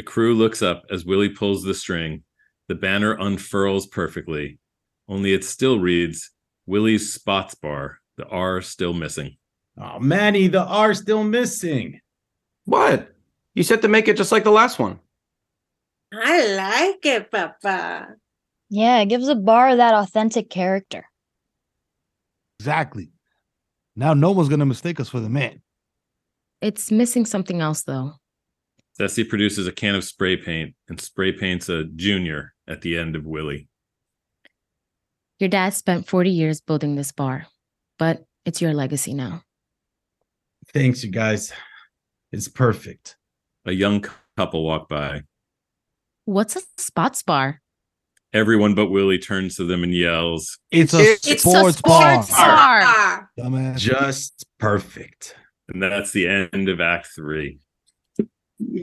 The 0.01 0.05
crew 0.05 0.35
looks 0.35 0.63
up 0.63 0.85
as 0.91 1.05
Willie 1.05 1.29
pulls 1.29 1.63
the 1.63 1.75
string. 1.75 2.25
The 2.69 2.75
banner 2.75 3.19
unfurls 3.21 3.87
perfectly, 3.87 4.59
only 5.07 5.35
it 5.35 5.45
still 5.45 5.79
reads 5.79 6.31
Willie's 6.65 7.13
Spots 7.13 7.55
Bar, 7.55 7.99
the 8.17 8.25
R 8.25 8.63
still 8.63 8.95
missing. 8.95 9.37
Oh, 9.79 9.99
Manny, 9.99 10.49
the 10.49 10.65
R 10.65 10.95
still 10.95 11.23
missing. 11.23 12.01
What? 12.65 13.13
You 13.55 13.63
said 13.63 13.83
to 13.83 13.89
make 13.89 14.09
it 14.09 14.17
just 14.17 14.33
like 14.33 14.45
the 14.45 14.51
last 14.51 14.79
one. 14.79 15.01
I 16.15 16.47
like 16.55 17.05
it, 17.05 17.31
Papa. 17.31 18.15
Yeah, 18.71 19.01
it 19.01 19.11
gives 19.11 19.29
a 19.29 19.35
bar 19.35 19.77
that 19.77 19.93
authentic 19.93 20.49
character. 20.49 21.05
Exactly. 22.59 23.11
Now 23.97 24.15
no 24.15 24.31
one's 24.31 24.49
gonna 24.49 24.65
mistake 24.65 24.99
us 24.99 25.11
for 25.11 25.21
the 25.21 25.29
man. 25.29 25.61
It's 26.63 26.91
missing 26.91 27.27
something 27.27 27.61
else, 27.61 27.83
though. 27.83 28.15
Ceci 28.99 29.25
produces 29.25 29.67
a 29.67 29.73
can 29.73 29.95
of 29.95 30.05
spray 30.05 30.37
paint 30.37 30.75
and 30.89 31.01
spray 31.01 31.33
paints 31.33 31.69
a 31.69 31.85
junior 31.85 32.53
at 32.69 32.83
the 32.83 32.99
end 32.99 33.17
of 33.17 33.25
Willie. 33.27 33.69
Your 35.39 35.49
dad 35.49 35.71
spent 35.75 36.07
40 36.07 36.31
years 36.31 36.61
building 36.61 36.97
this 36.97 37.13
bar, 37.13 37.47
but 37.99 38.25
it's 38.45 38.61
your 38.61 38.75
legacy 38.75 39.15
now. 39.15 39.43
Thanks, 40.75 41.03
you 41.03 41.11
guys. 41.11 41.53
It's 42.31 42.49
perfect. 42.49 43.17
A 43.65 43.73
young 43.73 44.05
couple 44.37 44.65
walk 44.65 44.89
by. 44.89 45.23
What's 46.27 46.57
a 46.57 46.61
spots 46.77 47.23
bar? 47.23 47.61
Everyone 48.33 48.75
but 48.75 48.91
Willie 48.91 49.19
turns 49.19 49.57
to 49.57 49.65
them 49.65 49.83
and 49.83 49.93
yells, 49.95 50.59
It's 50.71 50.95
a 50.95 51.01
It's 51.01 51.43
sports, 51.43 51.77
a 51.77 51.79
sports 51.79 52.31
bar. 52.31 52.81
bar. 53.37 53.75
Just 53.77 54.45
perfect. 54.59 55.35
and 55.69 55.83
that's 55.83 56.13
the 56.13 56.29
end 56.29 56.69
of 56.69 56.81
Act 56.81 57.09
Three. 57.17 57.59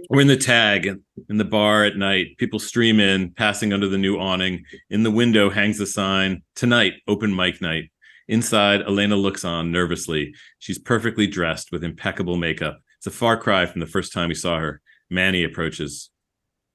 We're 0.09 0.21
in 0.21 0.27
the 0.27 0.37
tag 0.37 0.87
in 1.29 1.37
the 1.37 1.45
bar 1.45 1.83
at 1.83 1.97
night. 1.97 2.37
People 2.37 2.59
stream 2.59 2.99
in, 2.99 3.31
passing 3.31 3.73
under 3.73 3.87
the 3.87 3.97
new 3.97 4.17
awning. 4.17 4.63
In 4.89 5.03
the 5.03 5.11
window 5.11 5.49
hangs 5.49 5.79
a 5.79 5.85
sign 5.85 6.43
Tonight, 6.55 6.93
open 7.07 7.35
mic 7.35 7.61
night. 7.61 7.91
Inside, 8.27 8.81
Elena 8.81 9.15
looks 9.15 9.45
on 9.45 9.71
nervously. 9.71 10.33
She's 10.59 10.79
perfectly 10.79 11.27
dressed 11.27 11.71
with 11.71 11.83
impeccable 11.83 12.35
makeup. 12.35 12.79
It's 12.97 13.07
a 13.07 13.11
far 13.11 13.37
cry 13.37 13.65
from 13.65 13.79
the 13.79 13.87
first 13.87 14.11
time 14.11 14.29
we 14.29 14.35
saw 14.35 14.59
her. 14.59 14.81
Manny 15.09 15.43
approaches. 15.43 16.09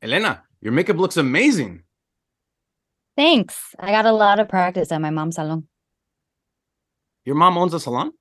Elena, 0.00 0.42
your 0.60 0.72
makeup 0.72 0.96
looks 0.96 1.16
amazing. 1.16 1.82
Thanks. 3.16 3.74
I 3.78 3.90
got 3.90 4.06
a 4.06 4.12
lot 4.12 4.40
of 4.40 4.48
practice 4.48 4.90
at 4.92 5.00
my 5.00 5.10
mom's 5.10 5.34
salon. 5.34 5.68
Your 7.24 7.34
mom 7.34 7.58
owns 7.58 7.74
a 7.74 7.80
salon? 7.80 8.12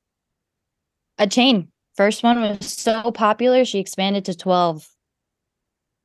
A 1.18 1.28
chain. 1.28 1.72
First 1.96 2.24
one 2.24 2.42
was 2.42 2.72
so 2.72 3.12
popular, 3.12 3.66
she 3.66 3.80
expanded 3.80 4.26
to 4.26 4.36
12. 4.36 4.88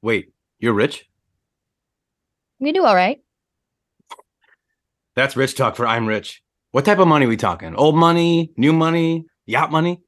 Wait, 0.03 0.33
You're 0.59 0.75
rich? 0.75 1.09
We 2.59 2.73
do 2.73 2.85
all 2.85 2.95
right. 2.95 3.21
That's 5.15 5.37
rich 5.37 5.55
talk 5.55 5.77
for 5.77 5.87
I'm 5.87 6.07
rich. 6.07 6.43
What 6.73 6.85
type 6.85 6.99
of 6.99 7.09
money 7.09 7.27
we 7.27 7.37
talking? 7.37 7.75
Old 7.75 7.97
money, 7.97 8.53
new 8.57 8.73
money, 8.73 9.25
yacht 9.47 9.71
money? 9.71 10.01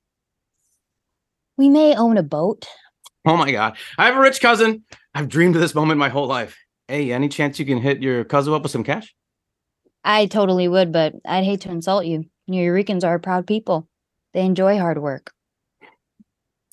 We 1.56 1.68
may 1.68 1.94
own 1.96 2.18
a 2.18 2.22
boat. 2.22 2.66
Oh 3.24 3.36
my 3.36 3.50
god. 3.50 3.76
I 3.96 4.06
have 4.06 4.16
a 4.16 4.20
rich 4.20 4.40
cousin. 4.40 4.84
I've 5.14 5.28
dreamed 5.28 5.54
of 5.56 5.60
this 5.60 5.74
moment 5.74 5.98
my 5.98 6.08
whole 6.08 6.26
life. 6.26 6.56
Hey, 6.88 7.12
any 7.12 7.28
chance 7.28 7.58
you 7.58 7.66
can 7.66 7.78
hit 7.78 8.02
your 8.02 8.24
cousin 8.24 8.54
up 8.54 8.62
with 8.62 8.72
some 8.72 8.84
cash? 8.84 9.14
I 10.04 10.26
totally 10.26 10.68
would, 10.68 10.92
but 10.92 11.14
I'd 11.26 11.44
hate 11.44 11.62
to 11.62 11.70
insult 11.70 12.06
you. 12.06 12.24
Nuyoricans 12.48 13.04
are 13.04 13.16
a 13.16 13.20
proud 13.20 13.46
people. 13.46 13.88
They 14.32 14.44
enjoy 14.44 14.78
hard 14.78 14.98
work. 15.02 15.32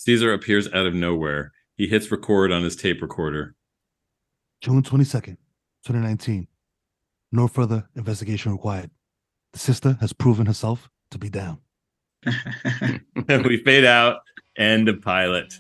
Caesar 0.05 0.31
appears 0.31 0.71
out 0.71 0.85
of 0.85 0.93
nowhere. 0.93 1.51
He 1.77 1.87
hits 1.87 2.11
record 2.11 2.51
on 2.51 2.61
his 2.61 2.75
tape 2.75 3.01
recorder. 3.01 3.55
June 4.61 4.83
22nd, 4.83 5.37
2019. 5.83 6.47
No 7.31 7.47
further 7.47 7.89
investigation 7.95 8.51
required. 8.51 8.91
The 9.53 9.59
sister 9.59 9.97
has 10.01 10.13
proven 10.13 10.45
herself 10.45 10.91
to 11.09 11.17
be 11.17 11.29
down. 11.29 11.57
we 13.27 13.57
fade 13.57 13.83
out. 13.83 14.19
End 14.55 14.89
of 14.89 15.01
pilot. 15.01 15.55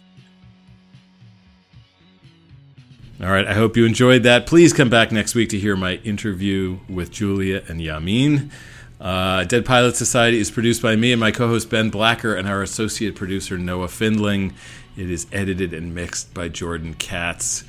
All 3.19 3.31
right, 3.31 3.47
I 3.47 3.53
hope 3.53 3.75
you 3.75 3.85
enjoyed 3.85 4.21
that. 4.23 4.45
Please 4.45 4.73
come 4.73 4.91
back 4.91 5.11
next 5.11 5.33
week 5.33 5.49
to 5.49 5.57
hear 5.57 5.75
my 5.75 5.95
interview 6.03 6.77
with 6.87 7.09
Julia 7.09 7.63
and 7.67 7.81
Yamin. 7.81 8.51
Uh, 8.99 9.43
Dead 9.43 9.65
Pilot 9.65 9.95
Society 9.95 10.39
is 10.39 10.49
produced 10.49 10.81
by 10.81 10.95
me 10.95 11.11
and 11.11 11.19
my 11.19 11.31
co 11.31 11.47
host 11.47 11.69
Ben 11.69 11.89
Blacker 11.89 12.33
and 12.35 12.47
our 12.47 12.61
associate 12.61 13.15
producer 13.15 13.57
Noah 13.57 13.87
Findling. 13.87 14.53
It 14.95 15.09
is 15.09 15.27
edited 15.31 15.73
and 15.73 15.93
mixed 15.93 16.33
by 16.33 16.47
Jordan 16.47 16.93
Katz. 16.93 17.65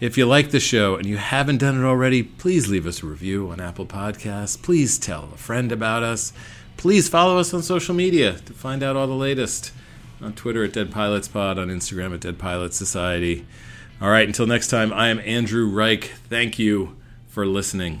If 0.00 0.18
you 0.18 0.26
like 0.26 0.50
the 0.50 0.60
show 0.60 0.96
and 0.96 1.06
you 1.06 1.16
haven't 1.16 1.58
done 1.58 1.80
it 1.80 1.86
already, 1.86 2.22
please 2.22 2.68
leave 2.68 2.86
us 2.86 3.02
a 3.02 3.06
review 3.06 3.50
on 3.50 3.60
Apple 3.60 3.86
Podcasts. 3.86 4.60
Please 4.60 4.98
tell 4.98 5.30
a 5.32 5.36
friend 5.36 5.70
about 5.70 6.02
us. 6.02 6.32
Please 6.76 7.08
follow 7.08 7.38
us 7.38 7.54
on 7.54 7.62
social 7.62 7.94
media 7.94 8.32
to 8.32 8.52
find 8.52 8.82
out 8.82 8.96
all 8.96 9.06
the 9.06 9.12
latest. 9.12 9.72
On 10.20 10.32
Twitter 10.32 10.64
at 10.64 10.72
Dead 10.72 10.92
Pilots 10.92 11.26
Pod, 11.28 11.58
on 11.58 11.68
Instagram 11.68 12.14
at 12.14 12.20
Dead 12.20 12.38
Pilot 12.38 12.74
Society. 12.74 13.44
All 14.00 14.10
right, 14.10 14.26
until 14.26 14.46
next 14.46 14.68
time, 14.68 14.92
I 14.92 15.08
am 15.08 15.20
Andrew 15.20 15.68
Reich. 15.68 16.04
Thank 16.28 16.58
you 16.58 16.96
for 17.28 17.46
listening. 17.46 18.00